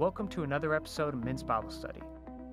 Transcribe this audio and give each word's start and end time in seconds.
Welcome 0.00 0.28
to 0.28 0.44
another 0.44 0.74
episode 0.74 1.12
of 1.12 1.22
Men's 1.22 1.42
Bible 1.42 1.70
Study. 1.70 2.00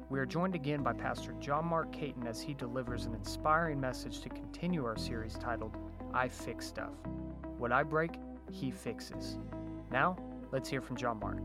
We 0.10 0.20
are 0.20 0.26
joined 0.26 0.54
again 0.54 0.84
by 0.84 0.92
Pastor 0.92 1.34
John 1.40 1.64
Mark 1.64 1.94
Caton 1.94 2.28
as 2.28 2.42
he 2.42 2.54
delivers 2.54 3.06
an 3.06 3.16
inspiring 3.16 3.80
message 3.80 4.20
to 4.24 4.28
continue 4.28 4.84
our 4.84 4.98
series 4.98 5.36
titled 5.36 5.78
I 6.14 6.28
Fix 6.28 6.68
Stuff. 6.68 6.92
What 7.58 7.72
I 7.72 7.84
break, 7.84 8.12
he 8.52 8.70
fixes. 8.70 9.38
Now, 9.90 10.18
let's 10.52 10.68
hear 10.68 10.82
from 10.82 10.98
John 10.98 11.22
Mark. 11.22 11.40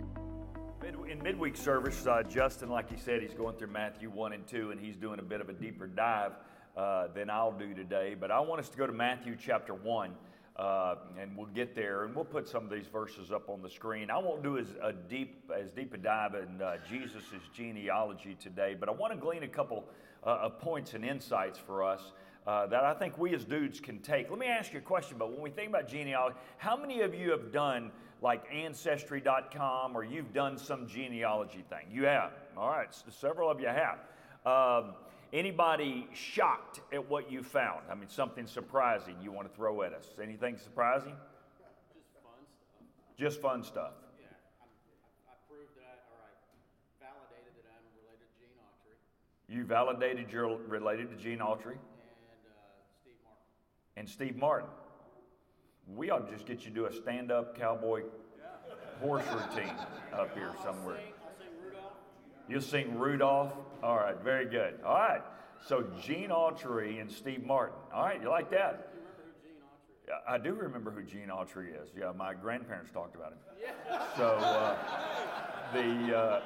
In 1.08 1.22
midweek 1.22 1.56
service, 1.56 2.04
uh, 2.04 2.24
Justin, 2.24 2.68
like 2.68 2.90
he 2.90 2.96
said, 2.96 3.22
he's 3.22 3.34
going 3.34 3.54
through 3.54 3.70
Matthew 3.70 4.10
1 4.10 4.32
and 4.32 4.44
2, 4.44 4.72
and 4.72 4.80
he's 4.80 4.96
doing 4.96 5.20
a 5.20 5.22
bit 5.22 5.40
of 5.40 5.50
a 5.50 5.52
deeper 5.52 5.86
dive 5.86 6.32
uh, 6.76 7.06
than 7.14 7.30
I'll 7.30 7.56
do 7.56 7.74
today. 7.74 8.16
But 8.18 8.32
I 8.32 8.40
want 8.40 8.58
us 8.58 8.68
to 8.70 8.76
go 8.76 8.88
to 8.88 8.92
Matthew 8.92 9.36
chapter 9.40 9.72
1. 9.72 10.10
Uh, 10.56 10.96
and 11.18 11.34
we'll 11.34 11.46
get 11.46 11.74
there, 11.74 12.04
and 12.04 12.14
we'll 12.14 12.26
put 12.26 12.46
some 12.46 12.64
of 12.64 12.70
these 12.70 12.86
verses 12.86 13.32
up 13.32 13.48
on 13.48 13.62
the 13.62 13.70
screen. 13.70 14.10
I 14.10 14.18
won't 14.18 14.42
do 14.42 14.58
as 14.58 14.66
a 14.82 14.92
deep 14.92 15.50
as 15.58 15.72
deep 15.72 15.94
a 15.94 15.96
dive 15.96 16.34
in 16.34 16.60
uh, 16.60 16.76
Jesus' 16.90 17.22
genealogy 17.54 18.36
today, 18.38 18.76
but 18.78 18.90
I 18.90 18.92
want 18.92 19.14
to 19.14 19.18
glean 19.18 19.44
a 19.44 19.48
couple 19.48 19.86
uh, 20.24 20.40
of 20.42 20.58
points 20.58 20.92
and 20.92 21.06
insights 21.06 21.58
for 21.58 21.82
us 21.82 22.12
uh, 22.46 22.66
that 22.66 22.84
I 22.84 22.94
think 22.94 23.18
we 23.18 23.34
as 23.34 23.44
dudes 23.44 23.80
can 23.80 24.00
take. 24.00 24.28
Let 24.28 24.38
me 24.38 24.46
ask 24.46 24.72
you 24.72 24.80
a 24.80 24.82
question. 24.82 25.16
But 25.18 25.32
when 25.32 25.40
we 25.40 25.50
think 25.50 25.68
about 25.68 25.88
genealogy, 25.88 26.36
how 26.58 26.76
many 26.76 27.00
of 27.00 27.14
you 27.14 27.30
have 27.30 27.52
done 27.52 27.90
like 28.20 28.44
Ancestry.com 28.52 29.96
or 29.96 30.04
you've 30.04 30.32
done 30.32 30.58
some 30.58 30.86
genealogy 30.86 31.64
thing? 31.68 31.86
You 31.90 32.04
have. 32.04 32.32
All 32.56 32.68
right, 32.68 32.94
several 33.08 33.50
of 33.50 33.60
you 33.60 33.68
have. 33.68 33.98
Um, 34.44 34.94
Anybody 35.32 36.06
shocked 36.12 36.80
at 36.92 37.08
what 37.08 37.32
you 37.32 37.42
found? 37.42 37.80
I 37.90 37.94
mean, 37.94 38.08
something 38.08 38.46
surprising 38.46 39.16
you 39.22 39.32
want 39.32 39.48
to 39.48 39.56
throw 39.56 39.80
at 39.80 39.94
us? 39.94 40.06
Anything 40.22 40.58
surprising? 40.58 41.14
Just 41.16 42.20
fun 42.22 42.44
stuff. 42.60 43.18
Just 43.18 43.40
fun 43.40 43.62
stuff. 43.64 43.92
Yeah, 44.20 44.26
I, 44.60 45.32
I 45.32 45.36
proved 45.48 45.72
that, 45.76 46.04
I, 46.04 46.12
or 46.12 46.20
I 46.20 46.32
validated 47.00 47.56
that 47.64 47.72
I'm 47.72 47.88
related 47.96 48.28
to 48.28 48.36
Gene 48.36 48.60
Autry. 48.60 48.96
You 49.48 49.64
validated 49.64 50.30
you're 50.30 50.58
related 50.68 51.08
to 51.08 51.16
Gene 51.16 51.38
Autry. 51.38 51.80
And 51.80 52.44
uh, 52.44 52.60
Steve 53.00 53.16
Martin. 53.24 53.96
And 53.96 54.08
Steve 54.08 54.36
Martin. 54.36 54.68
We 55.96 56.10
ought 56.10 56.26
to 56.26 56.32
just 56.32 56.46
get 56.46 56.60
you 56.60 56.68
to 56.68 56.74
do 56.74 56.84
a 56.84 56.92
stand-up 56.92 57.58
cowboy 57.58 58.02
yeah. 58.36 59.00
horse 59.00 59.24
routine 59.32 59.72
up 60.12 60.34
here 60.34 60.52
somewhere. 60.62 61.00
You'll 62.48 62.60
sing 62.60 62.98
Rudolph. 62.98 63.52
All 63.82 63.96
right, 63.96 64.16
very 64.22 64.46
good. 64.46 64.80
All 64.84 64.94
right. 64.94 65.22
So 65.66 65.84
Gene 66.02 66.30
Autry 66.30 67.00
and 67.00 67.10
Steve 67.10 67.44
Martin. 67.44 67.78
All 67.94 68.04
right, 68.04 68.20
you 68.20 68.28
like 68.28 68.50
that? 68.50 68.92
I 70.28 70.36
do 70.38 70.52
remember 70.54 70.90
who 70.90 71.02
Gene 71.02 71.28
Autry 71.28 71.68
is. 71.80 71.90
Yeah, 71.96 72.12
my 72.16 72.34
grandparents 72.34 72.90
talked 72.90 73.14
about 73.14 73.32
him. 73.32 73.38
So 74.16 74.26
uh, 74.26 74.76
the 75.72 76.16
uh, 76.16 76.40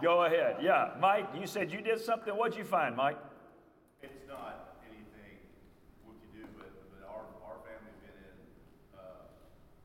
go 0.00 0.24
ahead. 0.24 0.56
Yeah, 0.62 0.90
Mike, 1.00 1.28
you 1.38 1.46
said 1.46 1.72
you 1.72 1.80
did 1.80 2.00
something. 2.00 2.32
What'd 2.32 2.56
you 2.56 2.64
find, 2.64 2.96
Mike? 2.96 3.18
It's 4.02 4.26
not 4.28 4.78
anything 4.86 5.42
what 6.04 6.14
you 6.22 6.40
do, 6.40 6.46
but, 6.56 6.70
but 6.94 7.08
our, 7.08 7.26
our 7.44 7.58
family's 7.66 7.98
been 8.06 8.16
in 8.22 8.38
uh, 8.96 9.26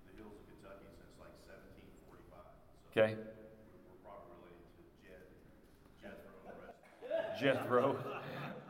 the 0.05 0.22
hills 0.22 0.38
of 0.38 0.45
Kentucky 0.53 0.85
since 0.94 1.17
like 1.17 1.33
1745. 1.50 2.38
So. 2.94 3.02
Okay. 3.02 3.33
Jethro. 7.44 7.97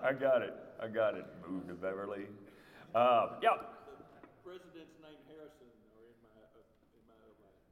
I 0.04 0.14
got 0.14 0.42
it. 0.42 0.56
I 0.82 0.88
got 0.88 1.16
it. 1.16 1.26
Moved 1.48 1.68
to 1.68 1.76
Beverly. 1.76 2.26
Uh, 2.96 3.28
yeah. 3.42 3.50
President's 4.44 4.96
name 5.02 5.20
Harrison, 5.28 5.68
or 5.96 6.10
in 6.10 6.18
my, 6.24 6.42
uh, 6.42 6.60
in 6.98 7.04
my 7.08 7.14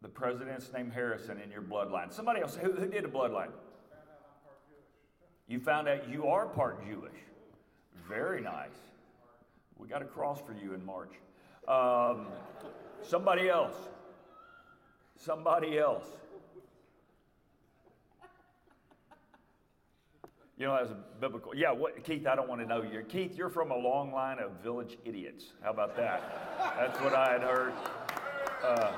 The 0.03 0.07
president's 0.07 0.71
name 0.71 0.91
Harrison 0.91 1.39
in 1.43 1.49
your 1.49 1.63
bloodline. 1.63 2.13
Somebody 2.13 2.41
else. 2.41 2.55
Who, 2.55 2.71
who 2.73 2.87
did 2.87 3.03
a 3.03 3.07
bloodline? 3.07 3.49
You 5.47 5.59
found 5.59 5.87
out 5.87 6.07
you 6.07 6.27
are 6.27 6.45
part 6.45 6.85
Jewish. 6.85 7.11
Very 8.07 8.41
nice. 8.41 8.77
We 9.77 9.87
got 9.87 10.03
a 10.03 10.05
cross 10.05 10.39
for 10.39 10.53
you 10.53 10.73
in 10.73 10.85
March. 10.85 11.13
Um, 11.67 12.27
somebody 13.01 13.49
else. 13.49 13.75
Somebody 15.17 15.79
else. 15.79 16.05
You 20.61 20.67
know, 20.67 20.75
as 20.75 20.91
a 20.91 20.97
biblical, 21.19 21.55
yeah, 21.55 21.71
what, 21.71 22.03
Keith, 22.03 22.27
I 22.27 22.35
don't 22.35 22.47
want 22.47 22.61
to 22.61 22.67
know 22.67 22.83
you. 22.83 23.01
Keith, 23.09 23.35
you're 23.35 23.49
from 23.49 23.71
a 23.71 23.75
long 23.75 24.13
line 24.13 24.37
of 24.37 24.51
village 24.61 24.95
idiots. 25.03 25.53
How 25.63 25.71
about 25.71 25.97
that? 25.97 26.77
That's 26.77 27.01
what 27.01 27.15
I 27.15 27.31
had 27.31 27.41
heard. 27.41 27.73
Uh, 28.63 28.91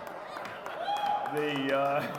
the 1.33 1.73
uh, 1.73 2.17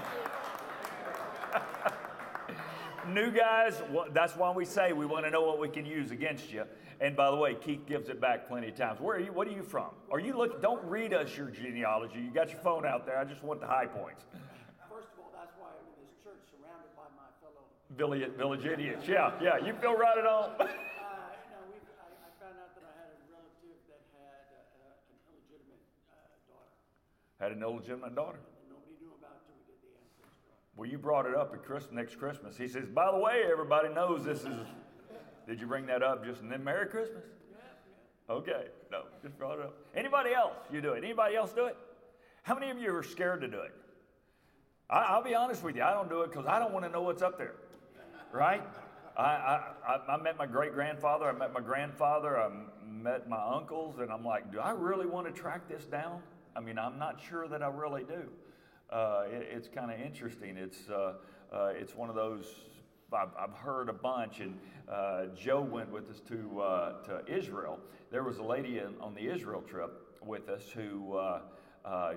new 3.12 3.30
guys, 3.30 3.82
well, 3.92 4.06
that's 4.14 4.34
why 4.34 4.50
we 4.50 4.64
say 4.64 4.94
we 4.94 5.04
want 5.04 5.26
to 5.26 5.30
know 5.30 5.42
what 5.42 5.60
we 5.60 5.68
can 5.68 5.84
use 5.84 6.10
against 6.10 6.50
you. 6.50 6.64
And 7.02 7.14
by 7.14 7.30
the 7.30 7.36
way, 7.36 7.54
Keith 7.54 7.84
gives 7.86 8.08
it 8.08 8.22
back 8.22 8.48
plenty 8.48 8.68
of 8.68 8.76
times. 8.76 8.98
Where 8.98 9.16
are 9.16 9.20
you? 9.20 9.30
What 9.30 9.46
are 9.46 9.52
you 9.52 9.62
from? 9.62 9.90
Are 10.10 10.20
you 10.20 10.34
look? 10.38 10.62
Don't 10.62 10.82
read 10.86 11.12
us 11.12 11.36
your 11.36 11.50
genealogy. 11.50 12.18
You 12.18 12.30
got 12.30 12.48
your 12.48 12.60
phone 12.60 12.86
out 12.86 13.04
there. 13.04 13.18
I 13.18 13.24
just 13.24 13.44
want 13.44 13.60
the 13.60 13.66
high 13.66 13.88
points. 13.88 14.24
Village, 17.96 18.26
village 18.36 18.64
idiots. 18.64 19.06
Yeah, 19.06 19.30
yeah. 19.40 19.58
You 19.58 19.72
feel 19.74 19.94
right 19.94 20.18
at 20.18 20.26
all. 20.26 20.50
uh, 20.58 20.64
no, 20.64 20.68
we, 21.70 21.78
I, 21.94 22.10
I, 22.10 22.30
found 22.42 22.58
out 22.58 22.74
that 22.74 22.82
I 22.82 22.94
had 22.98 23.14
a 23.14 23.22
relative 23.30 23.78
that 23.86 24.02
had 24.10 24.50
uh, 24.50 24.98
an 25.10 25.18
illegitimate 25.30 25.78
uh, 26.10 26.26
daughter. 26.50 26.74
Had 27.38 27.52
an 27.52 27.62
illegitimate 27.62 28.16
daughter. 28.16 28.42
And 28.42 28.74
nobody 28.74 28.98
knew 28.98 29.14
about 29.14 29.46
until 29.46 29.54
we 29.62 29.70
did 29.70 29.78
the 29.86 29.94
ancestry. 29.94 30.26
Well, 30.74 30.90
you 30.90 30.98
brought 30.98 31.26
it 31.26 31.36
up 31.36 31.54
at 31.54 31.62
Christmas, 31.62 31.94
next 31.94 32.18
Christmas. 32.18 32.58
He 32.58 32.66
says, 32.66 32.88
by 32.90 33.12
the 33.12 33.18
way, 33.18 33.46
everybody 33.46 33.94
knows 33.94 34.24
this 34.24 34.40
is. 34.42 34.58
Did 35.46 35.60
you 35.60 35.66
bring 35.66 35.84
that 35.86 36.02
up 36.02 36.24
just 36.24 36.40
and 36.40 36.50
then 36.50 36.64
Merry 36.64 36.86
Christmas? 36.86 37.22
Yeah, 37.52 37.58
yeah. 38.28 38.34
Okay, 38.34 38.64
no, 38.90 39.02
just 39.22 39.38
brought 39.38 39.58
it 39.58 39.66
up. 39.66 39.76
Anybody 39.94 40.32
else? 40.32 40.56
You 40.72 40.80
do 40.80 40.94
it. 40.94 41.04
Anybody 41.04 41.36
else 41.36 41.52
do 41.52 41.66
it? 41.66 41.76
How 42.42 42.54
many 42.54 42.70
of 42.70 42.78
you 42.78 42.96
are 42.96 43.02
scared 43.02 43.42
to 43.42 43.48
do 43.48 43.60
it? 43.60 43.74
I, 44.88 45.16
will 45.16 45.22
be 45.22 45.34
honest 45.34 45.62
with 45.62 45.76
you. 45.76 45.82
I 45.82 45.92
don't 45.92 46.08
do 46.08 46.22
it 46.22 46.30
because 46.30 46.46
I 46.46 46.58
don't 46.58 46.72
want 46.72 46.86
to 46.86 46.90
know 46.90 47.02
what's 47.02 47.22
up 47.22 47.36
there 47.36 47.54
right? 48.34 48.62
I, 49.16 49.60
I, 49.86 50.00
I 50.08 50.16
met 50.20 50.36
my 50.36 50.46
great 50.46 50.74
grandfather, 50.74 51.26
I 51.26 51.32
met 51.32 51.52
my 51.52 51.60
grandfather, 51.60 52.36
I 52.36 52.50
met 52.84 53.28
my 53.28 53.40
uncles, 53.40 54.00
and 54.00 54.10
I'm 54.10 54.24
like, 54.24 54.50
do 54.50 54.58
I 54.58 54.72
really 54.72 55.06
want 55.06 55.32
to 55.32 55.32
track 55.32 55.68
this 55.68 55.84
down? 55.84 56.20
I 56.56 56.60
mean, 56.60 56.76
I'm 56.76 56.98
not 56.98 57.20
sure 57.20 57.46
that 57.46 57.62
I 57.62 57.68
really 57.68 58.02
do. 58.02 58.28
Uh, 58.90 59.22
it, 59.30 59.48
it's 59.52 59.68
kind 59.68 59.92
of 59.92 60.00
interesting. 60.00 60.56
It's, 60.56 60.88
uh, 60.90 61.14
uh, 61.52 61.72
it's 61.76 61.94
one 61.94 62.08
of 62.08 62.16
those, 62.16 62.44
I've, 63.12 63.28
I've 63.38 63.54
heard 63.54 63.88
a 63.88 63.92
bunch, 63.92 64.40
and 64.40 64.58
uh, 64.90 65.26
Joe 65.36 65.60
went 65.60 65.92
with 65.92 66.10
us 66.10 66.20
to, 66.28 66.60
uh, 66.60 67.02
to 67.04 67.22
Israel. 67.32 67.78
There 68.10 68.24
was 68.24 68.38
a 68.38 68.44
lady 68.44 68.78
in, 68.78 68.94
on 69.00 69.14
the 69.14 69.32
Israel 69.32 69.62
trip 69.62 69.92
with 70.26 70.48
us 70.48 70.64
who, 70.74 71.16
uh, 71.16 71.40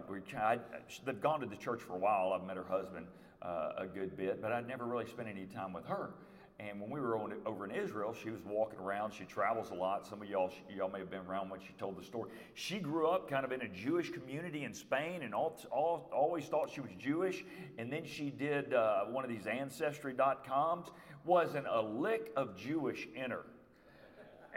we, 0.09 0.17
I, 0.35 0.57
they've 1.05 1.21
gone 1.21 1.41
to 1.41 1.45
the 1.45 1.57
church 1.57 1.81
for 1.81 1.93
a 1.93 1.99
while. 1.99 2.33
I've 2.33 2.47
met 2.47 2.57
her 2.57 2.65
husband 2.67 3.05
uh, 3.41 3.71
a 3.77 3.85
good 3.85 4.17
bit, 4.17 4.41
but 4.41 4.51
I'd 4.51 4.67
never 4.67 4.85
really 4.85 5.07
spent 5.07 5.27
any 5.27 5.45
time 5.45 5.73
with 5.73 5.85
her. 5.85 6.11
And 6.59 6.81
when 6.81 6.89
we 6.89 6.99
were 6.99 7.17
on, 7.19 7.33
over 7.45 7.65
in 7.65 7.71
Israel, 7.71 8.15
she 8.19 8.31
was 8.31 8.41
walking 8.43 8.79
around. 8.79 9.13
She 9.13 9.25
travels 9.25 9.69
a 9.69 9.75
lot. 9.75 10.07
Some 10.07 10.23
of 10.23 10.27
y'all, 10.27 10.51
y'all 10.75 10.89
may 10.89 10.99
have 10.99 11.11
been 11.11 11.21
around 11.27 11.49
when 11.49 11.59
she 11.59 11.71
told 11.77 11.99
the 11.99 12.03
story. 12.03 12.31
She 12.55 12.79
grew 12.79 13.07
up 13.07 13.29
kind 13.29 13.45
of 13.45 13.51
in 13.51 13.61
a 13.61 13.67
Jewish 13.67 14.09
community 14.09 14.63
in 14.63 14.73
Spain 14.73 15.21
and 15.21 15.35
all, 15.35 15.55
all, 15.69 16.09
always 16.11 16.45
thought 16.45 16.71
she 16.71 16.81
was 16.81 16.89
Jewish. 16.97 17.45
And 17.77 17.93
then 17.93 18.05
she 18.05 18.31
did 18.31 18.73
uh, 18.73 19.05
one 19.05 19.23
of 19.23 19.29
these 19.29 19.45
Ancestry.coms. 19.45 20.87
Wasn't 21.25 21.67
a 21.69 21.79
lick 21.79 22.31
of 22.35 22.57
Jewish 22.57 23.07
in 23.15 23.29
her. 23.29 23.45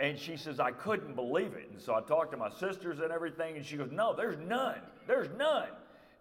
And 0.01 0.19
she 0.19 0.39
says, 0.39 0.59
I 0.59 0.71
couldn't 0.71 1.15
believe 1.15 1.53
it. 1.53 1.69
And 1.71 1.79
so 1.79 1.95
I 1.95 2.01
talked 2.01 2.31
to 2.31 2.39
my 2.39 2.49
sisters 2.49 3.01
and 3.01 3.13
everything, 3.13 3.57
and 3.57 3.67
she 3.67 3.77
goes, 3.77 3.91
No, 3.93 4.15
there's 4.15 4.39
none. 4.39 4.81
There's 5.07 5.29
none. 5.37 5.69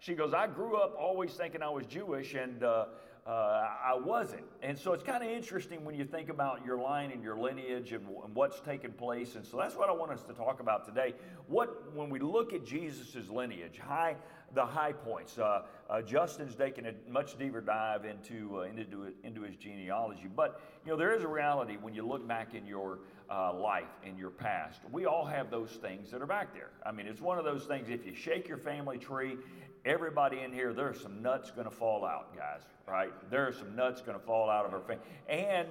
She 0.00 0.14
goes, 0.14 0.32
I 0.32 0.46
grew 0.46 0.76
up 0.76 0.96
always 0.98 1.34
thinking 1.34 1.62
I 1.62 1.68
was 1.68 1.84
Jewish, 1.84 2.32
and 2.32 2.64
uh, 2.64 2.86
uh, 3.26 3.30
I 3.30 3.94
wasn't. 3.94 4.44
And 4.62 4.78
so 4.78 4.94
it's 4.94 5.02
kind 5.02 5.22
of 5.22 5.28
interesting 5.28 5.84
when 5.84 5.94
you 5.94 6.06
think 6.06 6.30
about 6.30 6.64
your 6.64 6.78
line 6.78 7.10
and 7.10 7.22
your 7.22 7.36
lineage 7.36 7.92
and, 7.92 8.06
and, 8.24 8.34
what's 8.34 8.60
taken 8.60 8.92
place. 8.92 9.34
And 9.34 9.44
so 9.44 9.58
that's 9.58 9.76
what 9.76 9.90
I 9.90 9.92
want 9.92 10.10
us 10.10 10.22
to 10.22 10.32
talk 10.32 10.60
about 10.60 10.86
today. 10.86 11.14
What, 11.48 11.94
when 11.94 12.08
we 12.08 12.18
look 12.18 12.54
at 12.54 12.64
Jesus' 12.64 13.28
lineage, 13.28 13.78
high, 13.78 14.16
the 14.54 14.64
high 14.64 14.92
points, 14.92 15.38
uh, 15.38 15.62
uh 15.90 16.00
Justin's 16.00 16.54
taking 16.54 16.86
a 16.86 16.94
much 17.08 17.38
deeper 17.38 17.60
dive 17.60 18.06
into, 18.06 18.60
uh, 18.60 18.62
into, 18.62 19.12
into 19.22 19.42
his 19.42 19.56
genealogy. 19.56 20.28
But, 20.34 20.62
you 20.86 20.92
know, 20.92 20.96
there 20.96 21.14
is 21.14 21.22
a 21.22 21.28
reality 21.28 21.76
when 21.78 21.94
you 21.94 22.08
look 22.08 22.26
back 22.26 22.54
in 22.54 22.64
your 22.64 23.00
uh, 23.30 23.52
life, 23.52 23.90
in 24.02 24.16
your 24.16 24.30
past. 24.30 24.80
We 24.90 25.04
all 25.04 25.26
have 25.26 25.50
those 25.50 25.72
things 25.72 26.10
that 26.10 26.22
are 26.22 26.26
back 26.26 26.54
there. 26.54 26.70
I 26.84 26.90
mean, 26.90 27.06
it's 27.06 27.20
one 27.20 27.38
of 27.38 27.44
those 27.44 27.64
things, 27.64 27.90
if 27.90 28.06
you 28.06 28.14
shake 28.14 28.48
your 28.48 28.58
family 28.58 28.96
tree 28.96 29.36
everybody 29.84 30.40
in 30.40 30.52
here, 30.52 30.72
there's 30.72 31.00
some 31.00 31.22
nuts 31.22 31.50
going 31.50 31.66
to 31.66 31.74
fall 31.74 32.04
out, 32.04 32.36
guys, 32.36 32.62
right? 32.86 33.12
There's 33.30 33.56
some 33.58 33.74
nuts 33.74 34.02
going 34.02 34.18
to 34.18 34.24
fall 34.24 34.50
out 34.50 34.66
of 34.66 34.72
our 34.74 34.80
family. 34.80 35.02
And 35.28 35.68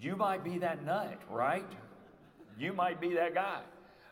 you 0.00 0.16
might 0.16 0.44
be 0.44 0.58
that 0.58 0.84
nut, 0.84 1.18
right? 1.30 1.70
You 2.58 2.72
might 2.72 3.00
be 3.00 3.14
that 3.14 3.34
guy. 3.34 3.60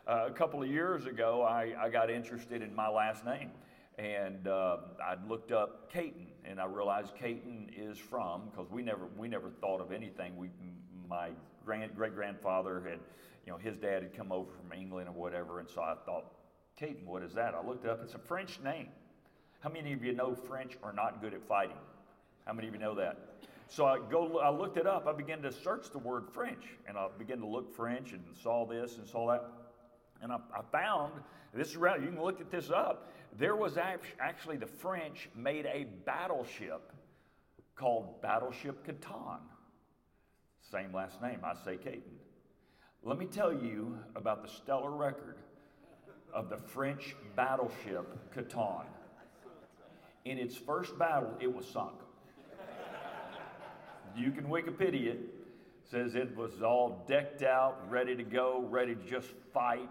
Uh, 0.07 0.25
a 0.27 0.31
couple 0.31 0.61
of 0.61 0.69
years 0.69 1.05
ago, 1.05 1.43
I, 1.43 1.73
I 1.79 1.89
got 1.89 2.09
interested 2.09 2.61
in 2.61 2.73
my 2.75 2.87
last 2.89 3.25
name. 3.25 3.51
and 3.97 4.47
uh, 4.47 4.77
I 5.03 5.15
looked 5.27 5.51
up 5.51 5.91
Caton, 5.91 6.27
and 6.45 6.59
I 6.59 6.65
realized 6.65 7.15
Caton 7.15 7.71
is 7.75 7.97
from 7.97 8.43
because 8.49 8.69
we 8.69 8.83
never 8.83 9.07
we 9.17 9.27
never 9.27 9.49
thought 9.49 9.81
of 9.81 9.91
anything. 9.91 10.37
We 10.37 10.49
my 11.09 11.29
grand 11.65 11.95
great 11.95 12.13
grandfather 12.13 12.81
had, 12.87 12.99
you 13.45 13.51
know, 13.51 13.57
his 13.57 13.77
dad 13.77 14.03
had 14.03 14.15
come 14.15 14.31
over 14.31 14.51
from 14.51 14.77
England 14.77 15.09
or 15.09 15.13
whatever, 15.13 15.59
and 15.59 15.69
so 15.69 15.81
I 15.81 15.95
thought, 16.05 16.25
Caton, 16.77 17.05
what 17.05 17.23
is 17.23 17.33
that? 17.33 17.55
I 17.55 17.65
looked 17.65 17.85
it 17.85 17.91
up. 17.91 18.01
It's 18.03 18.13
a 18.13 18.19
French 18.19 18.59
name. 18.63 18.89
How 19.61 19.69
many 19.69 19.93
of 19.93 20.03
you 20.03 20.13
know 20.13 20.35
French 20.35 20.77
are 20.83 20.93
not 20.93 21.21
good 21.21 21.33
at 21.33 21.45
fighting? 21.47 21.77
How 22.45 22.53
many 22.53 22.67
of 22.67 22.73
you 22.73 22.79
know 22.79 22.95
that? 22.95 23.17
So 23.67 23.85
I 23.85 23.99
go, 24.09 24.39
I 24.39 24.49
looked 24.49 24.77
it 24.77 24.85
up. 24.85 25.07
I 25.07 25.13
began 25.13 25.41
to 25.41 25.51
search 25.51 25.89
the 25.91 25.97
word 25.97 26.25
French, 26.31 26.63
and 26.87 26.97
I 26.97 27.07
began 27.17 27.39
to 27.39 27.47
look 27.47 27.75
French 27.75 28.13
and 28.13 28.23
saw 28.41 28.65
this 28.65 28.97
and 28.97 29.07
saw 29.07 29.27
that, 29.31 29.43
and 30.21 30.31
I, 30.31 30.37
I 30.55 30.61
found 30.71 31.13
this 31.53 31.69
is 31.69 31.75
around. 31.75 32.03
You 32.03 32.09
can 32.09 32.21
look 32.21 32.39
at 32.39 32.51
this 32.51 32.69
up. 32.69 33.11
There 33.37 33.55
was 33.55 33.77
actually 33.77 34.57
the 34.57 34.67
French 34.67 35.29
made 35.35 35.65
a 35.65 35.87
battleship 36.05 36.93
called 37.75 38.21
Battleship 38.21 38.85
Catan. 38.85 39.39
Same 40.71 40.93
last 40.93 41.21
name. 41.21 41.39
I 41.43 41.53
say 41.65 41.77
Caton. 41.77 42.01
Let 43.03 43.17
me 43.17 43.25
tell 43.25 43.53
you 43.53 43.97
about 44.15 44.43
the 44.43 44.49
stellar 44.49 44.91
record 44.91 45.37
of 46.37 46.49
the 46.49 46.57
French 46.57 47.15
battleship 47.35 48.05
Catan. 48.33 48.85
In 50.23 50.37
its 50.37 50.55
first 50.55 50.97
battle, 50.99 51.33
it 51.41 51.53
was 51.53 51.65
sunk. 51.67 51.95
You 54.15 54.31
can 54.31 54.45
Wikipedia 54.45 55.13
it. 55.13 55.19
Says 55.89 56.13
it 56.13 56.35
was 56.37 56.61
all 56.61 57.03
decked 57.07 57.41
out, 57.41 57.89
ready 57.89 58.15
to 58.15 58.23
go, 58.23 58.67
ready 58.69 58.93
to 58.93 59.01
just 59.09 59.29
fight, 59.51 59.89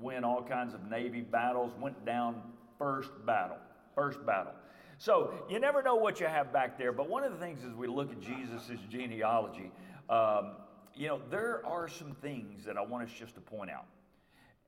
win 0.00 0.24
all 0.24 0.42
kinds 0.42 0.72
of 0.72 0.88
Navy 0.88 1.20
battles, 1.20 1.72
went 1.78 2.06
down 2.06 2.40
first 2.78 3.10
battle. 3.26 3.58
First 3.94 4.24
battle. 4.24 4.52
So 4.96 5.34
you 5.50 5.58
never 5.58 5.82
know 5.82 5.96
what 5.96 6.20
you 6.20 6.26
have 6.26 6.54
back 6.54 6.78
there, 6.78 6.92
but 6.92 7.08
one 7.08 7.22
of 7.22 7.32
the 7.32 7.38
things 7.38 7.64
as 7.68 7.74
we 7.74 7.86
look 7.86 8.10
at 8.10 8.20
Jesus' 8.20 8.78
genealogy, 8.88 9.70
um, 10.08 10.52
you 10.94 11.08
know, 11.08 11.20
there 11.30 11.60
are 11.66 11.88
some 11.88 12.14
things 12.22 12.64
that 12.64 12.78
I 12.78 12.82
want 12.82 13.10
us 13.10 13.14
just 13.14 13.34
to 13.34 13.40
point 13.40 13.70
out. 13.70 13.84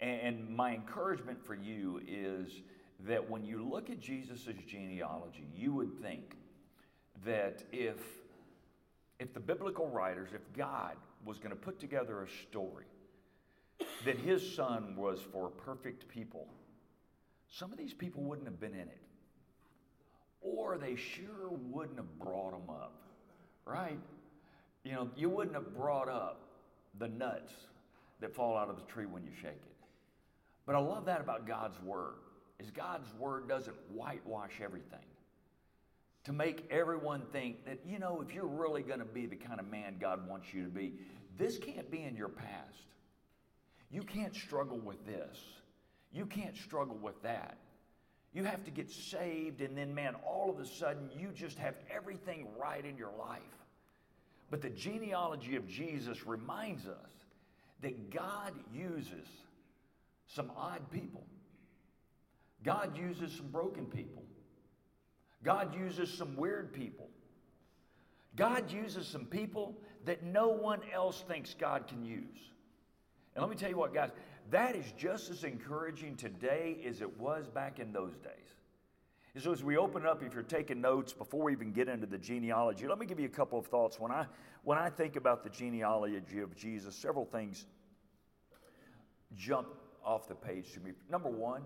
And 0.05 0.55
my 0.55 0.75
encouragement 0.75 1.43
for 1.47 1.55
you 1.55 2.03
is 2.07 2.61
that 3.07 3.31
when 3.31 3.43
you 3.43 3.67
look 3.67 3.89
at 3.89 4.01
Jesus' 4.01 4.47
genealogy, 4.67 5.47
you 5.57 5.73
would 5.73 5.99
think 6.03 6.37
that 7.25 7.65
if, 7.73 7.97
if 9.19 9.33
the 9.33 9.41
biblical 9.41 9.89
writers, 9.89 10.29
if 10.35 10.43
God 10.55 10.97
was 11.25 11.39
going 11.39 11.53
to 11.53 11.57
put 11.57 11.81
together 11.81 12.23
a 12.23 12.29
story 12.29 12.85
that 14.05 14.19
his 14.19 14.55
son 14.55 14.95
was 14.95 15.21
for 15.33 15.49
perfect 15.49 16.07
people, 16.07 16.49
some 17.51 17.73
of 17.73 17.79
these 17.79 17.95
people 17.95 18.23
wouldn't 18.25 18.47
have 18.47 18.61
been 18.61 18.75
in 18.75 18.81
it. 18.81 19.01
Or 20.43 20.77
they 20.77 20.97
sure 20.97 21.49
wouldn't 21.49 21.97
have 21.97 22.19
brought 22.19 22.51
them 22.51 22.69
up, 22.69 22.93
right? 23.65 23.99
You 24.85 24.93
know, 24.93 25.09
you 25.17 25.31
wouldn't 25.31 25.57
have 25.57 25.75
brought 25.75 26.11
up 26.11 26.43
the 26.99 27.09
nuts 27.09 27.55
that 28.21 28.35
fall 28.35 28.55
out 28.59 28.69
of 28.69 28.77
the 28.77 28.85
tree 28.93 29.07
when 29.07 29.25
you 29.25 29.31
shake 29.41 29.53
it. 29.53 29.74
But 30.67 30.75
I 30.75 30.79
love 30.79 31.07
that 31.07 31.21
about 31.21 31.47
God's 31.47 31.81
word 31.83 32.15
is 32.59 32.71
God's 32.71 33.13
word 33.19 33.49
doesn't 33.49 33.77
whitewash 33.91 34.61
everything. 34.63 34.99
To 36.25 36.33
make 36.33 36.67
everyone 36.71 37.23
think 37.33 37.67
that, 37.67 37.81
you 37.87 37.99
know, 37.99 38.25
if 38.27 38.35
you're 38.35 38.47
really 38.47 38.83
going 38.83 39.01
to 39.01 39.05
be 39.05 39.27
the 39.27 39.37
kind 39.37 39.61
of 39.61 39.71
man 39.71 39.97
God 40.01 40.27
wants 40.27 40.55
you 40.55 40.65
to 40.65 40.71
be, 40.71 40.95
this 41.37 41.59
can't 41.59 41.91
be 41.91 42.03
in 42.03 42.17
your 42.17 42.29
past. 42.29 42.87
You 43.91 44.03
can't 44.03 44.35
struggle 44.35 44.79
with 44.79 45.05
this. 45.05 45.39
You 46.13 46.27
can't 46.27 46.57
struggle 46.57 46.97
with 46.97 47.21
that. 47.23 47.59
You 48.33 48.45
have 48.45 48.65
to 48.65 48.71
get 48.71 48.91
saved, 48.91 49.61
and 49.61 49.77
then, 49.77 49.95
man, 49.95 50.17
all 50.27 50.51
of 50.51 50.59
a 50.59 50.67
sudden, 50.67 51.11
you 51.17 51.29
just 51.35 51.59
have 51.59 51.75
everything 51.95 52.49
right 52.59 52.85
in 52.85 52.97
your 52.97 53.13
life. 53.19 53.43
But 54.51 54.63
the 54.63 54.71
genealogy 54.71 55.57
of 55.57 55.69
Jesus 55.69 56.27
reminds 56.27 56.87
us 56.87 57.11
that 57.83 58.11
God 58.11 58.53
uses 58.73 59.29
some 60.27 60.51
odd 60.57 60.91
people, 60.91 61.27
God 62.63 62.97
uses 62.97 63.33
some 63.33 63.49
broken 63.49 63.87
people, 63.87 64.25
God 65.43 65.75
uses 65.75 66.13
some 66.13 66.37
weird 66.37 66.73
people. 66.73 67.09
God 68.37 68.71
uses 68.71 69.07
some 69.07 69.27
people 69.27 69.77
that 70.05 70.23
no 70.23 70.49
one 70.49 70.81
else 70.93 71.23
thinks 71.29 71.55
God 71.55 71.87
can 71.87 72.05
use. 72.05 72.51
And 73.35 73.43
let 73.43 73.51
me 73.51 73.57
tell 73.57 73.71
you 73.71 73.77
what, 73.77 73.95
guys, 73.95 74.11
that 74.51 74.77
is 74.77 74.93
just 74.99 75.31
as 75.31 75.45
encouraging 75.45 76.17
today 76.17 76.79
as 76.87 77.01
it 77.01 77.19
was 77.19 77.49
back 77.49 77.79
in 77.79 77.93
those 77.93 78.17
days. 78.19 78.33
And 79.35 79.43
so, 79.43 79.53
as 79.53 79.65
we 79.65 79.77
open 79.77 80.07
up, 80.07 80.23
if 80.23 80.33
you're 80.33 80.45
taking 80.45 80.81
notes 80.81 81.13
before 81.13 81.43
we 81.45 81.53
even 81.53 81.73
get 81.73 81.89
into 81.89 82.07
the 82.07 82.19
genealogy, 82.19 82.87
let 82.87 82.99
me 82.99 83.07
give 83.07 83.19
you 83.19 83.27
a 83.27 83.31
couple 83.31 83.59
of 83.59 83.67
thoughts. 83.67 83.99
When 83.99 84.13
I, 84.13 84.27
when 84.63 84.79
I 84.79 84.91
think 84.91 85.17
about 85.17 85.43
the 85.43 85.51
genealogy 85.51 86.41
of 86.41 86.55
Jesus, 86.55 86.95
several 86.95 87.25
things 87.25 87.67
jump 89.35 89.67
off 90.05 90.29
the 90.29 90.35
page 90.35 90.73
to 90.73 90.81
me. 90.81 90.93
Number 91.11 91.29
one 91.29 91.63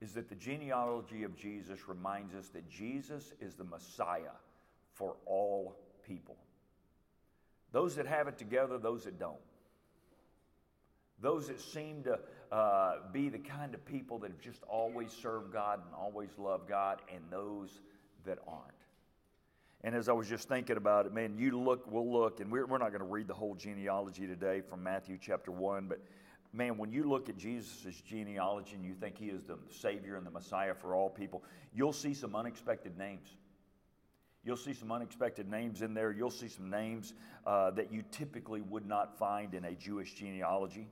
is 0.00 0.12
that 0.12 0.28
the 0.28 0.34
genealogy 0.34 1.22
of 1.22 1.36
Jesus 1.36 1.88
reminds 1.88 2.34
us 2.34 2.48
that 2.48 2.68
Jesus 2.68 3.32
is 3.40 3.54
the 3.54 3.64
Messiah 3.64 4.36
for 4.92 5.16
all 5.26 5.76
people. 6.06 6.36
Those 7.72 7.96
that 7.96 8.06
have 8.06 8.28
it 8.28 8.38
together, 8.38 8.78
those 8.78 9.04
that 9.04 9.18
don't. 9.18 9.36
Those 11.20 11.48
that 11.48 11.60
seem 11.60 12.02
to 12.04 12.18
uh, 12.52 12.96
be 13.12 13.28
the 13.28 13.38
kind 13.38 13.74
of 13.74 13.84
people 13.84 14.18
that 14.18 14.30
have 14.30 14.40
just 14.40 14.62
always 14.64 15.10
served 15.10 15.52
God 15.52 15.80
and 15.84 15.94
always 15.94 16.30
loved 16.38 16.68
God, 16.68 17.00
and 17.12 17.22
those 17.30 17.80
that 18.26 18.38
aren't. 18.46 18.74
And 19.82 19.94
as 19.94 20.08
I 20.08 20.12
was 20.12 20.28
just 20.28 20.48
thinking 20.48 20.76
about 20.76 21.06
it, 21.06 21.12
man, 21.12 21.36
you 21.38 21.58
look, 21.58 21.90
we'll 21.90 22.10
look, 22.10 22.40
and 22.40 22.50
we're, 22.50 22.66
we're 22.66 22.78
not 22.78 22.90
going 22.90 23.00
to 23.00 23.06
read 23.06 23.26
the 23.26 23.34
whole 23.34 23.54
genealogy 23.54 24.26
today 24.26 24.60
from 24.60 24.82
Matthew 24.82 25.18
chapter 25.20 25.50
1, 25.50 25.86
but 25.88 26.00
man, 26.54 26.78
when 26.78 26.92
you 26.92 27.04
look 27.04 27.28
at 27.28 27.36
Jesus' 27.36 28.00
genealogy 28.06 28.74
and 28.74 28.84
you 28.84 28.94
think 28.94 29.18
he 29.18 29.26
is 29.26 29.42
the 29.42 29.58
Savior 29.70 30.16
and 30.16 30.24
the 30.24 30.30
Messiah 30.30 30.74
for 30.74 30.94
all 30.94 31.10
people, 31.10 31.42
you'll 31.74 31.92
see 31.92 32.14
some 32.14 32.36
unexpected 32.36 32.96
names. 32.96 33.36
You'll 34.44 34.56
see 34.56 34.74
some 34.74 34.92
unexpected 34.92 35.50
names 35.50 35.82
in 35.82 35.94
there. 35.94 36.12
You'll 36.12 36.30
see 36.30 36.48
some 36.48 36.70
names 36.70 37.14
uh, 37.46 37.70
that 37.72 37.92
you 37.92 38.04
typically 38.10 38.60
would 38.60 38.86
not 38.86 39.18
find 39.18 39.54
in 39.54 39.64
a 39.64 39.72
Jewish 39.72 40.14
genealogy. 40.14 40.86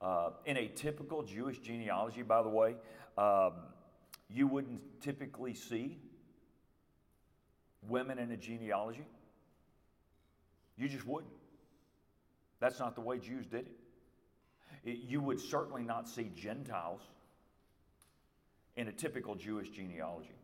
Uh, 0.00 0.30
in 0.44 0.56
a 0.56 0.68
typical 0.68 1.22
Jewish 1.22 1.58
genealogy, 1.58 2.22
by 2.22 2.42
the 2.42 2.48
way, 2.48 2.76
um, 3.16 3.52
you 4.28 4.46
wouldn't 4.46 4.80
typically 5.00 5.54
see 5.54 5.98
women 7.88 8.18
in 8.18 8.30
a 8.32 8.36
genealogy. 8.36 9.06
You 10.76 10.88
just 10.88 11.06
wouldn't. 11.06 11.32
That's 12.60 12.78
not 12.78 12.94
the 12.94 13.00
way 13.00 13.18
Jews 13.18 13.46
did 13.46 13.66
it. 13.66 13.77
You 14.92 15.20
would 15.20 15.40
certainly 15.40 15.82
not 15.82 16.08
see 16.08 16.30
Gentiles 16.34 17.00
in 18.76 18.88
a 18.88 18.92
typical 18.92 19.34
Jewish 19.34 19.70
genealogy. 19.70 20.38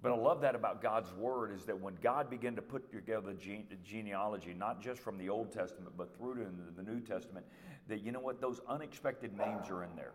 But 0.00 0.10
I 0.10 0.16
love 0.16 0.40
that 0.40 0.56
about 0.56 0.82
God's 0.82 1.12
word 1.12 1.52
is 1.52 1.64
that 1.66 1.78
when 1.78 1.94
God 2.02 2.28
began 2.28 2.56
to 2.56 2.62
put 2.62 2.90
together 2.90 3.34
gene- 3.34 3.68
genealogy, 3.84 4.52
not 4.52 4.80
just 4.80 5.00
from 5.00 5.16
the 5.16 5.28
Old 5.28 5.52
Testament, 5.52 5.92
but 5.96 6.16
through 6.16 6.34
to 6.36 6.46
the 6.76 6.82
New 6.82 7.00
Testament, 7.00 7.46
that 7.88 8.00
you 8.00 8.10
know 8.10 8.18
what? 8.18 8.40
Those 8.40 8.60
unexpected 8.68 9.36
names 9.36 9.70
are 9.70 9.84
in 9.84 9.94
there. 9.94 10.14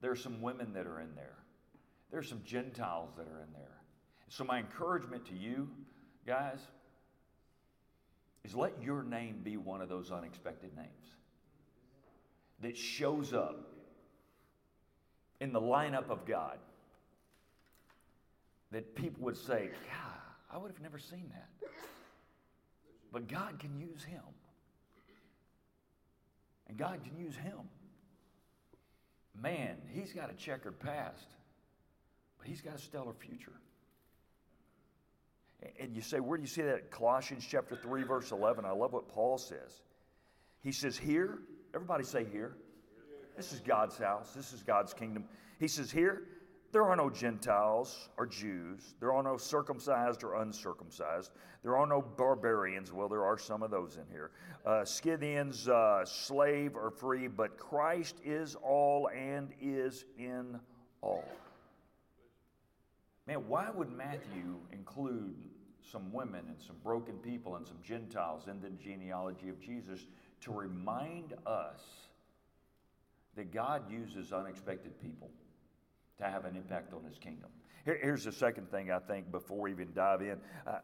There 0.00 0.10
are 0.10 0.16
some 0.16 0.42
women 0.42 0.72
that 0.72 0.86
are 0.86 1.00
in 1.00 1.14
there, 1.14 1.36
there 2.10 2.18
are 2.18 2.24
some 2.24 2.42
Gentiles 2.44 3.12
that 3.16 3.28
are 3.28 3.42
in 3.42 3.52
there. 3.52 3.80
So, 4.28 4.42
my 4.42 4.58
encouragement 4.58 5.24
to 5.26 5.34
you 5.34 5.68
guys 6.26 6.58
is 8.42 8.54
let 8.54 8.82
your 8.82 9.04
name 9.04 9.40
be 9.44 9.56
one 9.56 9.80
of 9.80 9.88
those 9.88 10.10
unexpected 10.10 10.74
names 10.76 11.15
that 12.60 12.76
shows 12.76 13.32
up 13.32 13.68
in 15.40 15.52
the 15.52 15.60
lineup 15.60 16.10
of 16.10 16.26
God 16.26 16.58
that 18.72 18.94
people 18.94 19.24
would 19.24 19.36
say, 19.36 19.70
God, 19.86 20.20
I 20.52 20.58
would 20.58 20.70
have 20.70 20.80
never 20.80 20.98
seen 20.98 21.30
that. 21.32 21.70
But 23.12 23.28
God 23.28 23.58
can 23.58 23.78
use 23.78 24.02
him. 24.02 24.22
And 26.68 26.76
God 26.76 27.00
can 27.04 27.16
use 27.16 27.36
him. 27.36 27.58
Man, 29.40 29.76
he's 29.92 30.12
got 30.12 30.30
a 30.30 30.34
checkered 30.34 30.80
past, 30.80 31.26
but 32.38 32.46
he's 32.46 32.60
got 32.60 32.74
a 32.74 32.78
stellar 32.78 33.12
future. 33.12 33.52
And 35.80 35.94
you 35.94 36.02
say, 36.02 36.20
where 36.20 36.36
do 36.36 36.42
you 36.42 36.48
see 36.48 36.62
that? 36.62 36.90
Colossians 36.90 37.46
chapter 37.48 37.76
3, 37.76 38.02
verse 38.02 38.30
11. 38.30 38.64
I 38.64 38.72
love 38.72 38.92
what 38.92 39.08
Paul 39.08 39.38
says. 39.38 39.82
He 40.60 40.72
says, 40.72 40.96
Here, 40.96 41.38
everybody 41.74 42.04
say 42.04 42.24
here. 42.24 42.56
This 43.36 43.52
is 43.52 43.60
God's 43.60 43.98
house, 43.98 44.32
this 44.34 44.52
is 44.52 44.62
God's 44.62 44.94
kingdom. 44.94 45.24
He 45.60 45.68
says, 45.68 45.90
Here, 45.90 46.22
there 46.72 46.84
are 46.84 46.96
no 46.96 47.10
Gentiles 47.10 48.08
or 48.16 48.26
Jews. 48.26 48.94
There 49.00 49.12
are 49.12 49.22
no 49.22 49.36
circumcised 49.36 50.24
or 50.24 50.42
uncircumcised. 50.42 51.32
There 51.62 51.76
are 51.76 51.86
no 51.86 52.02
barbarians. 52.02 52.92
Well, 52.92 53.08
there 53.08 53.24
are 53.24 53.38
some 53.38 53.62
of 53.62 53.70
those 53.70 53.96
in 53.96 54.04
here. 54.10 54.30
Uh, 54.64 54.84
Scythians, 54.84 55.68
uh, 55.68 56.04
slave 56.04 56.76
or 56.76 56.90
free, 56.90 57.28
but 57.28 57.58
Christ 57.58 58.16
is 58.24 58.56
all 58.56 59.08
and 59.08 59.50
is 59.60 60.04
in 60.18 60.58
all. 61.02 61.24
Man, 63.26 63.46
why 63.48 63.70
would 63.70 63.90
Matthew 63.90 64.56
include 64.72 65.34
some 65.80 66.12
women 66.12 66.44
and 66.48 66.60
some 66.60 66.76
broken 66.82 67.14
people 67.18 67.56
and 67.56 67.66
some 67.66 67.78
Gentiles 67.82 68.48
in 68.48 68.60
the 68.60 68.70
genealogy 68.70 69.48
of 69.48 69.60
Jesus 69.60 70.06
to 70.42 70.52
remind 70.52 71.34
us 71.46 71.80
that 73.36 73.52
God 73.52 73.90
uses 73.90 74.32
unexpected 74.32 75.00
people 75.00 75.30
to 76.18 76.24
have 76.24 76.44
an 76.44 76.56
impact 76.56 76.92
on 76.92 77.04
his 77.04 77.18
kingdom? 77.18 77.50
Here, 77.84 77.98
here's 78.02 78.24
the 78.24 78.32
second 78.32 78.70
thing 78.70 78.90
I 78.90 78.98
think 78.98 79.30
before 79.30 79.60
we 79.60 79.70
even 79.70 79.92
dive 79.94 80.22
in. 80.22 80.38
Uh, 80.66 80.78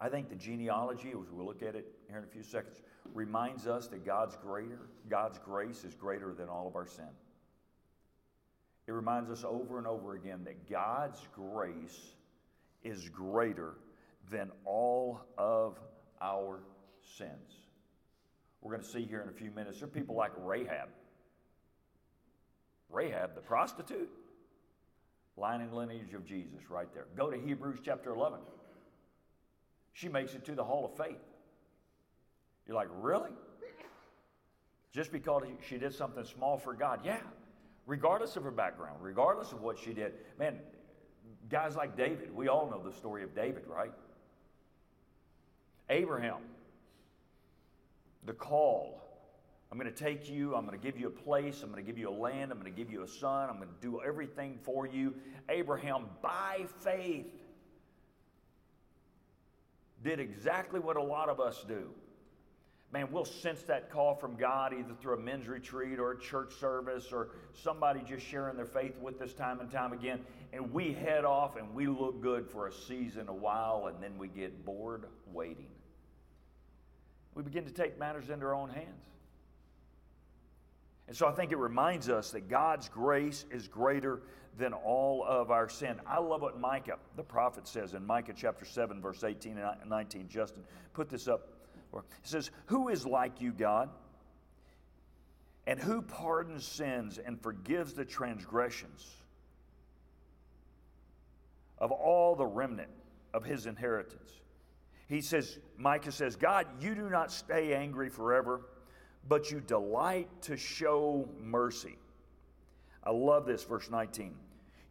I 0.00 0.08
think 0.08 0.28
the 0.28 0.34
genealogy, 0.34 1.10
as 1.10 1.30
we'll 1.30 1.46
look 1.46 1.62
at 1.62 1.74
it 1.74 1.86
here 2.08 2.18
in 2.18 2.24
a 2.24 2.26
few 2.26 2.42
seconds, 2.42 2.82
reminds 3.14 3.66
us 3.66 3.86
that 3.88 4.04
God's 4.04 4.36
greater, 4.36 4.90
God's 5.08 5.38
grace 5.38 5.84
is 5.84 5.94
greater 5.94 6.34
than 6.34 6.48
all 6.48 6.66
of 6.66 6.76
our 6.76 6.86
sin. 6.86 7.08
It 8.86 8.92
reminds 8.92 9.30
us 9.30 9.44
over 9.44 9.78
and 9.78 9.86
over 9.86 10.14
again 10.14 10.42
that 10.44 10.68
God's 10.68 11.26
grace 11.34 12.14
is 12.84 13.08
greater 13.08 13.74
than 14.30 14.50
all 14.64 15.20
of 15.38 15.78
our 16.20 16.60
sins. 17.16 17.65
We're 18.66 18.72
going 18.72 18.82
to 18.82 18.88
see 18.88 19.04
here 19.04 19.20
in 19.20 19.28
a 19.28 19.32
few 19.32 19.52
minutes, 19.52 19.78
there 19.78 19.86
are 19.86 19.90
people 19.92 20.16
like 20.16 20.32
Rahab. 20.38 20.88
Rahab, 22.90 23.36
the 23.36 23.40
prostitute, 23.40 24.10
line 25.36 25.60
and 25.60 25.72
lineage 25.72 26.14
of 26.14 26.26
Jesus 26.26 26.68
right 26.68 26.92
there. 26.92 27.06
Go 27.16 27.30
to 27.30 27.38
Hebrews 27.38 27.78
chapter 27.84 28.12
11. 28.12 28.40
She 29.92 30.08
makes 30.08 30.34
it 30.34 30.44
to 30.46 30.56
the 30.56 30.64
hall 30.64 30.84
of 30.84 30.96
faith. 30.96 31.22
You're 32.66 32.74
like, 32.74 32.88
really? 33.00 33.30
Just 34.92 35.12
because 35.12 35.44
she 35.68 35.78
did 35.78 35.94
something 35.94 36.24
small 36.24 36.58
for 36.58 36.74
God? 36.74 37.02
Yeah. 37.04 37.20
Regardless 37.86 38.34
of 38.34 38.42
her 38.42 38.50
background, 38.50 38.96
regardless 39.00 39.52
of 39.52 39.62
what 39.62 39.78
she 39.78 39.92
did. 39.92 40.12
Man, 40.40 40.58
guys 41.48 41.76
like 41.76 41.96
David, 41.96 42.34
we 42.34 42.48
all 42.48 42.68
know 42.68 42.82
the 42.82 42.96
story 42.96 43.22
of 43.22 43.32
David, 43.32 43.62
right? 43.68 43.92
Abraham, 45.88 46.38
the 48.26 48.32
call. 48.32 49.02
I'm 49.70 49.78
going 49.78 49.92
to 49.92 50.04
take 50.04 50.28
you, 50.28 50.54
I'm 50.54 50.64
going 50.64 50.78
to 50.78 50.84
give 50.84 50.98
you 50.98 51.08
a 51.08 51.10
place, 51.10 51.62
I'm 51.62 51.70
going 51.72 51.84
to 51.84 51.86
give 51.86 51.98
you 51.98 52.08
a 52.08 52.18
land, 52.18 52.52
I'm 52.52 52.60
going 52.60 52.72
to 52.72 52.76
give 52.76 52.90
you 52.90 53.02
a 53.02 53.08
son, 53.08 53.50
I'm 53.50 53.56
going 53.56 53.68
to 53.68 53.80
do 53.80 54.00
everything 54.00 54.58
for 54.62 54.86
you. 54.86 55.14
Abraham, 55.48 56.06
by 56.22 56.66
faith, 56.80 57.26
did 60.04 60.20
exactly 60.20 60.78
what 60.78 60.96
a 60.96 61.02
lot 61.02 61.28
of 61.28 61.40
us 61.40 61.64
do. 61.66 61.90
Man, 62.92 63.08
we'll 63.10 63.24
sense 63.24 63.62
that 63.62 63.90
call 63.90 64.14
from 64.14 64.36
God 64.36 64.72
either 64.72 64.94
through 65.00 65.14
a 65.14 65.20
men's 65.20 65.48
retreat 65.48 65.98
or 65.98 66.12
a 66.12 66.20
church 66.20 66.54
service 66.54 67.12
or 67.12 67.30
somebody 67.52 68.00
just 68.06 68.24
sharing 68.24 68.56
their 68.56 68.64
faith 68.64 68.96
with 69.00 69.20
us 69.20 69.32
time 69.32 69.58
and 69.58 69.70
time 69.70 69.92
again. 69.92 70.20
And 70.52 70.72
we 70.72 70.92
head 70.92 71.24
off 71.24 71.56
and 71.56 71.74
we 71.74 71.88
look 71.88 72.22
good 72.22 72.48
for 72.48 72.68
a 72.68 72.72
season, 72.72 73.28
a 73.28 73.34
while, 73.34 73.88
and 73.88 74.00
then 74.00 74.16
we 74.16 74.28
get 74.28 74.64
bored 74.64 75.06
waiting. 75.32 75.66
We 77.36 77.42
begin 77.42 77.66
to 77.66 77.70
take 77.70 77.98
matters 77.98 78.30
into 78.30 78.46
our 78.46 78.54
own 78.54 78.70
hands. 78.70 79.04
And 81.06 81.14
so 81.14 81.28
I 81.28 81.32
think 81.32 81.52
it 81.52 81.58
reminds 81.58 82.08
us 82.08 82.30
that 82.30 82.48
God's 82.48 82.88
grace 82.88 83.44
is 83.50 83.68
greater 83.68 84.22
than 84.58 84.72
all 84.72 85.22
of 85.22 85.50
our 85.50 85.68
sin. 85.68 86.00
I 86.06 86.18
love 86.18 86.40
what 86.40 86.58
Micah, 86.58 86.96
the 87.14 87.22
prophet, 87.22 87.68
says 87.68 87.92
in 87.92 88.04
Micah 88.06 88.32
chapter 88.34 88.64
7, 88.64 89.02
verse 89.02 89.22
18 89.22 89.58
and 89.58 89.90
19. 89.90 90.28
Justin, 90.28 90.64
put 90.94 91.10
this 91.10 91.28
up. 91.28 91.48
It 91.94 92.02
says, 92.22 92.50
Who 92.66 92.88
is 92.88 93.06
like 93.06 93.40
you, 93.40 93.52
God? 93.52 93.90
And 95.66 95.78
who 95.78 96.00
pardons 96.00 96.64
sins 96.64 97.18
and 97.18 97.38
forgives 97.40 97.92
the 97.92 98.04
transgressions 98.04 99.06
of 101.78 101.92
all 101.92 102.34
the 102.34 102.46
remnant 102.46 102.90
of 103.34 103.44
his 103.44 103.66
inheritance? 103.66 104.30
He 105.08 105.20
says, 105.20 105.58
Micah 105.76 106.12
says, 106.12 106.36
God, 106.36 106.66
you 106.80 106.94
do 106.94 107.08
not 107.08 107.30
stay 107.30 107.74
angry 107.74 108.08
forever, 108.08 108.62
but 109.28 109.50
you 109.50 109.60
delight 109.60 110.28
to 110.42 110.56
show 110.56 111.28
mercy. 111.40 111.96
I 113.04 113.10
love 113.10 113.46
this, 113.46 113.62
verse 113.62 113.88
19. 113.90 114.34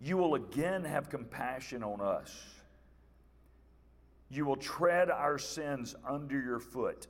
You 0.01 0.17
will 0.17 0.35
again 0.35 0.83
have 0.85 1.09
compassion 1.09 1.83
on 1.83 1.99
us. 1.99 2.33
You 4.29 4.45
will 4.45 4.55
tread 4.55 5.09
our 5.09 5.37
sins 5.37 5.95
under 6.07 6.39
your 6.39 6.59
foot 6.59 7.07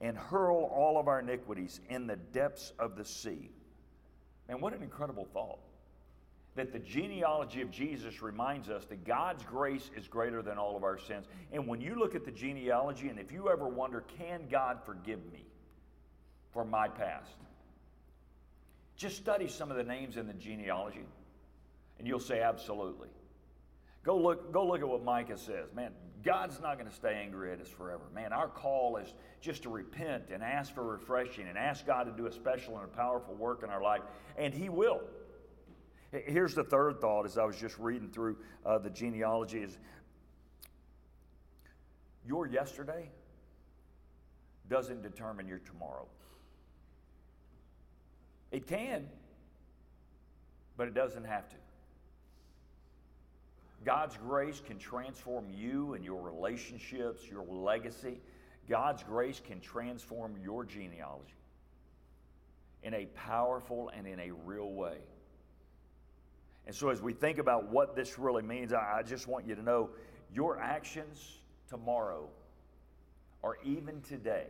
and 0.00 0.16
hurl 0.16 0.64
all 0.74 0.98
of 0.98 1.08
our 1.08 1.20
iniquities 1.20 1.80
in 1.88 2.06
the 2.06 2.16
depths 2.16 2.72
of 2.78 2.96
the 2.96 3.04
sea. 3.04 3.50
Man, 4.48 4.60
what 4.60 4.74
an 4.74 4.82
incredible 4.82 5.26
thought. 5.32 5.60
That 6.60 6.74
the 6.74 6.78
genealogy 6.78 7.62
of 7.62 7.70
Jesus 7.70 8.20
reminds 8.20 8.68
us 8.68 8.84
that 8.90 9.06
God's 9.06 9.42
grace 9.44 9.90
is 9.96 10.06
greater 10.06 10.42
than 10.42 10.58
all 10.58 10.76
of 10.76 10.84
our 10.84 10.98
sins. 10.98 11.24
And 11.52 11.66
when 11.66 11.80
you 11.80 11.98
look 11.98 12.14
at 12.14 12.26
the 12.26 12.30
genealogy, 12.30 13.08
and 13.08 13.18
if 13.18 13.32
you 13.32 13.48
ever 13.48 13.66
wonder, 13.66 14.04
can 14.18 14.42
God 14.50 14.80
forgive 14.84 15.20
me 15.32 15.46
for 16.52 16.62
my 16.62 16.86
past? 16.86 17.34
Just 18.94 19.16
study 19.16 19.48
some 19.48 19.70
of 19.70 19.78
the 19.78 19.84
names 19.84 20.18
in 20.18 20.26
the 20.26 20.34
genealogy. 20.34 21.06
And 21.98 22.06
you'll 22.06 22.20
say, 22.20 22.42
absolutely. 22.42 23.08
Go 24.04 24.18
look, 24.18 24.52
go 24.52 24.66
look 24.66 24.82
at 24.82 24.88
what 24.88 25.02
Micah 25.02 25.38
says. 25.38 25.72
Man, 25.74 25.92
God's 26.22 26.60
not 26.60 26.76
going 26.76 26.90
to 26.90 26.94
stay 26.94 27.22
angry 27.24 27.54
at 27.54 27.60
us 27.62 27.68
forever. 27.68 28.02
Man, 28.14 28.34
our 28.34 28.48
call 28.48 28.98
is 28.98 29.14
just 29.40 29.62
to 29.62 29.70
repent 29.70 30.24
and 30.30 30.42
ask 30.42 30.74
for 30.74 30.84
refreshing 30.84 31.48
and 31.48 31.56
ask 31.56 31.86
God 31.86 32.04
to 32.04 32.12
do 32.12 32.26
a 32.26 32.32
special 32.32 32.76
and 32.76 32.84
a 32.84 32.88
powerful 32.88 33.34
work 33.34 33.62
in 33.62 33.70
our 33.70 33.82
life, 33.82 34.02
and 34.36 34.52
He 34.52 34.68
will. 34.68 35.00
Here's 36.12 36.54
the 36.54 36.64
third 36.64 37.00
thought 37.00 37.24
as 37.24 37.38
I 37.38 37.44
was 37.44 37.56
just 37.56 37.78
reading 37.78 38.08
through 38.08 38.36
uh, 38.66 38.78
the 38.78 38.90
genealogy 38.90 39.58
is 39.58 39.78
your 42.26 42.46
yesterday 42.46 43.08
doesn't 44.68 45.02
determine 45.02 45.46
your 45.46 45.58
tomorrow. 45.58 46.06
It 48.50 48.66
can, 48.66 49.08
but 50.76 50.88
it 50.88 50.94
doesn't 50.94 51.24
have 51.24 51.48
to. 51.48 51.56
God's 53.84 54.16
grace 54.16 54.60
can 54.64 54.78
transform 54.78 55.46
you 55.50 55.94
and 55.94 56.04
your 56.04 56.20
relationships, 56.20 57.22
your 57.30 57.44
legacy. 57.44 58.20
God's 58.68 59.02
grace 59.02 59.40
can 59.44 59.60
transform 59.60 60.36
your 60.42 60.64
genealogy 60.64 61.34
in 62.82 62.94
a 62.94 63.06
powerful 63.06 63.90
and 63.96 64.06
in 64.06 64.20
a 64.20 64.32
real 64.44 64.72
way. 64.72 64.98
And 66.70 66.76
so, 66.76 66.90
as 66.90 67.02
we 67.02 67.12
think 67.12 67.38
about 67.38 67.66
what 67.66 67.96
this 67.96 68.16
really 68.16 68.44
means, 68.44 68.72
I, 68.72 69.02
just 69.02 69.26
want 69.26 69.44
you 69.44 69.56
to 69.56 69.60
know 69.60 69.90
your 70.32 70.60
actions 70.60 71.40
tomorrow 71.68 72.28
or 73.42 73.58
even 73.64 74.00
today 74.02 74.46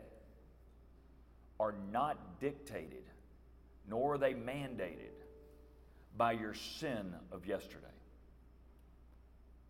are 1.59 1.75
not 1.91 2.39
dictated, 2.39 3.05
nor 3.89 4.13
are 4.13 4.19
they 4.19 4.35
mandated 4.35 5.17
by 6.19 6.33
your 6.33 6.53
sin 6.53 7.15
of 7.33 7.47
yesterday 7.47 7.87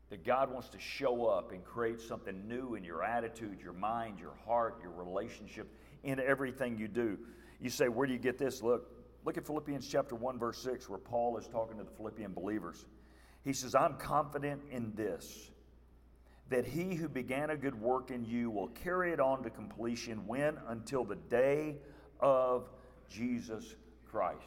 that 0.09 0.25
God 0.25 0.53
wants 0.53 0.71
to 0.71 0.79
show 0.81 1.27
up 1.27 1.53
and 1.53 1.65
create 1.65 2.01
something 2.01 2.49
new 2.49 2.75
in 2.75 2.83
your 2.83 3.05
attitude, 3.05 3.61
your 3.63 3.75
mind, 3.75 4.19
your 4.19 4.35
heart, 4.45 4.81
your 4.83 4.91
relationship, 4.91 5.73
in 6.03 6.19
everything 6.19 6.77
you 6.77 6.89
do. 6.89 7.17
You 7.61 7.71
say, 7.71 7.87
Where 7.87 8.09
do 8.09 8.13
you 8.13 8.19
get 8.19 8.39
this? 8.39 8.61
Look, 8.61 9.00
look 9.25 9.37
at 9.37 9.47
Philippians 9.47 9.87
chapter 9.87 10.15
1, 10.15 10.39
verse 10.39 10.59
6, 10.59 10.89
where 10.89 10.99
Paul 10.99 11.37
is 11.37 11.47
talking 11.47 11.79
to 11.79 11.85
the 11.85 11.91
Philippian 11.91 12.33
believers. 12.33 12.87
He 13.45 13.53
says, 13.53 13.75
I'm 13.75 13.95
confident 13.95 14.61
in 14.71 14.93
this, 14.95 15.51
that 16.51 16.67
he 16.67 16.95
who 16.95 17.09
began 17.09 17.51
a 17.51 17.57
good 17.57 17.81
work 17.81 18.11
in 18.11 18.25
you 18.25 18.51
will 18.51 18.69
carry 18.69 19.13
it 19.13 19.21
on 19.21 19.43
to 19.45 19.51
completion 19.51 20.27
when? 20.27 20.59
Until 20.69 21.05
the 21.05 21.17
day 21.17 21.77
of 22.21 22.69
Jesus 23.09 23.77
Christ. 24.11 24.39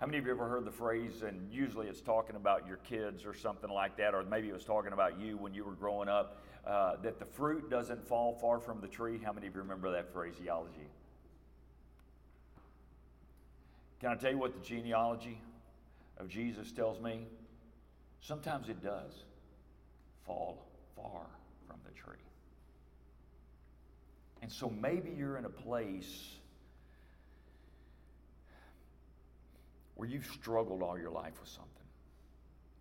How 0.00 0.06
many 0.06 0.18
of 0.18 0.26
you 0.26 0.32
ever 0.32 0.48
heard 0.48 0.64
the 0.64 0.72
phrase, 0.72 1.22
and 1.22 1.52
usually 1.52 1.86
it's 1.86 2.00
talking 2.00 2.34
about 2.34 2.66
your 2.66 2.78
kids 2.78 3.24
or 3.24 3.34
something 3.34 3.70
like 3.70 3.96
that, 3.98 4.14
or 4.14 4.24
maybe 4.24 4.48
it 4.48 4.52
was 4.52 4.64
talking 4.64 4.92
about 4.92 5.20
you 5.20 5.36
when 5.36 5.54
you 5.54 5.64
were 5.64 5.74
growing 5.74 6.08
up, 6.08 6.42
uh, 6.66 6.96
that 7.02 7.20
the 7.20 7.24
fruit 7.24 7.70
doesn't 7.70 8.04
fall 8.08 8.34
far 8.34 8.58
from 8.58 8.80
the 8.80 8.88
tree? 8.88 9.20
How 9.24 9.32
many 9.32 9.46
of 9.46 9.54
you 9.54 9.60
remember 9.60 9.92
that 9.92 10.12
phraseology? 10.12 10.88
Can 14.02 14.10
I 14.10 14.16
tell 14.16 14.32
you 14.32 14.38
what 14.38 14.52
the 14.52 14.66
genealogy 14.66 15.40
of 16.18 16.28
Jesus 16.28 16.72
tells 16.72 17.00
me? 17.00 17.24
Sometimes 18.20 18.68
it 18.68 18.82
does 18.82 19.12
fall 20.26 20.66
far 20.96 21.26
from 21.68 21.76
the 21.84 21.92
tree. 21.92 22.18
And 24.42 24.50
so 24.50 24.68
maybe 24.68 25.14
you're 25.16 25.38
in 25.38 25.44
a 25.44 25.50
place 25.50 26.30
where 29.94 30.08
you've 30.08 30.26
struggled 30.26 30.82
all 30.82 30.98
your 30.98 31.12
life 31.12 31.34
with 31.40 31.50
something 31.50 31.70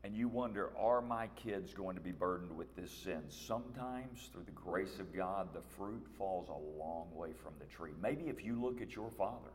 and 0.03 0.15
you 0.15 0.27
wonder, 0.27 0.71
are 0.75 1.03
my 1.03 1.27
kids 1.35 1.71
going 1.75 1.95
to 1.95 2.01
be 2.01 2.11
burdened 2.11 2.57
with 2.57 2.75
this 2.75 2.91
sin? 2.91 3.21
Sometimes, 3.29 4.27
through 4.33 4.45
the 4.45 4.51
grace 4.51 4.97
of 4.99 5.15
God, 5.15 5.49
the 5.53 5.61
fruit 5.77 6.03
falls 6.17 6.49
a 6.49 6.79
long 6.79 7.09
way 7.13 7.29
from 7.43 7.53
the 7.59 7.65
tree. 7.65 7.91
Maybe 8.01 8.23
if 8.23 8.43
you 8.43 8.59
look 8.59 8.81
at 8.81 8.95
your 8.95 9.11
father, 9.11 9.51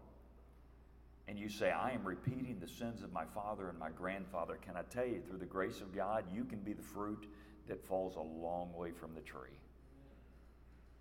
and 1.29 1.39
you 1.39 1.49
say, 1.49 1.71
I 1.71 1.91
am 1.91 2.05
repeating 2.05 2.59
the 2.61 2.69
sins 2.69 3.03
of 3.03 3.13
my 3.13 3.25
father 3.25 3.69
and 3.69 3.79
my 3.79 3.91
grandfather, 3.91 4.59
can 4.65 4.77
I 4.77 4.83
tell 4.83 5.07
you, 5.07 5.21
through 5.21 5.39
the 5.39 5.47
grace 5.47 5.81
of 5.81 5.95
God, 5.95 6.25
you 6.33 6.45
can 6.45 6.61
be 6.61 6.73
the 6.73 6.83
fruit 6.83 7.27
that 7.69 7.85
falls 7.85 8.15
a 8.15 8.21
long 8.21 8.73
way 8.75 8.93
from 8.93 9.15
the 9.15 9.21
tree. 9.21 9.59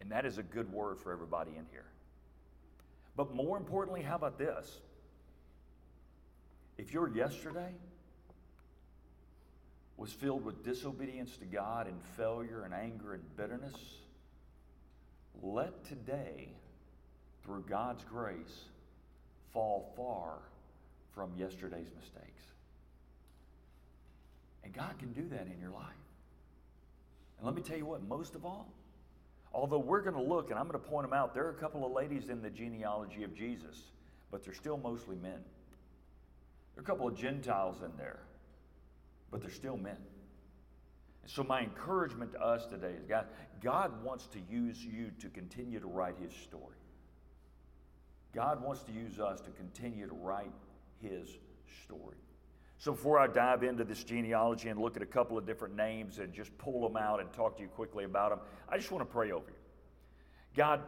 And 0.01 0.12
that 0.12 0.25
is 0.25 0.38
a 0.38 0.44
good 0.44 0.72
word 0.72 1.00
for 1.00 1.12
everybody 1.12 1.51
in 1.51 1.65
here. 1.72 1.86
But 3.15 3.34
more 3.34 3.58
importantly, 3.58 4.01
how 4.01 4.15
about 4.15 4.38
this? 4.38 4.79
If 6.77 6.91
your 6.91 7.08
yesterday 7.08 7.74
was 9.98 10.12
filled 10.12 10.44
with 10.44 10.65
disobedience 10.65 11.38
to 11.38 11.46
God 11.46 11.88
and 11.88 12.01
failure 12.17 12.63
and 12.63 12.74
anger 12.74 13.13
and 13.13 13.24
bitterness, 13.38 13.75
let 15.41 15.86
today, 15.86 16.50
through 17.44 17.63
God's 17.70 18.03
grace, 18.03 18.65
fall 19.56 19.94
far 19.96 20.40
from 21.16 21.32
yesterday's 21.38 21.88
mistakes. 21.98 22.44
And 24.66 24.74
God 24.74 25.00
can 25.00 25.14
do 25.14 25.30
that 25.30 25.48
in 25.48 25.60
your 25.62 25.72
life. 25.72 25.86
And 27.38 27.46
let 27.46 27.56
me 27.56 27.62
tell 27.62 27.78
you 27.78 27.86
what, 27.86 28.04
most 28.04 28.36
of 28.36 28.46
all, 28.46 28.68
although 29.54 29.80
we're 29.80 30.02
going 30.02 30.16
to 30.16 30.22
look, 30.22 30.50
and 30.52 30.60
I'm 30.60 30.68
going 30.68 30.80
to 30.80 30.88
point 30.88 31.10
them 31.10 31.18
out, 31.18 31.34
there 31.34 31.46
are 31.46 31.52
a 31.52 31.56
couple 31.56 31.86
of 31.86 31.94
ladies 31.94 32.30
in 32.30 32.42
the 32.42 32.50
genealogy 32.50 33.24
of 33.24 33.34
Jesus, 33.34 33.82
but 34.30 34.44
they're 34.44 34.54
still 34.54 34.78
mostly 34.78 35.16
men. 35.16 35.40
There 36.74 36.82
are 36.82 36.84
a 36.84 36.86
couple 36.86 37.08
of 37.08 37.16
Gentiles 37.16 37.78
in 37.82 37.96
there, 37.98 38.20
but 39.32 39.42
they're 39.42 39.50
still 39.50 39.78
men. 39.78 39.98
And 41.22 41.32
so, 41.32 41.44
my 41.44 41.62
encouragement 41.62 42.34
to 42.34 42.42
us 42.42 42.66
today 42.66 42.92
is 43.00 43.06
God, 43.08 43.28
God 43.64 44.04
wants 44.04 44.28
to 44.28 44.40
use 44.50 44.84
you 44.84 45.12
to 45.22 45.30
continue 45.30 45.80
to 45.80 45.88
write 45.88 46.18
His 46.22 46.34
story. 46.34 46.76
God 48.36 48.62
wants 48.62 48.84
to 48.84 48.92
use 48.92 49.20
us 49.20 49.39
to 49.42 49.50
continue 49.51 50.08
to 50.08 50.13
write 50.13 50.51
His 51.01 51.30
story. 51.84 52.18
So, 52.77 52.92
before 52.92 53.18
I 53.18 53.27
dive 53.27 53.63
into 53.63 53.86
this 53.86 54.04
genealogy 54.04 54.68
and 54.68 54.80
look 54.80 54.98
at 54.98 55.01
a 55.01 55.08
couple 55.08 55.38
of 55.38 55.46
different 55.46 55.75
names 55.75 56.20
and 56.20 56.34
just 56.34 56.56
pull 56.58 56.86
them 56.88 56.98
out 56.98 57.22
and 57.22 57.32
talk 57.32 57.56
to 57.56 57.63
you 57.63 57.70
quickly 57.70 58.04
about 58.04 58.32
them, 58.32 58.39
I 58.68 58.77
just 58.77 58.92
want 58.92 59.01
to 59.08 59.12
pray 59.12 59.32
over 59.32 59.50
you. 59.50 59.56
God, 60.56 60.82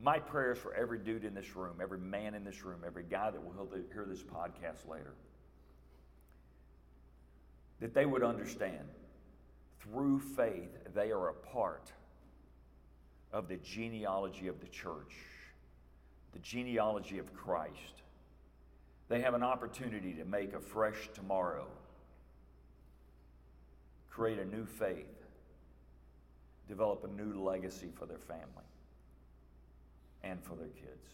my 0.00 0.20
prayers 0.20 0.58
for 0.58 0.72
every 0.74 0.98
dude 0.98 1.24
in 1.24 1.34
this 1.34 1.56
room, 1.56 1.78
every 1.82 1.98
man 1.98 2.34
in 2.34 2.44
this 2.44 2.64
room, 2.64 2.80
every 2.86 3.02
guy 3.02 3.30
that 3.30 3.42
will 3.42 3.68
hear 3.92 4.06
this 4.08 4.22
podcast 4.22 4.88
later, 4.88 5.14
that 7.80 7.92
they 7.92 8.06
would 8.06 8.22
understand 8.22 8.86
through 9.80 10.20
faith 10.20 10.70
they 10.94 11.10
are 11.10 11.28
a 11.30 11.34
part 11.34 11.92
of 13.32 13.48
the 13.48 13.56
genealogy 13.56 14.46
of 14.46 14.60
the 14.60 14.68
church, 14.68 15.16
the 16.32 16.38
genealogy 16.40 17.18
of 17.18 17.32
Christ. 17.34 18.02
They 19.08 19.20
have 19.20 19.34
an 19.34 19.42
opportunity 19.42 20.12
to 20.14 20.24
make 20.24 20.54
a 20.54 20.60
fresh 20.60 21.10
tomorrow, 21.14 21.66
create 24.08 24.38
a 24.38 24.44
new 24.44 24.64
faith, 24.64 25.06
develop 26.68 27.04
a 27.04 27.20
new 27.20 27.42
legacy 27.42 27.88
for 27.92 28.06
their 28.06 28.18
family 28.18 28.44
and 30.22 30.42
for 30.42 30.54
their 30.54 30.68
kids. 30.68 31.08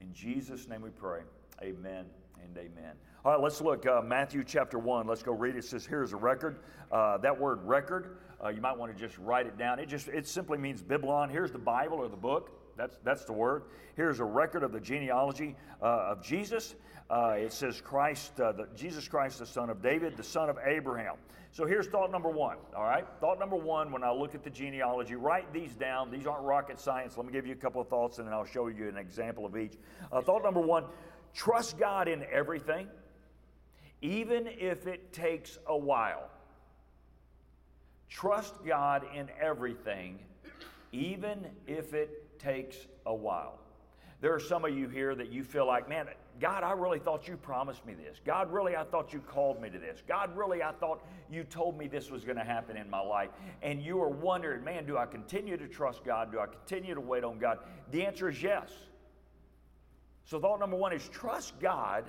In 0.00 0.12
Jesus' 0.12 0.68
name 0.68 0.82
we 0.82 0.90
pray. 0.90 1.20
Amen 1.62 2.06
and 2.42 2.56
amen. 2.56 2.94
All 3.24 3.32
right, 3.32 3.40
let's 3.40 3.60
look. 3.60 3.86
Uh, 3.86 4.02
Matthew 4.02 4.44
chapter 4.44 4.78
1. 4.78 5.06
Let's 5.06 5.22
go 5.22 5.32
read 5.32 5.54
it. 5.54 5.58
It 5.58 5.64
says, 5.64 5.86
Here's 5.86 6.12
a 6.12 6.16
record. 6.16 6.58
Uh, 6.92 7.18
that 7.18 7.38
word 7.38 7.62
record, 7.62 8.18
uh, 8.44 8.48
you 8.48 8.60
might 8.60 8.76
want 8.76 8.94
to 8.94 8.98
just 8.98 9.18
write 9.18 9.46
it 9.46 9.56
down. 9.56 9.78
It 9.78 9.88
just 9.88 10.08
it 10.08 10.26
simply 10.26 10.58
means 10.58 10.82
Biblon. 10.82 11.30
Here's 11.30 11.50
the 11.50 11.58
Bible 11.58 11.98
or 11.98 12.08
the 12.08 12.16
book. 12.16 12.50
That's, 12.76 12.98
that's 13.04 13.24
the 13.24 13.32
word. 13.32 13.64
Here's 13.94 14.20
a 14.20 14.24
record 14.24 14.62
of 14.62 14.72
the 14.72 14.80
genealogy 14.80 15.56
uh, 15.82 16.10
of 16.12 16.22
Jesus. 16.22 16.74
Uh, 17.08 17.36
it 17.38 17.52
says 17.52 17.80
Christ, 17.80 18.38
uh, 18.40 18.52
the, 18.52 18.68
Jesus 18.74 19.06
Christ, 19.06 19.38
the 19.38 19.46
son 19.46 19.70
of 19.70 19.80
David, 19.80 20.16
the 20.16 20.24
son 20.24 20.50
of 20.50 20.58
Abraham. 20.64 21.14
So 21.52 21.64
here's 21.64 21.86
thought 21.86 22.10
number 22.10 22.28
one, 22.28 22.58
all 22.76 22.82
right? 22.82 23.06
Thought 23.20 23.38
number 23.38 23.56
one, 23.56 23.90
when 23.90 24.04
I 24.04 24.10
look 24.10 24.34
at 24.34 24.44
the 24.44 24.50
genealogy, 24.50 25.14
write 25.14 25.52
these 25.52 25.74
down. 25.74 26.10
These 26.10 26.26
aren't 26.26 26.42
rocket 26.42 26.78
science. 26.78 27.16
Let 27.16 27.24
me 27.24 27.32
give 27.32 27.46
you 27.46 27.52
a 27.52 27.56
couple 27.56 27.80
of 27.80 27.88
thoughts 27.88 28.18
and 28.18 28.26
then 28.26 28.34
I'll 28.34 28.44
show 28.44 28.66
you 28.66 28.88
an 28.88 28.98
example 28.98 29.46
of 29.46 29.56
each. 29.56 29.74
Uh, 30.12 30.20
thought 30.20 30.42
number 30.42 30.60
one 30.60 30.84
trust 31.32 31.78
God 31.78 32.08
in 32.08 32.24
everything, 32.32 32.88
even 34.02 34.46
if 34.46 34.86
it 34.86 35.12
takes 35.12 35.58
a 35.66 35.76
while. 35.76 36.28
Trust 38.08 38.54
God 38.66 39.04
in 39.14 39.28
everything, 39.40 40.18
even 40.92 41.46
if 41.66 41.94
it 41.94 42.25
takes 42.38 42.76
a 43.04 43.14
while. 43.14 43.58
There 44.20 44.32
are 44.34 44.40
some 44.40 44.64
of 44.64 44.76
you 44.76 44.88
here 44.88 45.14
that 45.14 45.30
you 45.30 45.44
feel 45.44 45.66
like, 45.66 45.88
man, 45.88 46.06
God, 46.40 46.62
I 46.62 46.72
really 46.72 46.98
thought 46.98 47.28
you 47.28 47.36
promised 47.36 47.84
me 47.84 47.94
this. 47.94 48.20
God, 48.24 48.50
really, 48.50 48.74
I 48.74 48.84
thought 48.84 49.12
you 49.12 49.20
called 49.20 49.60
me 49.60 49.68
to 49.68 49.78
this. 49.78 50.02
God, 50.08 50.34
really, 50.36 50.62
I 50.62 50.72
thought 50.72 51.04
you 51.30 51.44
told 51.44 51.78
me 51.78 51.86
this 51.86 52.10
was 52.10 52.24
going 52.24 52.38
to 52.38 52.44
happen 52.44 52.76
in 52.76 52.88
my 52.88 53.00
life. 53.00 53.30
And 53.62 53.82
you 53.82 54.00
are 54.02 54.08
wondering, 54.08 54.64
man, 54.64 54.86
do 54.86 54.96
I 54.96 55.06
continue 55.06 55.56
to 55.58 55.68
trust 55.68 56.02
God? 56.04 56.32
Do 56.32 56.40
I 56.40 56.46
continue 56.46 56.94
to 56.94 57.00
wait 57.00 57.24
on 57.24 57.38
God? 57.38 57.58
The 57.90 58.04
answer 58.04 58.28
is 58.30 58.42
yes. 58.42 58.70
So, 60.24 60.40
thought 60.40 60.60
number 60.60 60.76
one 60.76 60.92
is 60.92 61.08
trust 61.08 61.58
God 61.60 62.04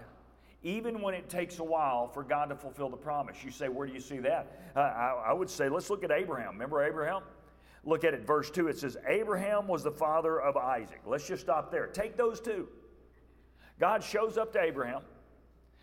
even 0.63 1.02
when 1.02 1.13
it 1.13 1.30
takes 1.30 1.60
a 1.60 1.63
while 1.63 2.08
for 2.08 2.24
God 2.24 2.50
to 2.50 2.56
fulfill 2.56 2.90
the 2.90 2.98
promise. 2.98 3.38
You 3.44 3.52
say, 3.52 3.70
where 3.70 3.86
do 3.86 3.94
you 3.94 4.00
see 4.00 4.18
that? 4.20 4.72
Uh, 4.76 4.80
I, 4.80 5.26
I 5.28 5.34
would 5.34 5.50
say, 5.50 5.70
let's 5.70 5.90
look 5.90 6.04
at 6.04 6.12
Abraham. 6.12 6.54
Remember 6.54 6.84
Abraham? 6.84 7.22
Look 7.84 8.04
at 8.04 8.13
it, 8.13 8.26
verse 8.26 8.50
2. 8.52 8.68
It 8.68 8.78
says, 8.78 8.98
Abraham 9.08 9.68
was 9.68 9.84
the 9.84 9.92
father 9.92 10.42
of 10.42 10.58
Isaac. 10.58 11.02
Let's 11.06 11.28
just 11.28 11.42
stop 11.42 11.72
there. 11.72 11.88
Take 11.88 12.18
those 12.18 12.42
two. 12.42 12.68
God 13.80 14.04
shows 14.04 14.38
up 14.38 14.52
to 14.54 14.62
Abraham, 14.62 15.02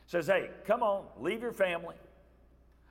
says, 0.07 0.27
Hey, 0.27 0.51
come 0.67 0.83
on, 0.83 1.05
leave 1.19 1.41
your 1.41 1.53
family. 1.53 1.95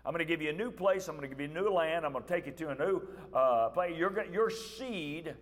I'm 0.05 0.11
going 0.11 0.19
to 0.19 0.25
give 0.25 0.41
you 0.41 0.49
a 0.49 0.53
new 0.53 0.71
place. 0.71 1.07
I'm 1.07 1.15
going 1.15 1.29
to 1.29 1.33
give 1.33 1.39
you 1.39 1.49
a 1.49 1.61
new 1.61 1.69
land. 1.69 2.05
I'm 2.05 2.11
going 2.11 2.23
to 2.23 2.29
take 2.29 2.45
you 2.45 2.51
to 2.51 2.69
a 2.69 2.75
new 2.75 3.01
uh, 3.33 3.69
place. 3.69 3.97
Your, 3.97 4.25
your 4.31 4.49
seed 4.49 5.33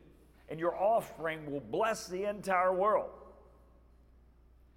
and 0.49 0.59
your 0.59 0.75
offspring 0.75 1.49
will 1.51 1.61
bless 1.61 2.07
the 2.07 2.25
entire 2.25 2.73
world. 2.73 3.09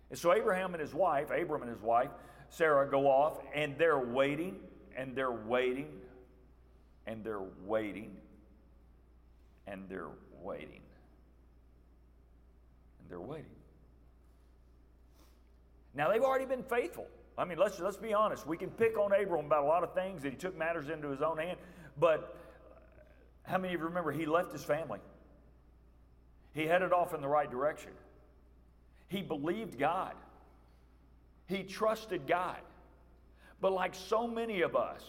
And 0.09 0.19
so 0.19 0.33
Abraham 0.33 0.73
and 0.73 0.81
his 0.81 0.95
wife, 0.95 1.31
Abram 1.31 1.63
and 1.63 1.71
his 1.71 1.83
wife, 1.83 2.11
Sarah, 2.49 2.89
go 2.89 3.09
off 3.09 3.39
and 3.55 3.77
they're 3.77 3.99
waiting 3.99 4.57
and 4.97 5.15
they're 5.15 5.33
waiting 5.33 5.89
and 7.07 7.25
they're 7.25 7.43
waiting 7.67 8.17
and 9.67 9.89
they're 9.89 10.11
waiting 10.41 10.81
and 13.01 13.11
they're 13.11 13.21
waiting. 13.21 13.47
Now, 15.95 16.11
they've 16.11 16.23
already 16.23 16.47
been 16.47 16.63
faithful. 16.63 17.07
I 17.37 17.45
mean, 17.45 17.59
let's, 17.59 17.79
let's 17.79 17.97
be 17.97 18.13
honest. 18.13 18.47
We 18.47 18.57
can 18.57 18.71
pick 18.71 18.99
on 18.99 19.13
Abram 19.13 19.47
about 19.47 19.65
a 19.65 19.67
lot 19.67 19.83
of 19.83 19.95
things 19.95 20.23
that 20.23 20.31
he 20.31 20.37
took 20.37 20.57
matters 20.57 20.89
into 20.89 21.09
his 21.09 21.23
own 21.23 21.39
hand, 21.39 21.59
but 21.99 22.37
uh, 22.73 23.51
how 23.51 23.59
many 23.59 23.75
of 23.75 23.81
you 23.81 23.87
remember 23.87 24.13
he 24.13 24.27
left 24.27 24.53
his 24.53 24.63
family? 24.65 25.01
He 26.53 26.67
headed 26.67 26.93
off 26.93 27.15
in 27.15 27.21
the 27.21 27.29
right 27.29 27.51
direction. 27.51 27.91
He 29.09 29.23
believed 29.23 29.79
God, 29.79 30.15
he 31.47 31.63
trusted 31.63 32.27
God. 32.27 32.59
But 33.61 33.73
like 33.73 33.95
so 33.95 34.27
many 34.27 34.61
of 34.61 34.77
us, 34.77 35.03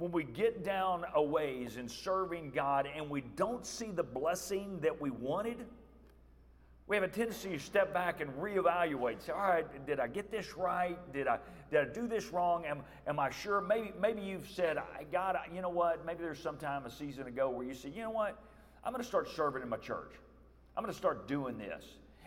when 0.00 0.10
we 0.12 0.24
get 0.24 0.64
down 0.64 1.04
a 1.14 1.22
ways 1.22 1.76
in 1.76 1.86
serving 1.86 2.52
God 2.52 2.88
and 2.96 3.10
we 3.10 3.20
don't 3.20 3.66
see 3.66 3.90
the 3.90 4.02
blessing 4.02 4.80
that 4.80 4.98
we 4.98 5.10
wanted, 5.10 5.66
we 6.86 6.96
have 6.96 7.04
a 7.04 7.08
tendency 7.08 7.50
to 7.50 7.58
step 7.58 7.92
back 7.92 8.22
and 8.22 8.30
reevaluate. 8.32 9.20
Say, 9.20 9.32
all 9.32 9.40
right, 9.40 9.86
did 9.86 10.00
I 10.00 10.08
get 10.08 10.30
this 10.30 10.56
right? 10.56 10.96
Did 11.12 11.28
I 11.28 11.38
did 11.70 11.80
I 11.80 11.84
do 11.92 12.08
this 12.08 12.32
wrong? 12.32 12.64
Am, 12.64 12.80
am 13.06 13.18
I 13.18 13.28
sure? 13.30 13.60
Maybe 13.60 13.92
maybe 14.00 14.22
you've 14.22 14.48
said, 14.48 14.78
God, 15.12 15.38
you 15.54 15.60
know 15.60 15.68
what? 15.68 16.04
Maybe 16.06 16.22
there's 16.22 16.42
some 16.42 16.56
time 16.56 16.86
a 16.86 16.90
season 16.90 17.26
ago 17.26 17.50
where 17.50 17.66
you 17.66 17.74
said, 17.74 17.92
you 17.94 18.02
know 18.02 18.10
what? 18.10 18.42
I'm 18.82 18.92
going 18.92 19.02
to 19.02 19.08
start 19.08 19.28
serving 19.28 19.62
in 19.62 19.68
my 19.68 19.76
church. 19.76 20.14
I'm 20.78 20.82
going 20.82 20.92
to 20.92 20.98
start 20.98 21.28
doing 21.28 21.58
this 21.58 21.84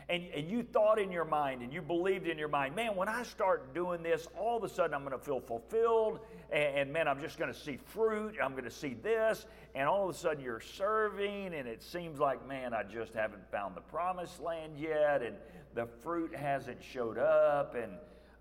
and, 0.09 0.23
and 0.35 0.49
you 0.49 0.63
thought 0.63 0.99
in 0.99 1.11
your 1.11 1.25
mind 1.25 1.61
and 1.61 1.73
you 1.73 1.81
believed 1.81 2.27
in 2.27 2.37
your 2.37 2.47
mind, 2.47 2.75
man, 2.75 2.95
when 2.95 3.07
I 3.07 3.23
start 3.23 3.73
doing 3.73 4.03
this, 4.03 4.27
all 4.37 4.57
of 4.57 4.63
a 4.63 4.69
sudden 4.69 4.93
I'm 4.93 5.03
going 5.03 5.17
to 5.17 5.23
feel 5.23 5.39
fulfilled, 5.39 6.19
and, 6.51 6.77
and 6.77 6.93
man, 6.93 7.07
I'm 7.07 7.21
just 7.21 7.39
going 7.39 7.51
to 7.51 7.57
see 7.57 7.77
fruit, 7.77 8.35
I'm 8.41 8.51
going 8.51 8.65
to 8.65 8.71
see 8.71 8.95
this, 8.95 9.45
and 9.75 9.87
all 9.87 10.07
of 10.07 10.15
a 10.15 10.17
sudden 10.17 10.43
you're 10.43 10.59
serving, 10.59 11.53
and 11.53 11.67
it 11.67 11.81
seems 11.81 12.19
like, 12.19 12.45
man, 12.47 12.73
I 12.73 12.83
just 12.83 13.13
haven't 13.13 13.49
found 13.51 13.75
the 13.75 13.81
promised 13.81 14.41
land 14.41 14.73
yet, 14.77 15.21
and 15.21 15.35
the 15.73 15.85
fruit 15.85 16.35
hasn't 16.35 16.83
showed 16.83 17.17
up, 17.17 17.75
and 17.75 17.93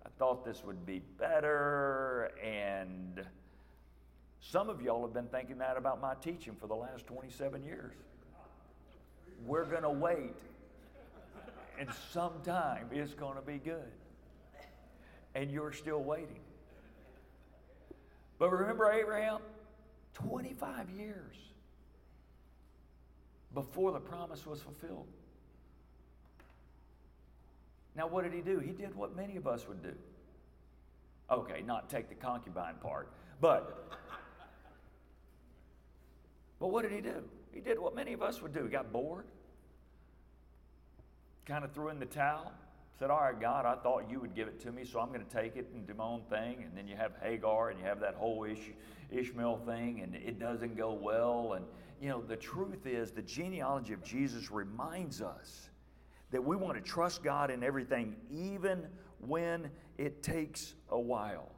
I 0.05 0.09
thought 0.19 0.43
this 0.45 0.63
would 0.65 0.85
be 0.85 1.01
better, 1.17 2.31
and 2.43 3.25
some 4.41 4.69
of 4.69 4.81
y'all 4.81 5.01
have 5.01 5.13
been 5.13 5.29
thinking 5.29 5.57
that 5.59 5.77
about 5.77 6.01
my 6.01 6.15
teaching 6.15 6.55
for 6.59 6.67
the 6.67 6.75
last 6.75 7.07
27 7.07 7.63
years. 7.63 7.93
We're 9.45 9.65
going 9.65 9.83
to 9.83 9.89
wait 9.89 10.35
and 11.79 11.89
sometime 12.11 12.87
it's 12.91 13.13
going 13.13 13.35
to 13.35 13.41
be 13.41 13.57
good. 13.57 13.91
And 15.35 15.49
you're 15.49 15.71
still 15.71 16.03
waiting. 16.03 16.39
But 18.37 18.51
remember 18.51 18.91
Abraham? 18.91 19.39
25 20.13 20.89
years 20.91 21.35
before 23.53 23.91
the 23.91 23.99
promise 23.99 24.45
was 24.45 24.61
fulfilled. 24.61 25.07
Now, 27.95 28.07
what 28.07 28.23
did 28.23 28.33
he 28.33 28.41
do? 28.41 28.59
He 28.59 28.71
did 28.71 28.95
what 28.95 29.15
many 29.15 29.37
of 29.37 29.47
us 29.47 29.67
would 29.67 29.81
do. 29.83 29.93
Okay, 31.31 31.61
not 31.61 31.89
take 31.89 32.09
the 32.09 32.15
concubine 32.15 32.75
part, 32.81 33.11
but 33.39 33.97
but 36.59 36.67
what 36.67 36.83
did 36.83 36.91
he 36.91 37.01
do? 37.01 37.23
He 37.51 37.59
did 37.59 37.79
what 37.79 37.95
many 37.95 38.13
of 38.13 38.21
us 38.21 38.41
would 38.41 38.53
do. 38.53 38.63
He 38.63 38.69
got 38.69 38.91
bored, 38.91 39.25
kind 41.45 41.63
of 41.63 41.71
threw 41.73 41.89
in 41.89 41.99
the 41.99 42.05
towel, 42.05 42.51
said, 42.97 43.09
All 43.09 43.19
right, 43.19 43.39
God, 43.39 43.65
I 43.65 43.75
thought 43.75 44.09
you 44.09 44.19
would 44.19 44.35
give 44.35 44.47
it 44.47 44.59
to 44.61 44.71
me, 44.71 44.85
so 44.85 44.99
I'm 44.99 45.09
going 45.09 45.25
to 45.25 45.35
take 45.35 45.55
it 45.55 45.69
and 45.73 45.85
do 45.85 45.93
my 45.93 46.03
own 46.03 46.21
thing. 46.29 46.63
And 46.63 46.75
then 46.75 46.87
you 46.87 46.95
have 46.95 47.11
Hagar 47.21 47.69
and 47.69 47.79
you 47.79 47.85
have 47.85 47.99
that 47.99 48.15
whole 48.15 48.43
Ish- 48.43 48.71
Ishmael 49.11 49.61
thing, 49.65 50.01
and 50.01 50.15
it 50.15 50.39
doesn't 50.39 50.77
go 50.77 50.93
well. 50.93 51.53
And, 51.53 51.65
you 52.01 52.09
know, 52.09 52.21
the 52.21 52.37
truth 52.37 52.85
is, 52.85 53.11
the 53.11 53.21
genealogy 53.21 53.93
of 53.93 54.03
Jesus 54.03 54.51
reminds 54.51 55.21
us 55.21 55.69
that 56.31 56.43
we 56.43 56.55
want 56.55 56.75
to 56.75 56.81
trust 56.81 57.23
God 57.23 57.51
in 57.51 57.63
everything, 57.63 58.15
even 58.31 58.87
when 59.19 59.69
it 59.97 60.23
takes 60.23 60.73
a 60.89 60.99
while. 60.99 61.51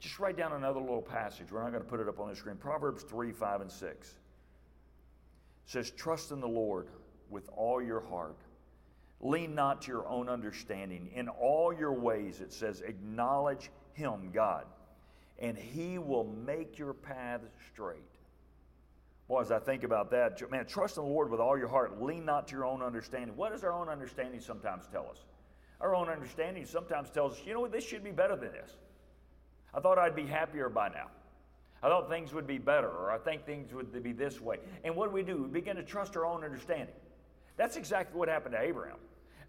Just 0.00 0.18
write 0.20 0.36
down 0.36 0.52
another 0.52 0.80
little 0.80 1.02
passage. 1.02 1.50
We're 1.50 1.62
not 1.62 1.72
going 1.72 1.82
to 1.82 1.88
put 1.88 1.98
it 1.98 2.08
up 2.08 2.20
on 2.20 2.28
the 2.28 2.36
screen. 2.36 2.56
Proverbs 2.56 3.02
3, 3.02 3.32
5, 3.32 3.60
and 3.62 3.70
6 3.70 4.08
it 4.08 4.14
says, 5.66 5.90
Trust 5.90 6.30
in 6.30 6.40
the 6.40 6.48
Lord 6.48 6.88
with 7.30 7.48
all 7.56 7.82
your 7.82 8.00
heart. 8.00 8.38
Lean 9.20 9.54
not 9.54 9.82
to 9.82 9.88
your 9.90 10.06
own 10.06 10.28
understanding. 10.28 11.10
In 11.14 11.28
all 11.28 11.72
your 11.72 11.92
ways, 11.92 12.40
it 12.40 12.52
says, 12.52 12.82
acknowledge 12.82 13.70
Him, 13.92 14.30
God, 14.32 14.64
and 15.38 15.56
He 15.56 15.98
will 15.98 16.24
make 16.24 16.78
your 16.78 16.94
path 16.94 17.40
straight. 17.72 17.98
Boy, 19.28 19.40
as 19.42 19.50
I 19.50 19.58
think 19.58 19.82
about 19.82 20.10
that, 20.12 20.50
man, 20.50 20.66
trust 20.66 20.96
in 20.96 21.02
the 21.02 21.08
Lord 21.08 21.30
with 21.30 21.40
all 21.40 21.58
your 21.58 21.68
heart. 21.68 22.00
Lean 22.00 22.24
not 22.24 22.48
to 22.48 22.54
your 22.54 22.64
own 22.64 22.80
understanding. 22.80 23.36
What 23.36 23.52
does 23.52 23.62
our 23.62 23.72
own 23.72 23.88
understanding 23.88 24.40
sometimes 24.40 24.86
tell 24.90 25.06
us? 25.10 25.24
Our 25.80 25.94
own 25.94 26.08
understanding 26.08 26.64
sometimes 26.64 27.10
tells 27.10 27.34
us, 27.34 27.40
you 27.44 27.54
know 27.54 27.66
this 27.68 27.84
should 27.84 28.02
be 28.02 28.10
better 28.10 28.36
than 28.36 28.52
this. 28.52 28.76
I 29.74 29.80
thought 29.80 29.98
I'd 29.98 30.16
be 30.16 30.26
happier 30.26 30.68
by 30.68 30.88
now. 30.88 31.08
I 31.82 31.88
thought 31.88 32.08
things 32.08 32.32
would 32.32 32.46
be 32.46 32.58
better, 32.58 32.88
or 32.88 33.10
I 33.10 33.18
think 33.18 33.44
things 33.44 33.72
would 33.72 34.02
be 34.02 34.12
this 34.12 34.40
way. 34.40 34.58
And 34.82 34.96
what 34.96 35.10
do 35.10 35.14
we 35.14 35.22
do? 35.22 35.42
We 35.42 35.48
begin 35.48 35.76
to 35.76 35.82
trust 35.82 36.16
our 36.16 36.24
own 36.24 36.42
understanding. 36.42 36.94
That's 37.58 37.76
exactly 37.76 38.18
what 38.18 38.28
happened 38.28 38.54
to 38.54 38.62
Abraham. 38.62 38.96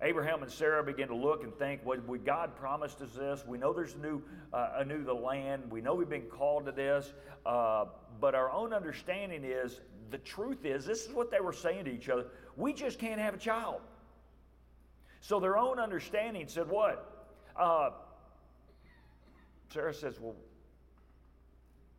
Abraham 0.02 0.43
and 0.43 0.52
Sarah 0.52 0.84
began 0.84 1.10
to 1.10 1.15
look 1.15 1.43
and 1.43 1.54
think, 1.58 1.82
well, 1.86 2.00
God 2.26 2.56
promised 2.56 3.02
us 3.02 3.12
this. 3.12 3.45
We 3.45 3.58
know 3.58 3.72
there's 3.72 3.93
a 3.93 4.00
new, 4.00 4.22
uh, 4.54 4.72
a 4.78 4.86
new 4.86 5.04
the 5.04 5.13
land. 5.13 5.63
We 5.69 5.82
know 5.82 5.93
we've 5.93 6.10
been 6.10 6.24
called 6.24 6.65
to 6.65 6.72
this. 6.72 7.13
Uh, 7.45 7.86
but 8.19 8.34
our 8.34 8.52
own 8.52 8.74
understanding 8.74 9.43
is 9.43 9.82
the 10.10 10.17
truth 10.17 10.65
is, 10.65 10.86
this 10.86 11.06
is 11.06 11.13
what 11.13 11.30
they 11.30 11.39
were 11.39 11.54
saying 11.54 11.86
to 11.86 11.91
each 11.91 12.10
other 12.10 12.26
we 12.60 12.74
just 12.74 13.00
can't 13.00 13.22
have 13.22 13.34
a 13.34 13.38
child. 13.38 13.80
So 15.22 15.39
their 15.39 15.58
own 15.58 15.80
understanding 15.80 16.48
said, 16.48 16.67
what? 16.67 17.30
Uh, 17.56 17.91
Sarah 19.74 19.93
says, 19.93 20.19
well, 20.19 20.36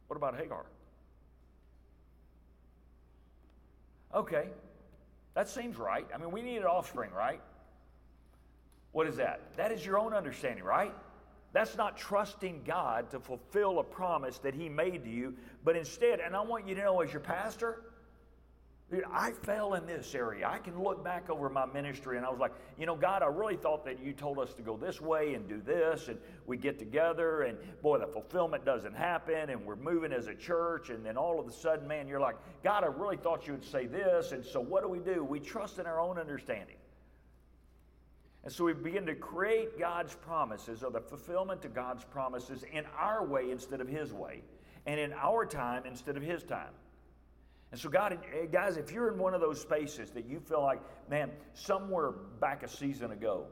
what 0.08 0.16
about 0.16 0.36
Hagar? 0.36 0.66
Okay, 4.14 4.48
that 5.34 5.48
seems 5.48 5.76
right. 5.76 6.06
I 6.14 6.18
mean, 6.18 6.30
we 6.30 6.42
need 6.42 6.58
an 6.58 6.64
offspring, 6.64 7.10
right? 7.12 7.40
What 8.92 9.06
is 9.06 9.16
that? 9.16 9.56
That 9.56 9.70
is 9.72 9.84
your 9.84 9.98
own 9.98 10.12
understanding, 10.12 10.64
right? 10.64 10.92
That's 11.52 11.76
not 11.76 11.96
trusting 11.96 12.62
God 12.64 13.10
to 13.10 13.20
fulfill 13.20 13.78
a 13.78 13.84
promise 13.84 14.38
that 14.38 14.54
He 14.54 14.68
made 14.68 15.04
to 15.04 15.10
you, 15.10 15.34
but 15.64 15.76
instead, 15.76 16.20
and 16.20 16.36
I 16.36 16.40
want 16.40 16.66
you 16.66 16.74
to 16.74 16.80
know 16.80 17.00
as 17.00 17.12
your 17.12 17.20
pastor, 17.20 17.82
Dude, 18.90 19.04
I 19.12 19.30
fell 19.30 19.74
in 19.74 19.86
this 19.86 20.16
area. 20.16 20.48
I 20.48 20.58
can 20.58 20.82
look 20.82 21.04
back 21.04 21.30
over 21.30 21.48
my 21.48 21.64
ministry 21.64 22.16
and 22.16 22.26
I 22.26 22.30
was 22.30 22.40
like, 22.40 22.50
you 22.76 22.86
know, 22.86 22.96
God, 22.96 23.22
I 23.22 23.26
really 23.26 23.56
thought 23.56 23.84
that 23.84 24.02
you 24.02 24.12
told 24.12 24.40
us 24.40 24.52
to 24.54 24.62
go 24.62 24.76
this 24.76 25.00
way 25.00 25.34
and 25.34 25.48
do 25.48 25.60
this, 25.60 26.08
and 26.08 26.18
we 26.46 26.56
get 26.56 26.76
together, 26.76 27.42
and 27.42 27.56
boy, 27.82 27.98
the 27.98 28.06
fulfillment 28.08 28.64
doesn't 28.64 28.96
happen, 28.96 29.50
and 29.50 29.64
we're 29.64 29.76
moving 29.76 30.12
as 30.12 30.26
a 30.26 30.34
church, 30.34 30.90
and 30.90 31.06
then 31.06 31.16
all 31.16 31.38
of 31.38 31.46
a 31.46 31.52
sudden, 31.52 31.86
man, 31.86 32.08
you're 32.08 32.20
like, 32.20 32.36
God, 32.64 32.82
I 32.82 32.88
really 32.88 33.16
thought 33.16 33.46
you 33.46 33.52
would 33.52 33.64
say 33.64 33.86
this, 33.86 34.32
and 34.32 34.44
so 34.44 34.60
what 34.60 34.82
do 34.82 34.88
we 34.88 34.98
do? 34.98 35.22
We 35.22 35.38
trust 35.38 35.78
in 35.78 35.86
our 35.86 36.00
own 36.00 36.18
understanding. 36.18 36.76
And 38.42 38.52
so 38.52 38.64
we 38.64 38.72
begin 38.72 39.06
to 39.06 39.14
create 39.14 39.78
God's 39.78 40.14
promises 40.14 40.82
or 40.82 40.90
the 40.90 41.00
fulfillment 41.00 41.62
to 41.62 41.68
God's 41.68 42.04
promises 42.04 42.64
in 42.72 42.84
our 42.98 43.24
way 43.24 43.52
instead 43.52 43.80
of 43.80 43.86
His 43.86 44.12
way, 44.12 44.42
and 44.86 44.98
in 44.98 45.12
our 45.12 45.46
time 45.46 45.84
instead 45.86 46.16
of 46.16 46.24
His 46.24 46.42
time. 46.42 46.72
And 47.72 47.80
so, 47.80 47.88
God, 47.88 48.18
eh, 48.34 48.46
guys, 48.46 48.76
if 48.76 48.90
you're 48.90 49.12
in 49.12 49.18
one 49.18 49.34
of 49.34 49.40
those 49.40 49.60
spaces 49.60 50.10
that 50.10 50.26
you 50.26 50.40
feel 50.40 50.62
like, 50.62 50.80
man, 51.08 51.30
somewhere 51.54 52.10
back 52.40 52.62
a 52.62 52.68
season 52.68 53.12
ago, 53.12 53.46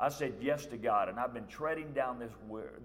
I 0.00 0.08
said 0.08 0.34
yes 0.40 0.64
to 0.66 0.76
God, 0.76 1.08
and 1.08 1.18
I've 1.18 1.34
been 1.34 1.48
treading 1.48 1.92
down 1.92 2.18
this, 2.18 2.32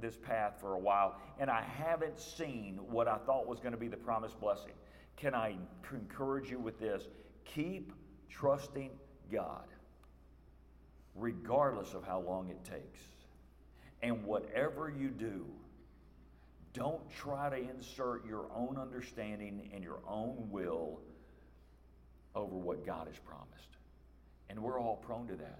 this 0.02 0.17
path 0.17 0.56
for 0.60 0.74
a 0.74 0.80
while, 0.80 1.15
and 1.39 1.50
I 1.50 1.62
haven't 1.62 2.19
seen 2.19 2.80
what 2.89 3.08
I 3.08 3.17
thought 3.17 3.48
was 3.48 3.60
going 3.60 3.72
to 3.72 3.78
be 3.78 3.88
the 3.88 3.98
promised 3.98 4.39
blessing. 4.39 4.74
Can 5.15 5.36
I 5.36 5.56
encourage 5.91 6.50
you 6.50 6.60
with 6.60 6.80
this? 6.80 7.08
Keep 7.46 7.93
trusting 8.30 8.89
God, 9.32 9.67
regardless 11.15 11.93
of 11.93 12.04
how 12.04 12.19
long 12.19 12.50
it 12.50 12.63
takes. 12.63 13.00
And 14.02 14.26
whatever 14.26 14.89
you 14.89 15.10
do, 15.10 15.46
don't 16.73 17.07
try 17.12 17.49
to 17.49 17.55
insert 17.55 18.25
your 18.25 18.47
own 18.55 18.77
understanding 18.77 19.69
and 19.73 19.83
your 19.83 19.99
own 20.07 20.47
will 20.49 20.99
over 22.36 22.55
what 22.55 22.86
God 22.86 23.07
has 23.07 23.17
promised. 23.19 23.77
And 24.49 24.62
we're 24.62 24.79
all 24.79 24.97
prone 24.97 25.27
to 25.27 25.36
that. 25.36 25.59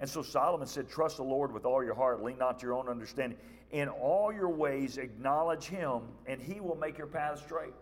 And 0.00 0.08
so 0.08 0.22
Solomon 0.22 0.66
said, 0.66 0.88
Trust 0.88 1.18
the 1.18 1.22
Lord 1.22 1.52
with 1.52 1.64
all 1.64 1.84
your 1.84 1.94
heart, 1.94 2.22
lean 2.22 2.38
not 2.38 2.58
to 2.60 2.66
your 2.66 2.74
own 2.74 2.88
understanding. 2.88 3.38
In 3.70 3.88
all 3.88 4.32
your 4.32 4.48
ways, 4.48 4.98
acknowledge 4.98 5.64
Him, 5.66 6.02
and 6.26 6.40
He 6.40 6.60
will 6.60 6.76
make 6.76 6.98
your 6.98 7.06
path 7.06 7.42
straight. 7.44 7.74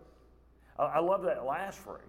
I 0.78 1.00
love 1.00 1.22
that 1.22 1.44
last 1.44 1.78
phrase. 1.78 2.00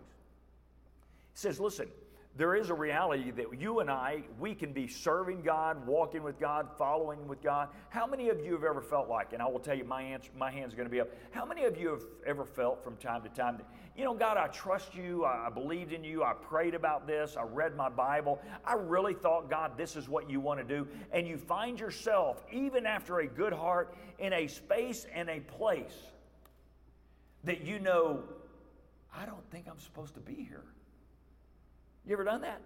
He 1.34 1.38
says, 1.38 1.60
Listen, 1.60 1.88
there 2.36 2.56
is 2.56 2.72
a 2.72 2.74
reality 2.74 3.30
that 3.30 3.46
you 3.60 3.80
and 3.80 3.91
I, 3.91 4.24
we 4.39 4.56
can 4.56 4.74
be 4.74 4.88
serving 4.88 5.43
God, 5.43 5.86
walking 5.86 6.24
with 6.24 6.39
God, 6.39 6.67
following 6.80 7.28
with 7.28 7.43
God. 7.43 7.69
How 7.89 8.08
many 8.08 8.30
of 8.30 8.43
you 8.43 8.54
have 8.54 8.63
ever 8.63 8.82
felt 8.82 9.08
like, 9.08 9.34
and 9.34 9.41
I 9.41 9.48
will 9.48 9.60
tell 9.60 9.78
you, 9.78 9.84
my, 9.84 10.02
answer, 10.02 10.32
my 10.36 10.50
hand's 10.50 10.74
going 10.74 10.88
to 10.88 10.91
be 10.91 11.00
up. 11.00 11.10
How 11.30 11.46
many 11.46 11.65
of 11.65 11.78
you 11.78 11.89
have 11.89 12.02
ever 12.26 12.43
felt 12.43 12.84
from 12.84 12.98
time 12.98 13.22
to 13.22 13.30
time 13.30 13.58
that, 13.58 13.67
you 13.96 14.04
know, 14.04 14.15
God, 14.15 14.38
I 14.38 14.48
trust 14.48 14.96
you, 14.96 15.26
I 15.26 15.50
believed 15.54 15.93
in 15.93 16.04
you, 16.04 16.24
I 16.24 16.34
prayed 16.34 16.74
about 16.74 17.06
this, 17.06 17.38
I 17.38 17.43
read 17.43 17.76
my 17.76 17.89
Bible, 17.89 18.41
I 18.65 18.74
really 18.74 19.13
thought, 19.13 19.48
God, 19.48 19.78
this 19.78 19.96
is 19.96 20.10
what 20.10 20.28
you 20.28 20.39
want 20.39 20.60
to 20.60 20.65
do. 20.65 20.88
And 21.12 21.28
you 21.28 21.38
find 21.38 21.80
yourself, 21.80 22.43
even 22.52 22.88
after 22.88 23.19
a 23.19 23.28
good 23.28 23.54
heart, 23.54 23.96
in 24.17 24.34
a 24.34 24.48
space 24.48 25.06
and 25.13 25.30
a 25.30 25.39
place 25.39 25.93
that 27.43 27.62
you 27.63 27.78
know, 27.78 28.24
I 29.15 29.28
don't 29.28 29.48
think 29.52 29.67
I'm 29.69 29.80
supposed 29.80 30.15
to 30.15 30.19
be 30.19 30.48
here. 30.50 30.63
You 32.06 32.13
ever 32.13 32.24
done 32.24 32.42
that? 32.42 32.62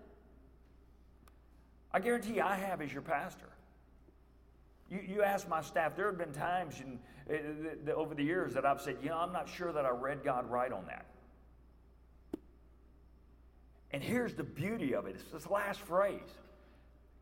I 1.93 1.99
guarantee 1.99 2.35
you 2.35 2.41
I 2.41 2.55
have 2.55 2.81
as 2.81 2.91
your 2.91 3.01
pastor. 3.01 3.49
You, 4.89 4.99
you 5.07 5.23
ask 5.23 5.47
my 5.47 5.61
staff, 5.61 5.95
there 5.95 6.07
have 6.07 6.17
been 6.17 6.33
times 6.33 6.75
in, 6.79 6.99
uh, 7.29 7.91
over 7.91 8.15
the 8.15 8.23
years 8.23 8.53
that 8.53 8.65
I've 8.65 8.81
said, 8.81 8.97
you 9.01 9.09
know, 9.09 9.17
I'm 9.17 9.33
not 9.33 9.49
sure 9.49 9.71
that 9.71 9.85
I 9.85 9.89
read 9.89 10.23
God 10.23 10.49
right 10.49 10.71
on 10.71 10.85
that. 10.87 11.05
And 13.91 14.03
here's 14.03 14.33
the 14.33 14.43
beauty 14.43 14.93
of 14.93 15.05
it 15.07 15.15
it's 15.15 15.31
this 15.31 15.49
last 15.49 15.79
phrase. 15.81 16.19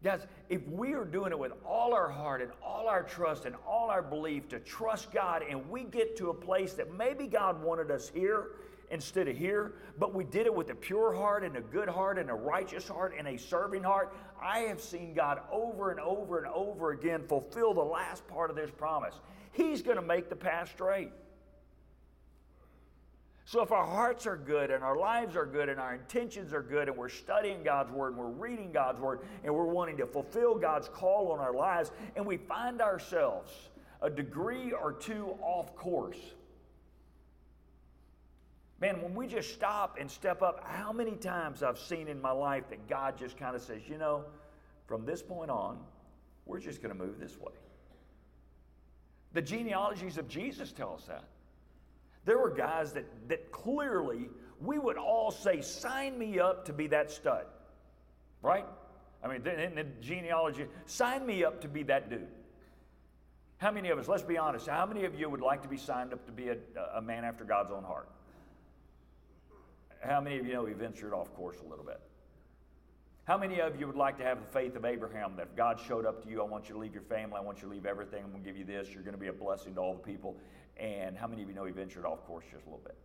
Guys, 0.04 0.28
if 0.50 0.68
we 0.68 0.94
are 0.94 1.06
doing 1.06 1.32
it 1.32 1.40
with 1.40 1.54
all 1.66 1.94
our 1.94 2.10
heart 2.10 2.42
and 2.42 2.52
all 2.64 2.88
our 2.88 3.02
trust 3.02 3.46
and 3.46 3.56
all 3.68 3.90
our 3.90 4.02
belief 4.02 4.48
to 4.50 4.60
trust 4.60 5.12
God, 5.12 5.44
and 5.50 5.68
we 5.70 5.84
get 5.84 6.16
to 6.18 6.30
a 6.30 6.34
place 6.34 6.74
that 6.74 6.94
maybe 6.94 7.28
God 7.28 7.62
wanted 7.64 7.90
us 7.90 8.10
here 8.14 8.50
instead 8.92 9.28
of 9.28 9.38
here, 9.38 9.74
but 9.98 10.14
we 10.14 10.24
did 10.24 10.46
it 10.46 10.54
with 10.54 10.70
a 10.70 10.76
pure 10.76 11.14
heart 11.14 11.44
and 11.44 11.56
a 11.56 11.62
good 11.62 11.90
heart 11.90 12.18
and 12.18 12.30
a 12.30 12.34
righteous 12.34 12.88
heart 12.88 13.14
and 13.18 13.28
a 13.28 13.38
serving 13.38 13.84
heart. 13.84 14.16
I 14.42 14.60
have 14.60 14.82
seen 14.82 15.14
God 15.14 15.42
over 15.52 15.92
and 15.92 16.00
over 16.00 16.38
and 16.38 16.48
over 16.48 16.92
again 16.92 17.24
fulfill 17.28 17.74
the 17.74 17.82
last 17.82 18.28
part 18.28 18.50
of 18.50 18.56
this 18.56 18.72
promise. 18.72 19.16
He's 19.52 19.82
going 19.82 19.98
to 19.98 20.04
make 20.04 20.30
the 20.30 20.36
path 20.36 20.72
straight. 20.72 21.12
So, 23.48 23.62
if 23.62 23.72
our 23.72 23.86
hearts 23.86 24.26
are 24.26 24.38
good 24.38 24.72
and 24.72 24.84
our 24.84 24.98
lives 24.98 25.36
are 25.36 25.46
good 25.46 25.70
and 25.70 25.80
our 25.80 25.94
intentions 25.94 26.52
are 26.52 26.64
good 26.64 26.88
and 26.88 26.98
we're 26.98 27.10
studying 27.10 27.62
God's 27.64 27.92
Word 27.92 28.14
and 28.14 28.18
we're 28.18 28.26
reading 28.26 28.72
God's 28.72 29.00
Word 29.00 29.20
and 29.44 29.54
we're 29.54 29.66
wanting 29.66 29.98
to 29.98 30.08
fulfill 30.08 30.56
God's 30.56 30.90
call 30.90 31.32
on 31.32 31.40
our 31.40 31.54
lives 31.54 31.92
and 32.16 32.26
we 32.26 32.38
find 32.38 32.82
ourselves 32.82 33.52
a 34.02 34.10
degree 34.10 34.72
or 34.72 34.94
two 34.94 35.36
off 35.42 35.76
course, 35.76 36.18
Man, 38.86 39.02
when 39.02 39.16
we 39.16 39.26
just 39.26 39.52
stop 39.52 39.98
and 40.00 40.12
step 40.12 40.44
up, 40.44 40.64
how 40.64 40.94
many 40.94 41.16
times 41.16 41.64
I've 41.64 41.80
seen 41.80 42.08
in 42.08 42.22
my 42.22 42.30
life 42.30 42.70
that 42.70 42.88
God 42.88 43.18
just 43.18 43.36
kind 43.36 43.56
of 43.56 43.64
says, 43.64 43.82
you 43.90 43.98
know, 43.98 44.26
from 44.86 45.08
this 45.08 45.24
point 45.24 45.50
on, 45.50 45.80
we're 46.46 46.60
just 46.60 46.84
going 46.84 46.96
to 46.96 47.04
move 47.04 47.20
this 47.20 47.36
way. 47.40 47.54
The 49.34 49.42
genealogies 49.42 50.20
of 50.20 50.28
Jesus 50.28 50.72
tell 50.72 50.94
us 50.94 51.06
that. 51.06 51.24
There 52.26 52.38
were 52.38 52.52
guys 52.52 52.94
that, 52.94 53.06
that 53.28 53.52
clearly 53.52 54.30
we 54.62 54.78
would 54.78 54.98
all 54.98 55.32
say, 55.32 55.62
sign 55.62 56.16
me 56.20 56.40
up 56.40 56.66
to 56.66 56.74
be 56.74 56.86
that 56.86 57.10
stud, 57.10 57.46
right? 58.44 58.68
I 59.24 59.28
mean, 59.30 59.48
in 59.48 59.74
the 59.74 59.88
genealogy, 60.00 60.68
sign 60.86 61.26
me 61.26 61.44
up 61.44 61.60
to 61.62 61.68
be 61.68 61.82
that 61.84 62.12
dude. 62.12 62.28
How 63.58 63.72
many 63.72 63.90
of 63.90 63.98
us, 63.98 64.08
let's 64.08 64.22
be 64.22 64.38
honest, 64.38 64.68
how 64.68 64.86
many 64.86 65.06
of 65.06 65.20
you 65.20 65.28
would 65.28 65.42
like 65.42 65.64
to 65.64 65.68
be 65.68 65.78
signed 65.78 66.14
up 66.14 66.24
to 66.28 66.32
be 66.32 66.50
a, 66.50 66.58
a 66.94 67.02
man 67.02 67.26
after 67.26 67.46
God's 67.46 67.72
own 67.72 67.84
heart? 67.84 68.10
How 70.08 70.22
many 70.22 70.38
of 70.38 70.46
you 70.46 70.54
know 70.54 70.66
he 70.66 70.74
ventured 70.74 71.14
off 71.14 71.34
course 71.34 71.58
a 71.66 71.68
little 71.68 71.86
bit? 71.86 72.00
How 73.24 73.40
many 73.40 73.60
of 73.60 73.80
you 73.80 73.88
would 73.88 73.96
like 73.96 74.20
to 74.20 74.24
have 74.24 74.40
the 74.40 74.48
faith 74.48 74.76
of 74.76 74.86
Abraham 74.86 75.36
that 75.38 75.48
if 75.48 75.56
God 75.56 75.80
showed 75.80 76.06
up 76.06 76.22
to 76.24 76.30
you, 76.30 76.42
I 76.42 76.46
want 76.46 76.70
you 76.70 76.76
to 76.76 76.80
leave 76.80 76.94
your 76.94 77.02
family, 77.04 77.38
I 77.38 77.42
want 77.42 77.58
you 77.58 77.68
to 77.68 77.74
leave 77.74 77.88
everything, 77.88 78.24
I'm 78.24 78.30
going 78.30 78.44
to 78.44 78.48
give 78.48 78.58
you 78.58 78.66
this, 78.66 78.90
you're 78.94 79.02
going 79.02 79.16
to 79.16 79.20
be 79.20 79.28
a 79.28 79.34
blessing 79.34 79.74
to 79.76 79.82
all 79.82 79.94
the 79.94 80.00
people? 80.00 80.38
And 80.78 81.18
how 81.18 81.26
many 81.26 81.42
of 81.42 81.50
you 81.50 81.56
know 81.56 81.66
he 81.66 81.72
ventured 81.72 82.06
off 82.06 82.24
course 82.28 82.46
just 82.52 82.66
a 82.68 82.70
little 82.70 82.84
bit? 82.86 82.96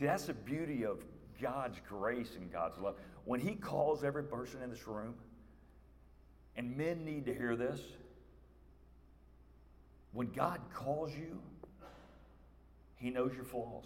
See, 0.00 0.06
that's 0.06 0.24
the 0.24 0.34
beauty 0.34 0.84
of 0.84 1.04
God's 1.40 1.80
grace 1.88 2.32
and 2.36 2.52
God's 2.52 2.78
love. 2.78 2.96
When 3.24 3.38
he 3.38 3.54
calls 3.54 4.02
every 4.02 4.24
person 4.24 4.62
in 4.62 4.70
this 4.70 4.88
room, 4.88 5.14
and 6.56 6.76
men 6.76 7.04
need 7.04 7.24
to 7.26 7.34
hear 7.34 7.54
this, 7.54 7.80
when 10.12 10.32
God 10.32 10.60
calls 10.74 11.12
you, 11.12 11.38
he 12.96 13.10
knows 13.10 13.32
your 13.34 13.44
flaws. 13.44 13.84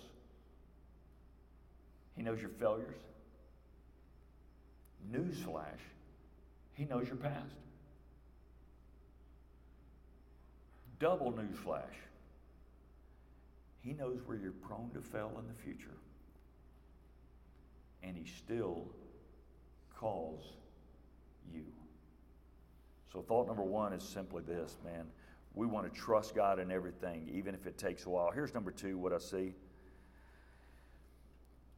He 2.17 2.23
knows 2.23 2.41
your 2.41 2.51
failures. 2.51 3.01
Newsflash, 5.13 5.81
He 6.75 6.85
knows 6.85 7.07
your 7.07 7.17
past. 7.17 7.55
Double 10.99 11.33
newsflash, 11.33 11.97
He 13.81 13.93
knows 13.95 14.21
where 14.27 14.37
you're 14.37 14.53
prone 14.53 14.91
to 14.95 15.01
fail 15.01 15.33
in 15.39 15.49
the 15.49 15.55
future. 15.55 15.97
And 18.03 18.17
He 18.17 18.27
still 18.27 18.87
calls 19.99 20.45
you. 21.53 21.65
So, 23.13 23.23
thought 23.23 23.47
number 23.47 23.63
one 23.63 23.93
is 23.93 24.03
simply 24.03 24.43
this, 24.43 24.77
man. 24.85 25.07
We 25.55 25.67
want 25.67 25.93
to 25.93 26.01
trust 26.01 26.35
God 26.35 26.61
in 26.61 26.71
everything, 26.71 27.29
even 27.33 27.55
if 27.55 27.67
it 27.67 27.77
takes 27.77 28.07
a 28.07 28.11
while. 28.11 28.31
Here's 28.31 28.55
number 28.55 28.71
two 28.71 28.99
what 28.99 29.13
I 29.13 29.19
see 29.19 29.55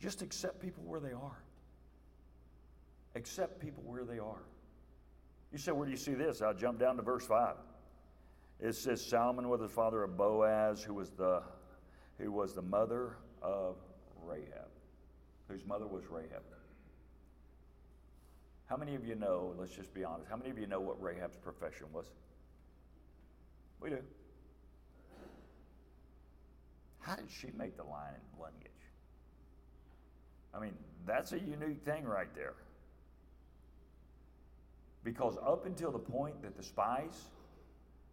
just 0.02 0.20
accept 0.20 0.60
people 0.60 0.82
where 0.84 1.00
they 1.00 1.12
are. 1.12 1.38
Accept 3.14 3.60
people 3.60 3.84
where 3.86 4.04
they 4.04 4.18
are. 4.18 4.42
You 5.52 5.58
say, 5.58 5.70
where 5.70 5.86
do 5.86 5.92
you 5.92 5.98
see 5.98 6.14
this? 6.14 6.42
I'll 6.42 6.54
jump 6.54 6.80
down 6.80 6.96
to 6.96 7.02
verse 7.02 7.24
5. 7.24 7.54
It 8.60 8.74
says 8.74 9.04
Salmon 9.04 9.48
was 9.48 9.60
the 9.60 9.68
father 9.68 10.02
of 10.02 10.16
Boaz, 10.16 10.82
who 10.82 10.94
was 10.94 11.10
the 11.10 11.42
who 12.18 12.30
was 12.30 12.54
the 12.54 12.62
mother 12.62 13.16
of 13.42 13.76
Rahab, 14.24 14.68
whose 15.48 15.64
mother 15.66 15.86
was 15.86 16.04
Rahab. 16.08 16.42
How 18.66 18.76
many 18.76 18.94
of 18.94 19.06
you 19.06 19.14
know, 19.14 19.54
let's 19.58 19.74
just 19.74 19.92
be 19.92 20.04
honest, 20.04 20.28
how 20.30 20.36
many 20.36 20.50
of 20.50 20.58
you 20.58 20.66
know 20.66 20.80
what 20.80 21.00
Rahab's 21.02 21.36
profession 21.36 21.86
was? 21.92 22.06
We 23.80 23.90
do. 23.90 23.98
How 27.00 27.16
did 27.16 27.30
she 27.30 27.48
make 27.56 27.76
the 27.76 27.84
line 27.84 28.14
in 28.14 28.40
lineage? 28.40 28.68
I 28.68 28.71
mean, 30.62 30.75
that's 31.07 31.33
a 31.33 31.38
unique 31.38 31.83
thing 31.85 32.05
right 32.05 32.33
there. 32.35 32.55
Because 35.05 35.37
up 35.44 35.66
until 35.66 35.90
the 35.90 35.98
point 35.98 36.42
that 36.42 36.57
the 36.57 36.62
spies 36.62 37.29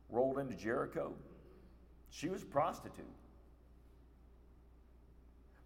rolled 0.10 0.40
into 0.40 0.56
Jericho, 0.56 1.14
she 2.10 2.30
was 2.30 2.42
a 2.42 2.48
prostitute. 2.48 3.06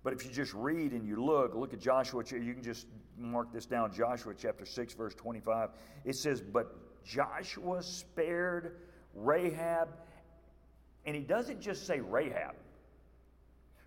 But 0.04 0.14
if 0.14 0.26
you 0.26 0.32
just 0.32 0.54
read 0.54 0.92
and 0.92 1.08
you 1.08 1.24
look, 1.24 1.56
look 1.56 1.74
at 1.74 1.80
Joshua, 1.80 2.24
you 2.30 2.54
can 2.54 2.64
just 2.64 2.88
mark 3.18 3.54
this 3.54 3.66
down 3.66 3.94
Joshua 3.94 4.34
chapter 4.38 4.66
6, 4.66 4.94
verse 4.96 5.16
25. 5.16 5.70
It 6.04 6.16
says, 6.16 6.42
But 6.42 6.76
Joshua 7.06 7.82
spared 7.82 8.76
Rahab, 9.16 9.90
and 11.06 11.16
he 11.16 11.22
doesn't 11.22 11.62
just 11.62 11.88
say 11.88 12.02
Rahab. 12.02 12.56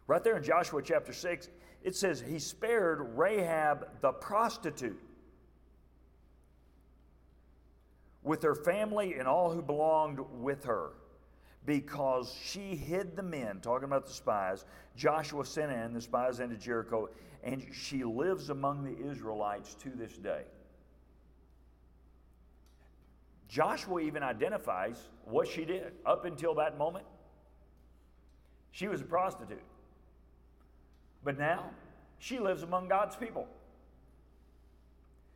Right 0.06 0.24
there 0.24 0.36
in 0.36 0.42
Joshua 0.42 0.80
chapter 0.82 1.12
6, 1.12 1.50
it 1.86 1.94
says 1.94 2.20
he 2.20 2.40
spared 2.40 3.16
Rahab 3.16 3.86
the 4.00 4.10
prostitute 4.10 5.00
with 8.24 8.42
her 8.42 8.56
family 8.56 9.14
and 9.14 9.28
all 9.28 9.52
who 9.52 9.62
belonged 9.62 10.18
with 10.40 10.64
her 10.64 10.94
because 11.64 12.36
she 12.42 12.74
hid 12.74 13.14
the 13.14 13.22
men, 13.22 13.60
talking 13.60 13.84
about 13.84 14.04
the 14.04 14.12
spies. 14.12 14.64
Joshua 14.96 15.46
sent 15.46 15.70
in 15.70 15.92
the 15.94 16.00
spies 16.00 16.40
into 16.40 16.56
Jericho, 16.56 17.08
and 17.44 17.64
she 17.72 18.02
lives 18.02 18.50
among 18.50 18.82
the 18.82 19.08
Israelites 19.08 19.76
to 19.76 19.90
this 19.90 20.16
day. 20.18 20.42
Joshua 23.48 24.00
even 24.00 24.24
identifies 24.24 25.08
what 25.24 25.46
she 25.46 25.64
did 25.64 25.92
up 26.04 26.24
until 26.24 26.52
that 26.56 26.76
moment. 26.76 27.06
She 28.72 28.88
was 28.88 29.02
a 29.02 29.04
prostitute. 29.04 29.62
But 31.26 31.38
now, 31.38 31.70
she 32.20 32.38
lives 32.38 32.62
among 32.62 32.86
God's 32.86 33.16
people. 33.16 33.48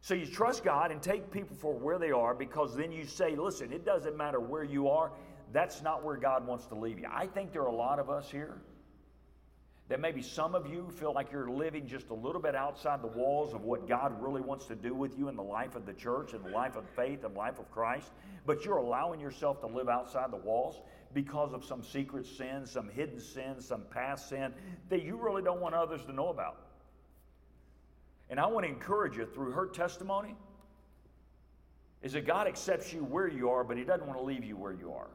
So 0.01 0.15
you 0.15 0.25
trust 0.25 0.63
God 0.63 0.93
and 0.93 1.03
take 1.03 1.33
people 1.33 1.57
for 1.57 1.75
where 1.75 1.99
they 1.99 2.13
are 2.13 2.33
because 2.33 2.77
then 2.77 2.93
you 2.93 3.05
say, 3.05 3.35
listen, 3.35 3.73
it 3.73 3.85
doesn't 3.85 4.17
matter 4.17 4.39
where 4.39 4.63
you 4.63 4.89
are, 4.89 5.11
that's 5.53 5.83
not 5.83 6.05
where 6.05 6.17
God 6.17 6.47
wants 6.47 6.67
to 6.67 6.77
leave 6.77 7.01
you. 7.01 7.09
I 7.13 7.27
think 7.27 7.53
there 7.53 7.63
are 7.63 7.67
a 7.67 7.75
lot 7.75 7.99
of 7.99 8.09
us 8.09 8.31
here 8.31 8.63
that 9.89 9.99
maybe 9.99 10.23
some 10.23 10.55
of 10.55 10.73
you 10.73 10.89
feel 10.91 11.13
like 11.13 11.33
you're 11.33 11.51
living 11.51 11.89
just 11.89 12.11
a 12.11 12.15
little 12.15 12.41
bit 12.41 12.55
outside 12.55 13.03
the 13.03 13.09
walls 13.09 13.53
of 13.53 13.63
what 13.65 13.89
God 13.89 14.23
really 14.23 14.41
wants 14.41 14.67
to 14.67 14.77
do 14.77 14.95
with 14.95 15.19
you 15.19 15.29
in 15.29 15.35
the 15.35 15.43
life 15.43 15.75
of 15.75 15.87
the 15.87 15.93
church 15.93 16.35
and 16.35 16.45
the 16.45 16.51
life 16.51 16.77
of 16.77 16.89
faith 16.91 17.25
and 17.25 17.35
the 17.35 17.39
life 17.39 17.59
of 17.59 17.69
Christ, 17.73 18.13
but 18.47 18.65
you're 18.65 18.77
allowing 18.77 19.19
yourself 19.19 19.61
to 19.63 19.67
live 19.67 19.89
outside 19.89 20.31
the 20.31 20.37
walls 20.37 20.81
because 21.13 21.53
of 21.53 21.65
some 21.65 21.83
secret 21.83 22.27
sin, 22.27 22.65
some 22.65 22.89
hidden 22.89 23.21
sin, 23.21 23.61
some 23.61 23.83
past 23.91 24.29
sin 24.29 24.53
that 24.89 25.03
you 25.03 25.17
really 25.17 25.43
don't 25.43 25.61
want 25.61 25.75
others 25.75 26.05
to 26.05 26.13
know 26.13 26.29
about. 26.29 26.59
And 28.29 28.39
I 28.39 28.47
want 28.47 28.65
to 28.65 28.73
encourage 28.73 29.17
you 29.17 29.27
through 29.27 29.51
her 29.53 29.67
testimony 29.67 30.37
is 32.03 32.13
that 32.13 32.27
God 32.27 32.47
accepts 32.47 32.93
you 32.93 33.05
where 33.05 33.29
you 33.29 33.51
are, 33.51 33.65
but 33.65 33.77
He 33.77 33.85
doesn't 33.85 34.07
want 34.07 34.19
to 34.19 34.25
leave 34.25 34.45
you 34.45 34.57
where 34.57 34.73
you 34.73 34.93
are. 34.93 35.11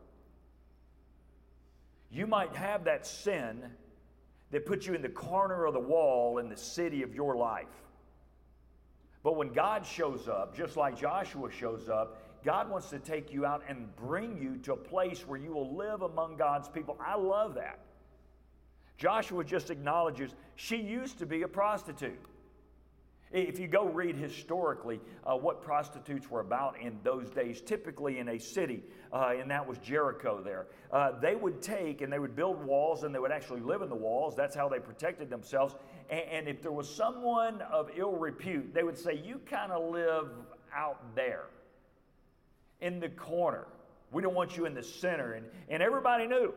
You 2.12 2.28
might 2.28 2.56
have 2.56 2.84
that 2.84 3.08
sin 3.08 3.64
that 4.52 4.66
puts 4.66 4.86
you 4.86 4.94
in 4.94 5.02
the 5.02 5.10
corner 5.10 5.66
of 5.66 5.74
the 5.74 5.80
wall 5.80 6.38
in 6.38 6.50
the 6.50 6.58
city 6.58 7.02
of 7.04 7.16
your 7.16 7.36
life. 7.36 7.66
But 9.24 9.38
when 9.38 9.52
God 9.52 9.86
shows 9.86 10.28
up, 10.28 10.56
just 10.56 10.78
like 10.78 11.00
Joshua 11.00 11.50
shows 11.52 11.90
up, 11.90 12.22
God 12.46 12.70
wants 12.70 12.92
to 12.92 13.00
take 13.00 13.34
you 13.34 13.44
out 13.44 13.64
and 13.68 13.94
bring 13.96 14.38
you 14.38 14.58
to 14.58 14.74
a 14.74 14.78
place 14.78 15.28
where 15.28 15.40
you 15.40 15.52
will 15.52 15.76
live 15.76 16.04
among 16.04 16.38
God's 16.38 16.70
people. 16.70 16.96
I 17.04 17.18
love 17.18 17.56
that. 17.56 17.80
Joshua 18.98 19.44
just 19.44 19.72
acknowledges 19.72 20.32
she 20.56 20.78
used 20.78 21.18
to 21.20 21.26
be 21.26 21.42
a 21.42 21.48
prostitute. 21.48 22.20
If 23.32 23.60
you 23.60 23.68
go 23.68 23.90
read 23.90 24.16
historically 24.16 25.02
uh, 25.26 25.36
what 25.36 25.64
prostitutes 25.64 26.30
were 26.30 26.40
about 26.40 26.80
in 26.80 27.00
those 27.04 27.32
days, 27.32 27.62
typically 27.62 28.20
in 28.20 28.30
a 28.30 28.40
city, 28.40 28.84
uh, 29.12 29.34
and 29.38 29.50
that 29.50 29.68
was 29.68 29.80
Jericho 29.80 30.40
there, 30.42 30.68
uh, 30.94 31.20
they 31.20 31.36
would 31.36 31.64
take 31.64 32.02
and 32.02 32.14
they 32.14 32.20
would 32.20 32.36
build 32.36 32.64
walls 32.64 33.04
and 33.04 33.14
they 33.14 33.20
would 33.20 33.32
actually 33.32 33.62
live 33.62 33.82
in 33.82 33.90
the 33.90 33.96
walls. 33.96 34.36
That's 34.36 34.56
how 34.56 34.70
they 34.70 34.80
protected 34.80 35.32
themselves. 35.32 35.76
And, 36.12 36.22
and 36.32 36.48
if 36.48 36.62
there 36.62 36.72
was 36.72 36.88
someone 36.88 37.62
of 37.64 37.90
ill 37.98 38.16
repute, 38.16 38.72
they 38.74 38.84
would 38.84 38.98
say, 38.98 39.20
You 39.26 39.42
kind 39.50 39.72
of 39.72 39.92
live 39.92 40.30
out 40.74 41.16
there 41.16 41.48
in 42.86 43.00
the 43.00 43.10
corner. 43.10 43.66
We 44.12 44.22
don't 44.22 44.36
want 44.36 44.56
you 44.56 44.66
in 44.66 44.76
the 44.76 44.84
center. 44.84 45.34
And, 45.34 45.46
and 45.70 45.82
everybody 45.82 46.28
knew. 46.28 46.54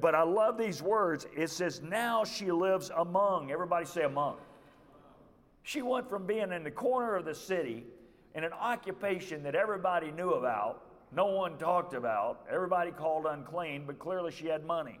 But 0.00 0.14
I 0.14 0.22
love 0.22 0.58
these 0.58 0.82
words. 0.82 1.26
It 1.36 1.50
says, 1.50 1.80
Now 1.80 2.24
she 2.24 2.52
lives 2.52 2.90
among. 2.94 3.50
Everybody 3.50 3.86
say 3.86 4.02
among. 4.02 4.36
She 5.62 5.80
went 5.80 6.08
from 6.08 6.26
being 6.26 6.52
in 6.52 6.62
the 6.62 6.70
corner 6.70 7.16
of 7.16 7.24
the 7.24 7.34
city 7.34 7.84
in 8.34 8.44
an 8.44 8.52
occupation 8.52 9.42
that 9.44 9.54
everybody 9.54 10.10
knew 10.10 10.32
about, 10.32 10.82
no 11.12 11.26
one 11.26 11.56
talked 11.56 11.94
about, 11.94 12.44
everybody 12.50 12.90
called 12.90 13.24
unclean, 13.26 13.84
but 13.86 13.98
clearly 13.98 14.30
she 14.30 14.46
had 14.46 14.64
money. 14.64 14.98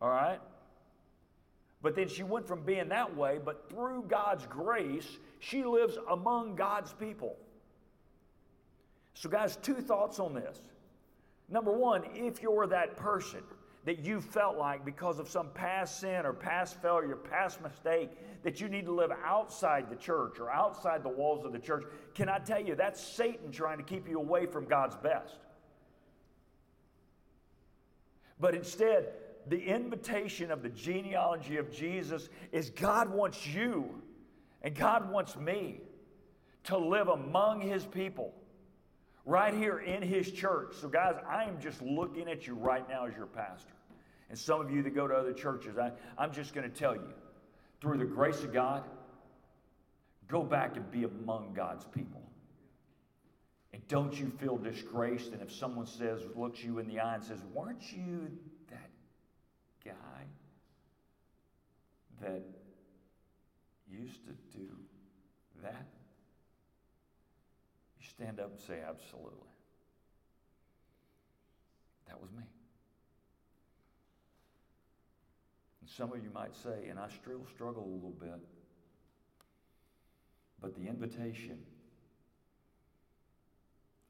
All 0.00 0.08
right? 0.08 0.40
But 1.82 1.96
then 1.96 2.08
she 2.08 2.22
went 2.22 2.46
from 2.46 2.62
being 2.62 2.88
that 2.88 3.14
way, 3.16 3.38
but 3.44 3.68
through 3.68 4.04
God's 4.08 4.46
grace, 4.46 5.18
she 5.40 5.64
lives 5.64 5.98
among 6.08 6.54
God's 6.54 6.92
people. 6.92 7.36
So, 9.14 9.28
guys, 9.28 9.56
two 9.56 9.74
thoughts 9.74 10.18
on 10.18 10.34
this. 10.34 10.60
Number 11.48 11.72
one, 11.72 12.04
if 12.14 12.42
you're 12.42 12.66
that 12.68 12.96
person, 12.96 13.42
that 13.84 13.98
you 13.98 14.20
felt 14.20 14.56
like 14.56 14.84
because 14.84 15.18
of 15.18 15.28
some 15.28 15.48
past 15.50 16.00
sin 16.00 16.24
or 16.24 16.32
past 16.32 16.80
failure, 16.80 17.16
past 17.16 17.60
mistake, 17.62 18.10
that 18.42 18.60
you 18.60 18.68
need 18.68 18.86
to 18.86 18.92
live 18.92 19.10
outside 19.24 19.90
the 19.90 19.96
church 19.96 20.38
or 20.38 20.50
outside 20.50 21.02
the 21.02 21.08
walls 21.08 21.44
of 21.44 21.52
the 21.52 21.58
church, 21.58 21.84
can 22.14 22.28
I 22.28 22.38
tell 22.38 22.60
you 22.60 22.74
that's 22.74 23.02
Satan 23.02 23.50
trying 23.50 23.78
to 23.78 23.84
keep 23.84 24.08
you 24.08 24.18
away 24.18 24.46
from 24.46 24.66
God's 24.66 24.96
best? 24.96 25.38
But 28.38 28.54
instead, 28.54 29.08
the 29.48 29.60
invitation 29.60 30.50
of 30.50 30.62
the 30.62 30.68
genealogy 30.68 31.56
of 31.56 31.72
Jesus 31.72 32.28
is 32.52 32.70
God 32.70 33.10
wants 33.10 33.46
you 33.46 34.02
and 34.62 34.74
God 34.74 35.10
wants 35.10 35.36
me 35.36 35.80
to 36.64 36.78
live 36.78 37.08
among 37.08 37.60
his 37.60 37.84
people 37.84 38.32
right 39.24 39.54
here 39.54 39.78
in 39.78 40.02
his 40.02 40.30
church. 40.30 40.74
So, 40.80 40.88
guys, 40.88 41.16
I 41.28 41.44
am 41.44 41.60
just 41.60 41.80
looking 41.82 42.28
at 42.28 42.46
you 42.46 42.54
right 42.54 42.88
now 42.88 43.06
as 43.06 43.14
your 43.14 43.26
pastor. 43.26 43.72
And 44.28 44.38
some 44.38 44.60
of 44.60 44.70
you 44.70 44.82
that 44.82 44.94
go 44.94 45.06
to 45.06 45.14
other 45.14 45.32
churches, 45.32 45.76
I, 45.78 45.92
I'm 46.16 46.32
just 46.32 46.54
going 46.54 46.70
to 46.70 46.74
tell 46.74 46.94
you 46.94 47.12
through 47.80 47.98
the 47.98 48.04
grace 48.04 48.42
of 48.42 48.52
God, 48.52 48.84
go 50.28 50.42
back 50.42 50.76
and 50.76 50.90
be 50.90 51.04
among 51.04 51.52
God's 51.54 51.84
people. 51.84 52.22
And 53.72 53.86
don't 53.88 54.18
you 54.18 54.30
feel 54.38 54.56
disgraced. 54.56 55.32
And 55.32 55.42
if 55.42 55.52
someone 55.52 55.86
says, 55.86 56.20
looks 56.36 56.62
you 56.62 56.78
in 56.78 56.88
the 56.88 57.00
eye 57.00 57.16
and 57.16 57.24
says, 57.24 57.40
Weren't 57.52 57.92
you 57.92 58.30
that 58.70 58.90
guy 59.84 60.24
that 62.20 62.42
used 63.90 64.24
to 64.26 64.32
do 64.56 64.68
that? 65.62 65.86
You 68.00 68.01
stand 68.14 68.40
up 68.40 68.50
and 68.50 68.60
say, 68.60 68.78
Absolutely. 68.88 69.48
That 72.08 72.20
was 72.20 72.30
me. 72.32 72.44
And 75.80 75.90
some 75.90 76.12
of 76.12 76.22
you 76.22 76.30
might 76.30 76.54
say, 76.54 76.88
and 76.88 76.98
I 76.98 77.08
still 77.08 77.46
struggle 77.54 77.82
a 77.82 77.92
little 77.94 78.14
bit, 78.20 78.40
but 80.60 80.74
the 80.74 80.86
invitation 80.86 81.58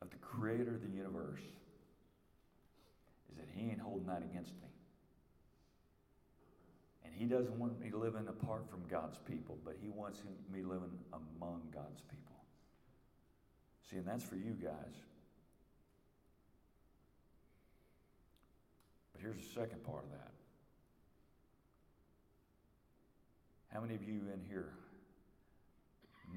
of 0.02 0.10
the 0.10 0.18
creator 0.18 0.74
of 0.74 0.82
the 0.82 0.88
universe 0.88 1.40
is 3.30 3.36
that 3.38 3.46
he 3.54 3.70
ain't 3.70 3.80
holding 3.80 4.06
that 4.08 4.22
against 4.22 4.52
me. 4.60 4.68
And 7.04 7.14
he 7.14 7.24
doesn't 7.24 7.58
want 7.58 7.80
me 7.80 7.90
living 7.90 8.28
apart 8.28 8.68
from 8.68 8.82
God's 8.88 9.18
people, 9.18 9.58
but 9.64 9.76
he 9.80 9.88
wants 9.88 10.22
me 10.52 10.62
living 10.62 10.98
among 11.12 11.68
God's 11.72 12.02
people. 12.02 12.31
See, 13.92 13.98
and 13.98 14.06
that's 14.06 14.24
for 14.24 14.36
you 14.36 14.56
guys. 14.62 14.94
But 19.12 19.20
here's 19.20 19.36
the 19.36 19.60
second 19.60 19.84
part 19.84 20.04
of 20.04 20.10
that. 20.12 20.30
How 23.68 23.82
many 23.82 23.94
of 23.94 24.02
you 24.02 24.20
in 24.32 24.40
here 24.48 24.70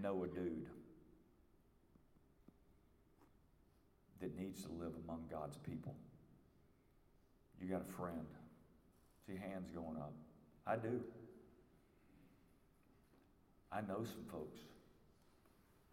know 0.02 0.26
a 0.26 0.28
dude 0.28 0.68
that 4.20 4.38
needs 4.38 4.62
to 4.64 4.70
live 4.72 4.92
among 5.06 5.24
God's 5.32 5.58
people? 5.58 5.96
You 7.62 7.70
got 7.70 7.82
a 7.82 7.94
friend. 7.94 8.28
See 9.28 9.38
hands 9.38 9.72
going 9.72 9.96
up. 9.98 10.14
I 10.68 10.76
do. 10.76 11.00
I 13.72 13.80
know 13.80 14.04
some 14.04 14.26
folks. 14.30 14.60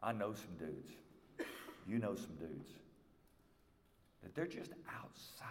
I 0.03 0.13
know 0.13 0.35
some 0.35 0.57
dudes. 0.59 0.91
You 1.87 1.99
know 1.99 2.15
some 2.15 2.35
dudes. 2.39 2.71
That 4.23 4.35
they're 4.35 4.47
just 4.47 4.71
outside. 4.89 5.49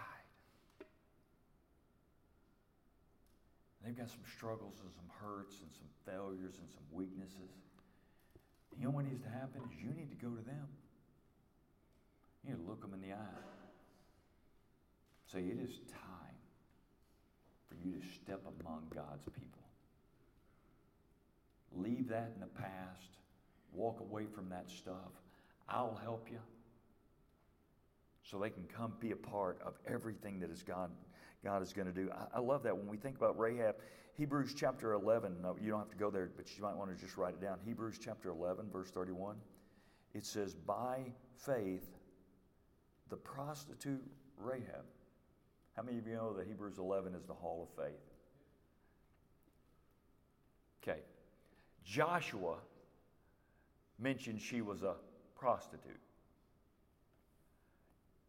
They've 3.84 3.96
got 3.96 4.08
some 4.08 4.24
struggles 4.36 4.74
and 4.82 4.90
some 4.94 5.10
hurts 5.20 5.56
and 5.60 5.70
some 5.72 5.88
failures 6.06 6.54
and 6.58 6.70
some 6.70 6.84
weaknesses. 6.92 7.50
You 8.78 8.84
know 8.84 8.90
what 8.90 9.04
needs 9.04 9.22
to 9.22 9.28
happen 9.28 9.60
is 9.68 9.82
you 9.82 9.90
need 9.90 10.10
to 10.10 10.24
go 10.24 10.30
to 10.30 10.44
them. 10.44 10.68
You 12.44 12.50
need 12.50 12.62
to 12.62 12.68
look 12.68 12.80
them 12.80 12.94
in 12.94 13.00
the 13.00 13.14
eye. 13.14 13.42
Say, 15.26 15.40
it 15.40 15.58
is 15.58 15.78
time 15.90 16.38
for 17.68 17.74
you 17.82 17.92
to 17.92 18.06
step 18.14 18.40
among 18.60 18.86
God's 18.94 19.24
people. 19.24 19.62
Leave 21.74 22.08
that 22.08 22.32
in 22.34 22.40
the 22.40 22.46
past. 22.46 23.16
Walk 23.72 24.00
away 24.00 24.26
from 24.26 24.48
that 24.50 24.70
stuff. 24.70 25.12
I'll 25.68 25.98
help 26.02 26.28
you. 26.30 26.38
So 28.22 28.38
they 28.38 28.50
can 28.50 28.64
come 28.64 28.92
be 29.00 29.10
a 29.10 29.16
part 29.16 29.60
of 29.64 29.74
everything 29.86 30.40
that 30.40 30.50
is 30.50 30.62
God, 30.62 30.90
God 31.44 31.62
is 31.62 31.72
going 31.72 31.86
to 31.86 31.92
do. 31.92 32.10
I, 32.12 32.38
I 32.38 32.40
love 32.40 32.62
that 32.62 32.76
when 32.76 32.88
we 32.88 32.96
think 32.96 33.16
about 33.16 33.38
Rahab. 33.38 33.76
Hebrews 34.14 34.54
chapter 34.54 34.92
11, 34.92 35.36
no, 35.42 35.56
you 35.60 35.70
don't 35.70 35.80
have 35.80 35.90
to 35.90 35.96
go 35.96 36.10
there, 36.10 36.30
but 36.36 36.54
you 36.56 36.62
might 36.62 36.76
want 36.76 36.94
to 36.94 37.02
just 37.02 37.16
write 37.16 37.34
it 37.34 37.40
down. 37.40 37.58
Hebrews 37.64 37.98
chapter 38.02 38.30
11, 38.30 38.70
verse 38.70 38.90
31. 38.90 39.36
It 40.14 40.26
says, 40.26 40.54
By 40.54 41.12
faith, 41.36 41.88
the 43.08 43.16
prostitute 43.16 44.04
Rahab. 44.36 44.84
How 45.76 45.82
many 45.82 45.98
of 45.98 46.06
you 46.06 46.14
know 46.14 46.34
that 46.34 46.46
Hebrews 46.46 46.78
11 46.78 47.14
is 47.14 47.24
the 47.24 47.34
hall 47.34 47.68
of 47.70 47.84
faith? 47.84 48.00
Okay. 50.82 51.00
Joshua 51.84 52.56
mentioned 53.98 54.40
she 54.40 54.60
was 54.60 54.82
a 54.82 54.94
prostitute. 55.42 55.98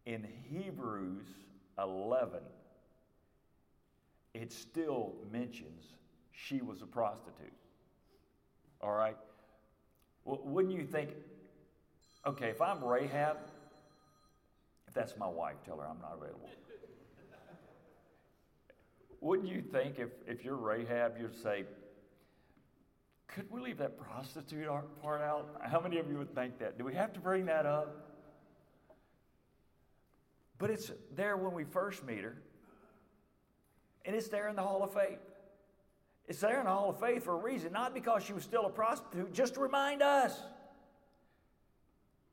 In 0.08 0.28
Hebrews 0.50 1.28
11, 1.78 2.40
it 4.34 4.52
still 4.52 5.14
mentions 5.32 5.84
she 6.32 6.62
was 6.62 6.82
a 6.82 6.88
prostitute. 6.88 7.54
All 8.82 8.94
right? 8.94 9.16
Well, 10.26 10.42
wouldn't 10.44 10.74
you 10.74 10.86
think, 10.86 11.12
okay, 12.26 12.50
if 12.50 12.60
I'm 12.64 12.84
Rahab, 12.84 13.38
if 14.88 14.96
that's 14.96 15.16
my 15.16 15.28
wife, 15.28 15.58
tell 15.64 15.78
her 15.78 15.88
I'm 15.88 16.02
not 16.02 16.18
available. 16.18 16.50
wouldn't 19.22 19.48
you 19.48 19.62
think 19.62 20.00
if, 20.00 20.10
if 20.26 20.44
you're 20.44 20.56
Rahab, 20.56 21.14
you'd 21.22 21.40
say, 21.40 21.66
could 23.34 23.50
we 23.50 23.62
leave 23.62 23.80
that 23.80 23.98
prostitute 23.98 24.68
part 25.02 25.22
out? 25.22 25.60
How 25.64 25.80
many 25.80 25.98
of 25.98 26.10
you 26.10 26.18
would 26.18 26.34
think 26.36 26.60
that? 26.60 26.78
Do 26.78 26.86
we 26.86 26.94
have 26.94 27.14
to 27.14 27.20
bring 27.20 27.48
that 27.48 27.66
up? 27.66 28.12
But 30.60 30.70
it's 30.70 30.92
there 31.16 31.36
when 31.36 31.54
we 31.54 31.64
first 31.64 32.06
meet 32.06 32.24
her, 32.24 32.38
and 34.06 34.16
it's 34.16 34.28
there 34.28 34.50
in 34.50 34.56
the 34.56 34.62
Hall 34.62 34.84
of 34.84 34.94
Faith. 34.94 35.20
It's 36.28 36.40
there 36.40 36.60
in 36.60 36.66
the 36.66 36.72
Hall 36.72 36.92
of 36.92 37.00
Faith 37.00 37.26
for 37.26 37.34
a 37.34 37.44
reason, 37.44 37.74
not 37.74 37.94
because 37.94 38.24
she 38.24 38.34
was 38.34 38.44
still 38.44 38.66
a 38.66 38.70
prostitute, 38.70 39.34
just 39.34 39.56
to 39.56 39.60
remind 39.60 40.02
us 40.02 40.40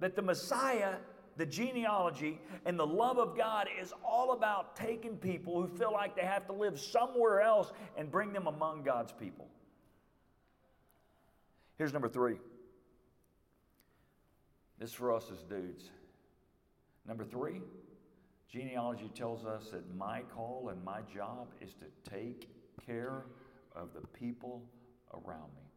that 0.00 0.14
the 0.14 0.22
Messiah, 0.22 0.96
the 1.38 1.46
genealogy, 1.46 2.40
and 2.66 2.78
the 2.78 2.86
love 2.86 3.18
of 3.18 3.36
God 3.36 3.68
is 3.80 3.92
all 4.04 4.32
about 4.32 4.76
taking 4.76 5.16
people 5.16 5.60
who 5.60 5.66
feel 5.66 5.92
like 5.92 6.14
they 6.14 6.22
have 6.22 6.46
to 6.46 6.52
live 6.52 6.78
somewhere 6.78 7.40
else 7.40 7.72
and 7.96 8.10
bring 8.10 8.32
them 8.32 8.46
among 8.46 8.82
God's 8.82 9.12
people. 9.12 9.48
Here's 11.80 11.94
number 11.94 12.10
three. 12.10 12.36
This 14.78 14.92
for 14.92 15.14
us 15.14 15.30
as 15.32 15.38
dudes. 15.44 15.88
Number 17.08 17.24
three, 17.24 17.62
genealogy 18.52 19.10
tells 19.14 19.46
us 19.46 19.70
that 19.70 19.96
my 19.96 20.20
call 20.20 20.68
and 20.70 20.84
my 20.84 21.00
job 21.10 21.46
is 21.62 21.72
to 21.76 22.10
take 22.10 22.50
care 22.84 23.24
of 23.74 23.94
the 23.94 24.06
people 24.08 24.62
around 25.14 25.48
me. 25.56 25.70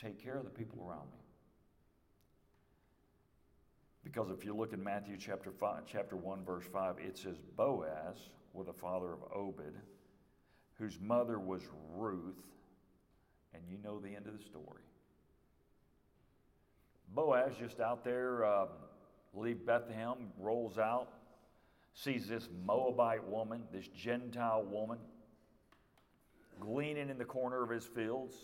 Take 0.00 0.24
care 0.24 0.38
of 0.38 0.44
the 0.44 0.50
people 0.50 0.82
around 0.88 1.10
me. 1.12 1.18
Because 4.02 4.30
if 4.30 4.42
you 4.42 4.56
look 4.56 4.72
in 4.72 4.82
Matthew 4.82 5.18
chapter, 5.18 5.50
five, 5.50 5.82
chapter 5.86 6.16
1, 6.16 6.46
verse 6.46 6.64
5, 6.72 6.94
it 6.98 7.18
says 7.18 7.36
Boaz 7.58 8.16
was 8.54 8.68
the 8.68 8.72
father 8.72 9.12
of 9.12 9.18
Obed, 9.34 9.76
whose 10.78 10.98
mother 10.98 11.38
was 11.38 11.60
Ruth, 11.94 12.40
and 13.54 13.62
you 13.68 13.78
know 13.82 13.98
the 13.98 14.14
end 14.14 14.26
of 14.26 14.36
the 14.36 14.44
story. 14.44 14.82
Boaz 17.14 17.52
just 17.58 17.80
out 17.80 18.04
there, 18.04 18.44
uh, 18.44 18.66
leave 19.34 19.66
Bethlehem, 19.66 20.16
rolls 20.38 20.78
out, 20.78 21.08
sees 21.94 22.28
this 22.28 22.48
Moabite 22.64 23.26
woman, 23.26 23.62
this 23.72 23.88
Gentile 23.88 24.62
woman, 24.62 24.98
gleaning 26.60 27.08
in 27.10 27.18
the 27.18 27.24
corner 27.24 27.62
of 27.62 27.70
his 27.70 27.84
fields. 27.84 28.36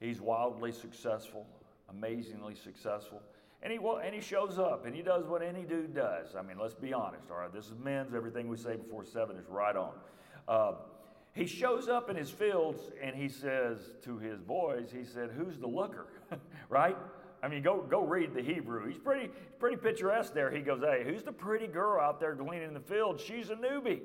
He's 0.00 0.20
wildly 0.20 0.72
successful, 0.72 1.46
amazingly 1.88 2.54
successful. 2.56 3.22
And 3.62 3.72
he, 3.72 3.78
well, 3.78 3.98
and 3.98 4.14
he 4.14 4.20
shows 4.20 4.58
up 4.58 4.84
and 4.84 4.94
he 4.94 5.02
does 5.02 5.24
what 5.26 5.42
any 5.42 5.62
dude 5.62 5.94
does. 5.94 6.34
I 6.36 6.42
mean, 6.42 6.58
let's 6.58 6.74
be 6.74 6.92
honest, 6.92 7.30
all 7.30 7.38
right? 7.38 7.52
This 7.52 7.66
is 7.66 7.78
men's. 7.82 8.14
Everything 8.14 8.48
we 8.48 8.58
say 8.58 8.76
before 8.76 9.04
seven 9.04 9.36
is 9.36 9.46
right 9.48 9.74
on. 9.74 9.94
Uh, 10.46 10.72
he 11.34 11.46
shows 11.46 11.88
up 11.88 12.08
in 12.08 12.16
his 12.16 12.30
fields 12.30 12.80
and 13.02 13.14
he 13.14 13.28
says 13.28 13.78
to 14.04 14.18
his 14.18 14.40
boys, 14.40 14.90
he 14.92 15.04
said, 15.04 15.30
Who's 15.36 15.58
the 15.58 15.66
looker? 15.66 16.06
right? 16.68 16.96
I 17.42 17.48
mean, 17.48 17.62
go, 17.62 17.82
go 17.82 18.04
read 18.04 18.32
the 18.32 18.40
Hebrew. 18.40 18.86
He's 18.86 18.98
pretty, 18.98 19.30
pretty 19.58 19.76
picturesque 19.76 20.32
there. 20.32 20.50
He 20.50 20.60
goes, 20.60 20.80
Hey, 20.80 21.02
who's 21.04 21.24
the 21.24 21.32
pretty 21.32 21.66
girl 21.66 22.00
out 22.00 22.20
there 22.20 22.34
gleaning 22.34 22.68
in 22.68 22.74
the 22.74 22.80
field? 22.80 23.20
She's 23.20 23.50
a 23.50 23.56
newbie. 23.56 24.00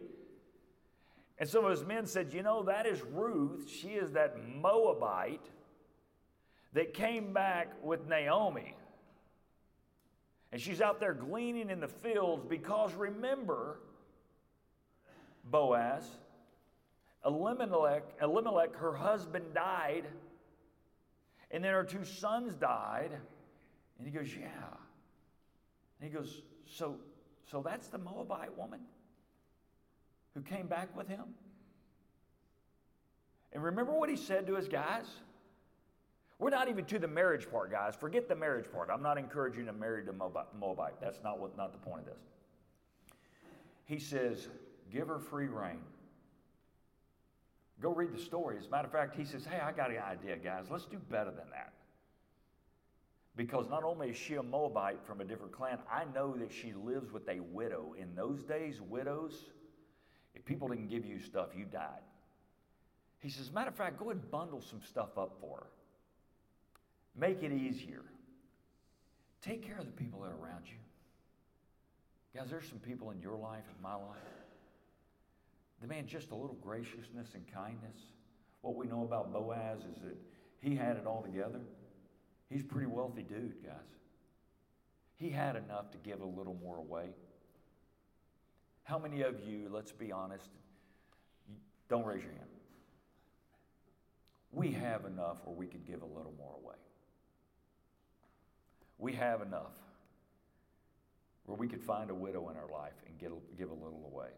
And 1.38 1.48
some 1.48 1.64
of 1.64 1.72
his 1.72 1.86
men 1.86 2.08
said, 2.08 2.34
You 2.34 2.42
know, 2.42 2.64
that 2.64 2.88
is 2.88 3.02
Ruth. 3.04 3.70
She 3.70 3.90
is 3.90 4.14
that 4.14 4.36
Moabite 4.48 5.46
that 6.74 6.96
came 6.96 7.32
back 7.32 7.72
with 7.84 8.08
Naomi. 8.08 8.76
And 10.52 10.60
she's 10.60 10.82
out 10.82 11.00
there 11.00 11.14
gleaning 11.14 11.70
in 11.70 11.80
the 11.80 11.88
fields 11.88 12.44
because 12.44 12.94
remember, 12.96 13.80
Boaz, 15.44 16.04
Elimelech, 17.26 18.04
Elimelech, 18.22 18.76
her 18.76 18.94
husband 18.94 19.54
died, 19.54 20.06
And 21.52 21.64
then 21.64 21.74
her 21.74 21.84
two 21.84 22.04
sons 22.04 22.56
died. 22.56 23.12
And 23.98 24.08
he 24.08 24.14
goes, 24.14 24.30
Yeah. 24.36 24.48
And 26.00 26.10
he 26.10 26.16
goes, 26.16 26.42
So, 26.66 26.96
so 27.50 27.62
that's 27.62 27.88
the 27.88 27.98
Moabite 27.98 28.58
woman 28.58 28.80
who 30.34 30.42
came 30.42 30.68
back 30.68 30.96
with 30.96 31.08
him? 31.08 31.26
And 33.52 33.64
remember 33.64 33.94
what 33.94 34.10
he 34.10 34.16
said 34.16 34.48
to 34.48 34.56
his 34.56 34.68
guys? 34.68 35.06
We're 36.38 36.52
not 36.52 36.70
even 36.70 36.86
to 36.86 37.00
the 37.00 37.08
marriage 37.08 37.50
part, 37.50 37.72
guys. 37.72 37.96
Forget 37.96 38.30
the 38.30 38.36
marriage 38.36 38.72
part. 38.72 38.90
I'm 38.90 39.02
not 39.02 39.18
encouraging 39.18 39.66
to 39.66 39.74
marry 39.74 40.06
to 40.06 40.14
Moabite. 40.14 41.02
That's 41.02 41.22
not 41.24 41.40
what 41.40 41.58
not 41.58 41.74
the 41.74 41.80
point 41.80 42.02
of 42.02 42.06
this. 42.06 42.24
He 43.86 44.00
says, 44.00 44.48
give 44.92 45.08
her 45.08 45.20
free 45.20 45.48
rein. 45.48 45.80
Go 47.82 47.94
read 47.94 48.14
the 48.14 48.20
story. 48.20 48.58
As 48.58 48.68
a 48.68 48.70
matter 48.70 48.88
of 48.88 48.92
fact, 48.92 49.16
he 49.16 49.24
says, 49.24 49.46
Hey, 49.46 49.60
I 49.60 49.72
got 49.72 49.92
an 49.92 50.00
idea, 50.00 50.36
guys. 50.38 50.66
Let's 50.70 50.86
do 50.86 50.98
better 51.10 51.32
than 51.32 51.50
that. 51.52 51.74
Because 53.36 53.70
not 53.70 53.84
only 53.84 54.10
is 54.10 54.18
she 54.18 54.36
a 54.36 54.44
Moabite 54.44 55.00
from 55.06 55.22
a 55.22 55.24
different 55.24 55.54
clan, 55.54 55.78
I 55.90 56.04
know 56.14 56.36
that 56.38 56.52
she 56.52 56.74
lives 56.74 57.12
with 57.12 57.28
a 57.30 57.40
widow. 57.40 57.96
In 57.98 58.14
those 58.16 58.44
days, 58.44 58.82
widows, 58.82 59.46
if 60.36 60.44
people 60.44 60.68
didn't 60.68 60.90
give 60.90 61.06
you 61.06 61.20
stuff, 61.20 61.50
you 61.56 61.64
died. 61.64 62.02
He 63.20 63.30
says, 63.30 63.52
matter 63.52 63.70
of 63.70 63.76
fact, 63.76 63.98
go 63.98 64.06
ahead 64.06 64.22
and 64.22 64.32
bundle 64.32 64.62
some 64.62 64.82
stuff 64.82 65.18
up 65.18 65.38
for 65.40 65.58
her. 65.58 65.68
Make 67.16 67.44
it 67.44 67.54
easier. 67.54 68.04
Take 69.42 69.66
care 69.66 69.78
of 69.78 69.86
the 69.86 69.92
people 69.92 70.22
that 70.22 70.32
are 70.32 70.46
around 70.46 70.66
you. 70.66 70.78
Guys, 72.36 72.50
there's 72.50 72.68
some 72.68 72.80
people 72.80 73.12
in 73.12 73.22
your 73.22 73.38
life, 73.38 73.64
in 73.76 73.82
my 73.82 73.96
life. 73.96 74.39
The 75.82 75.88
man, 75.88 76.08
just 76.08 76.32
a 76.32 76.36
little 76.36 76.58
graciousness 76.62 77.30
and 77.34 77.44
kindness. 77.54 77.98
What 78.62 78.76
we 78.76 78.88
know 78.88 79.04
about 79.04 79.32
Boaz 79.32 79.80
is 79.80 80.02
that 80.04 80.18
he 80.60 80.76
had 80.76 80.98
it 80.98 81.06
all 81.06 81.22
together. 81.22 81.62
He's 82.50 82.62
a 82.62 82.66
pretty 82.66 82.88
wealthy 82.88 83.24
dude, 83.24 83.64
guys. 83.64 83.76
He 85.16 85.30
had 85.30 85.56
enough 85.56 85.92
to 85.92 85.98
give 85.98 86.22
a 86.22 86.26
little 86.26 86.58
more 86.62 86.78
away. 86.78 87.10
How 88.84 88.98
many 88.98 89.22
of 89.22 89.40
you, 89.48 89.70
let's 89.72 89.92
be 89.92 90.12
honest, 90.12 90.50
don't 91.90 92.06
raise 92.06 92.24
your 92.24 92.34
hand. 92.34 92.46
We 94.52 94.72
have 94.72 95.06
enough 95.06 95.38
where 95.46 95.56
we 95.56 95.68
could 95.68 95.86
give 95.86 96.02
a 96.02 96.06
little 96.06 96.34
more 96.38 96.56
away. 96.64 96.76
We 98.98 99.14
have 99.14 99.42
enough 99.42 99.74
where 101.46 101.58
we 101.58 101.68
could 101.68 101.82
find 101.82 102.10
a 102.10 102.16
widow 102.16 102.50
in 102.50 102.58
our 102.58 102.68
life 102.68 102.94
and 103.08 103.18
get, 103.18 103.32
give 103.58 103.70
a 103.70 103.74
little 103.74 104.10
away. 104.12 104.30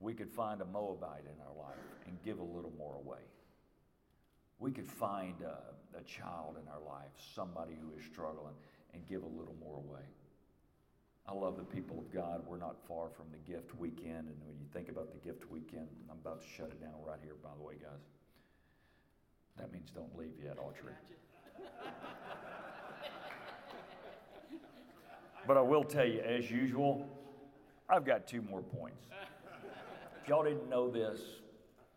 We 0.00 0.14
could 0.14 0.30
find 0.30 0.60
a 0.60 0.64
Moabite 0.64 1.24
in 1.24 1.40
our 1.40 1.56
life 1.56 1.78
and 2.06 2.16
give 2.24 2.38
a 2.38 2.44
little 2.44 2.72
more 2.78 2.94
away. 2.94 3.18
We 4.58 4.72
could 4.72 4.88
find 4.88 5.34
a, 5.42 5.98
a 5.98 6.02
child 6.04 6.56
in 6.60 6.68
our 6.68 6.80
life, 6.80 7.10
somebody 7.34 7.74
who 7.80 7.96
is 7.98 8.04
struggling, 8.04 8.54
and 8.94 9.06
give 9.06 9.22
a 9.22 9.26
little 9.26 9.56
more 9.60 9.76
away. 9.76 10.02
I 11.26 11.32
love 11.32 11.56
the 11.56 11.64
people 11.64 11.98
of 11.98 12.12
God. 12.12 12.42
We're 12.46 12.58
not 12.58 12.76
far 12.86 13.10
from 13.10 13.26
the 13.30 13.38
gift 13.50 13.76
weekend. 13.76 14.28
And 14.28 14.36
when 14.46 14.56
you 14.58 14.66
think 14.72 14.88
about 14.88 15.12
the 15.12 15.18
gift 15.18 15.50
weekend, 15.50 15.88
I'm 16.10 16.18
about 16.18 16.40
to 16.40 16.46
shut 16.56 16.70
it 16.70 16.80
down 16.80 16.94
right 17.04 17.18
here, 17.22 17.34
by 17.42 17.50
the 17.56 17.62
way, 17.62 17.74
guys. 17.74 18.00
That 19.58 19.72
means 19.72 19.90
don't 19.90 20.16
leave 20.16 20.34
yet, 20.42 20.56
Autry. 20.56 20.94
but 25.46 25.56
I 25.56 25.60
will 25.60 25.84
tell 25.84 26.06
you, 26.06 26.20
as 26.20 26.50
usual, 26.50 27.06
I've 27.90 28.06
got 28.06 28.26
two 28.26 28.40
more 28.40 28.62
points. 28.62 29.04
Y'all 30.28 30.44
didn't 30.44 30.68
know 30.68 30.90
this, 30.90 31.22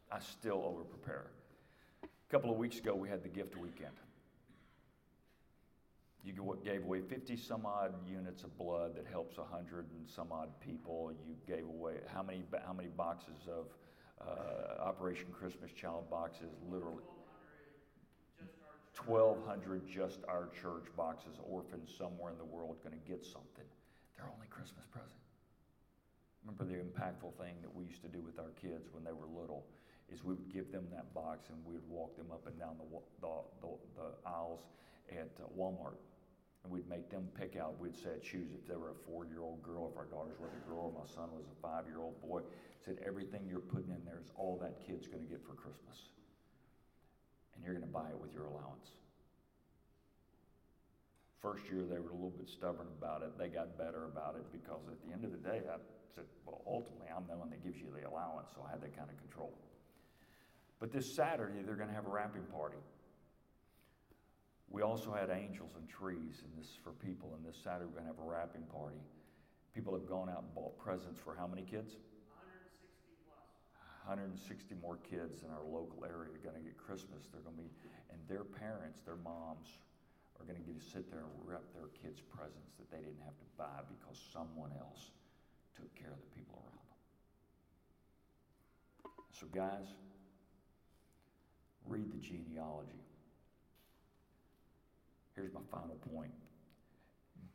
I 0.09 0.19
still 0.19 0.63
over 0.65 0.85
prepare. 0.85 1.25
A 2.01 2.31
couple 2.31 2.49
of 2.49 2.55
weeks 2.55 2.77
ago, 2.77 2.95
we 2.95 3.09
had 3.09 3.23
the 3.23 3.29
gift 3.29 3.57
weekend. 3.57 3.91
You 6.23 6.31
gave 6.63 6.83
away 6.83 7.01
50 7.01 7.35
some 7.35 7.65
odd 7.65 7.93
units 8.07 8.43
of 8.43 8.57
blood 8.57 8.95
that 8.95 9.05
helps 9.05 9.37
100 9.37 9.85
and 9.97 10.07
some 10.07 10.31
odd 10.31 10.47
people. 10.61 11.11
You 11.27 11.35
gave 11.45 11.65
away 11.65 11.95
how 12.13 12.23
many, 12.23 12.43
how 12.65 12.71
many 12.71 12.87
boxes 12.87 13.49
of 13.49 13.65
uh, 14.25 14.81
Operation 14.81 15.27
Christmas 15.33 15.73
Child 15.73 16.09
boxes? 16.09 16.51
Literally. 16.69 17.03
1,200 19.05 19.85
just 19.89 20.19
our 20.29 20.47
church 20.61 20.85
boxes, 20.95 21.35
orphans 21.43 21.89
somewhere 21.97 22.31
in 22.31 22.37
the 22.37 22.45
world 22.45 22.77
going 22.81 22.97
to 22.97 23.09
get 23.09 23.25
something. 23.25 23.65
Their 24.15 24.27
only 24.33 24.47
Christmas 24.49 24.85
present. 24.89 25.20
Remember 26.43 26.65
the 26.65 26.81
impactful 26.81 27.37
thing 27.37 27.61
that 27.61 27.73
we 27.73 27.85
used 27.85 28.01
to 28.01 28.09
do 28.09 28.21
with 28.21 28.39
our 28.39 28.51
kids 28.61 28.89
when 28.91 29.03
they 29.03 29.13
were 29.13 29.29
little 29.29 29.65
is 30.11 30.23
we 30.23 30.33
would 30.33 30.51
give 30.51 30.71
them 30.71 30.85
that 30.91 31.13
box 31.13 31.49
and 31.49 31.57
we 31.65 31.75
would 31.75 31.87
walk 31.87 32.17
them 32.17 32.31
up 32.31 32.45
and 32.47 32.57
down 32.59 32.75
the, 32.77 32.87
the, 33.21 33.33
the, 33.61 33.69
the 33.95 34.07
aisles 34.25 34.65
at 35.11 35.31
uh, 35.39 35.47
Walmart. 35.57 36.01
And 36.63 36.71
we'd 36.71 36.89
make 36.89 37.09
them 37.09 37.27
pick 37.39 37.55
out, 37.57 37.79
we'd 37.79 37.95
say 37.95 38.21
choose 38.21 38.53
if 38.53 38.67
they 38.67 38.75
were 38.75 38.91
a 38.91 38.99
four 39.07 39.25
year 39.25 39.41
old 39.41 39.63
girl, 39.63 39.89
if 39.89 39.97
our 39.97 40.05
daughters 40.05 40.37
were 40.37 40.49
a 40.49 40.69
girl, 40.69 40.93
or 40.93 40.93
my 40.93 41.07
son 41.09 41.29
was 41.33 41.45
a 41.49 41.57
five 41.61 41.85
year 41.87 42.01
old 42.01 42.21
boy. 42.21 42.41
Said 42.85 42.97
everything 43.05 43.41
you're 43.47 43.59
putting 43.59 43.89
in 43.89 44.03
there 44.05 44.19
is 44.21 44.29
all 44.35 44.57
that 44.61 44.85
kid's 44.85 45.07
going 45.07 45.23
to 45.23 45.29
get 45.29 45.41
for 45.41 45.53
Christmas 45.53 46.11
and 47.61 47.69
you're 47.69 47.77
going 47.77 47.85
to 47.85 47.93
buy 47.93 48.09
it 48.09 48.19
with 48.19 48.33
your 48.33 48.45
allowance. 48.45 48.89
First 51.41 51.69
year, 51.69 51.85
they 51.85 51.99
were 51.99 52.09
a 52.09 52.17
little 52.17 52.33
bit 52.33 52.49
stubborn 52.49 52.87
about 52.97 53.21
it. 53.21 53.37
They 53.37 53.49
got 53.49 53.77
better 53.77 54.05
about 54.05 54.33
it 54.33 54.45
because 54.51 54.81
at 54.89 54.97
the 55.05 55.13
end 55.13 55.25
of 55.25 55.31
the 55.31 55.37
day, 55.37 55.61
I 55.69 55.77
said, 56.15 56.25
well, 56.45 56.61
ultimately, 56.67 57.07
I'm 57.09 57.27
the 57.27 57.37
one 57.37 57.49
that 57.49 57.63
gives 57.63 57.77
you 57.77 57.87
the 57.91 58.07
allowance, 58.07 58.49
so 58.55 58.63
I 58.67 58.71
had 58.71 58.81
that 58.81 58.95
kind 58.95 59.09
of 59.09 59.17
control. 59.17 59.53
But 60.79 60.91
this 60.91 61.13
Saturday, 61.13 61.61
they're 61.65 61.75
going 61.75 61.89
to 61.89 61.95
have 61.95 62.07
a 62.07 62.09
wrapping 62.09 62.45
party. 62.51 62.81
We 64.69 64.81
also 64.81 65.11
had 65.11 65.29
angels 65.29 65.75
and 65.77 65.87
trees, 65.87 66.41
and 66.41 66.51
this 66.57 66.71
is 66.71 66.77
for 66.83 66.91
people. 66.91 67.35
And 67.35 67.45
this 67.45 67.59
Saturday, 67.61 67.85
we're 67.85 67.99
going 68.01 68.09
to 68.09 68.15
have 68.15 68.23
a 68.23 68.29
wrapping 68.29 68.63
party. 68.71 69.03
People 69.75 69.93
have 69.93 70.07
gone 70.07 70.29
out 70.29 70.43
and 70.43 70.51
bought 70.55 70.79
presents 70.79 71.19
for 71.19 71.35
how 71.35 71.45
many 71.45 71.63
kids? 71.63 71.95
160 74.07 74.75
more 74.81 74.97
kids 75.05 75.45
in 75.45 75.49
our 75.53 75.63
local 75.63 76.01
area 76.03 76.33
are 76.33 76.43
going 76.43 76.57
to 76.57 76.65
get 76.65 76.75
Christmas. 76.75 77.29
They're 77.29 77.45
going 77.45 77.55
to 77.55 77.63
be, 77.63 77.71
and 78.09 78.17
their 78.25 78.43
parents, 78.43 79.05
their 79.05 79.21
moms, 79.21 79.77
are 80.41 80.45
going 80.49 80.57
to 80.57 80.65
get 80.65 80.73
to 80.73 80.83
sit 80.83 81.05
there 81.13 81.21
and 81.21 81.31
wrap 81.45 81.61
their 81.77 81.93
kids 82.01 82.17
presents 82.19 82.73
that 82.81 82.89
they 82.89 82.97
didn't 82.97 83.21
have 83.21 83.37
to 83.37 83.47
buy 83.61 83.85
because 83.85 84.17
someone 84.33 84.73
else 84.73 85.13
took 85.75 85.93
care 85.95 86.11
of 86.11 86.19
the 86.19 86.31
people 86.35 86.55
around 86.57 86.85
them. 86.85 86.99
So, 89.31 89.47
guys, 89.53 89.87
read 91.87 92.11
the 92.11 92.19
genealogy. 92.19 93.03
Here's 95.35 95.53
my 95.53 95.61
final 95.71 95.97
point. 96.13 96.33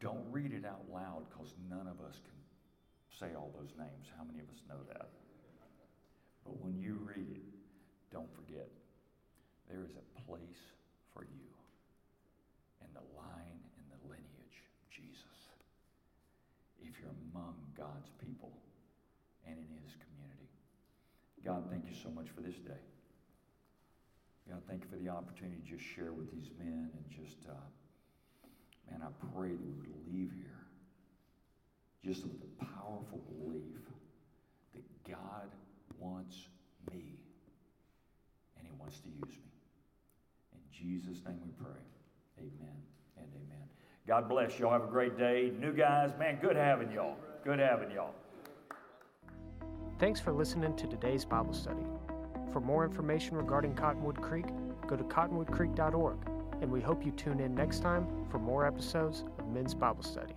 Don't 0.01 0.25
read 0.31 0.53
it 0.53 0.65
out 0.65 0.85
loud 0.93 1.25
because 1.31 1.55
none 1.71 1.87
of 1.87 2.01
us 2.05 2.21
can 2.21 2.37
say 3.19 3.35
all 3.35 3.53
those 3.57 3.73
names. 3.79 4.09
How 4.17 4.25
many 4.25 4.41
of 4.41 4.49
us 4.53 4.61
know 4.69 4.81
that? 4.93 5.09
But 6.45 6.61
when 6.63 6.79
you 6.79 7.01
read 7.03 7.31
it, 7.31 7.45
don't 8.13 8.31
forget 8.35 8.69
there 9.69 9.83
is 9.83 9.97
a 9.97 10.07
place 10.29 10.63
for 11.13 11.25
you 11.25 11.49
in 12.83 12.91
the 12.95 13.07
line 13.19 13.61
and 13.79 13.87
the 13.91 14.01
lineage 14.07 14.59
of 14.63 14.87
Jesus. 14.91 15.39
If 16.79 16.95
you're 17.01 17.15
among 17.33 17.57
God's 17.77 18.11
people 18.25 18.53
and 19.47 19.57
in 19.57 19.69
His 19.83 19.97
community. 19.97 20.49
God, 21.45 21.65
thank 21.71 21.85
you 21.87 21.95
so 21.95 22.11
much 22.11 22.29
for 22.35 22.41
this 22.41 22.57
day. 22.57 22.83
God, 24.49 24.63
thank 24.69 24.83
you 24.83 24.89
for 24.89 24.97
the 24.97 25.09
opportunity 25.09 25.59
to 25.63 25.77
just 25.77 25.85
share 25.85 26.13
with 26.13 26.31
these 26.31 26.51
men 26.59 26.91
and 26.93 27.05
just, 27.11 27.39
uh, 27.49 27.67
man, 28.91 29.03
I 29.03 29.11
pray 29.35 29.51
that 29.51 29.67
we 29.67 29.89
would 29.89 30.07
leave 30.13 30.33
here 30.33 30.67
just 32.05 32.23
with 32.23 32.41
the 32.41 32.65
powerful 32.65 33.21
belief 33.29 33.83
that 34.75 34.85
God 35.11 35.51
wants 35.99 36.49
me, 36.93 37.19
and 38.57 38.67
He 38.67 38.73
wants 38.79 39.01
to 39.01 39.09
use 39.09 39.37
me. 39.39 39.51
In 40.53 40.61
Jesus' 40.71 41.25
name 41.25 41.41
we 41.45 41.51
pray. 41.59 41.83
Amen 42.39 42.77
and 43.17 43.27
amen. 43.35 43.69
God 44.07 44.29
bless 44.29 44.59
y'all. 44.59 44.71
Have 44.71 44.85
a 44.85 44.91
great 44.91 45.19
day. 45.19 45.53
New 45.59 45.73
guys, 45.73 46.13
man, 46.19 46.39
good 46.41 46.55
having 46.55 46.93
y'all. 46.93 47.17
Good 47.47 47.61
having 47.61 47.93
y'all. 47.93 48.13
Thanks 50.01 50.19
for 50.19 50.33
listening 50.33 50.75
to 50.75 50.89
today's 50.89 51.25
Bible 51.25 51.53
study. 51.53 51.87
For 52.53 52.59
more 52.59 52.85
information 52.85 53.37
regarding 53.37 53.77
Cottonwood 53.77 54.21
Creek, 54.21 54.47
go 54.89 54.97
to 54.97 55.05
cottonwoodcreek.org, 55.05 56.17
and 56.61 56.69
we 56.69 56.81
hope 56.81 57.07
you 57.07 57.13
tune 57.13 57.39
in 57.39 57.55
next 57.55 57.83
time 57.83 58.09
for 58.33 58.41
more 58.41 58.67
episodes 58.67 59.23
of 59.39 59.47
Men's 59.47 59.75
Bible 59.75 60.03
Study. 60.03 60.35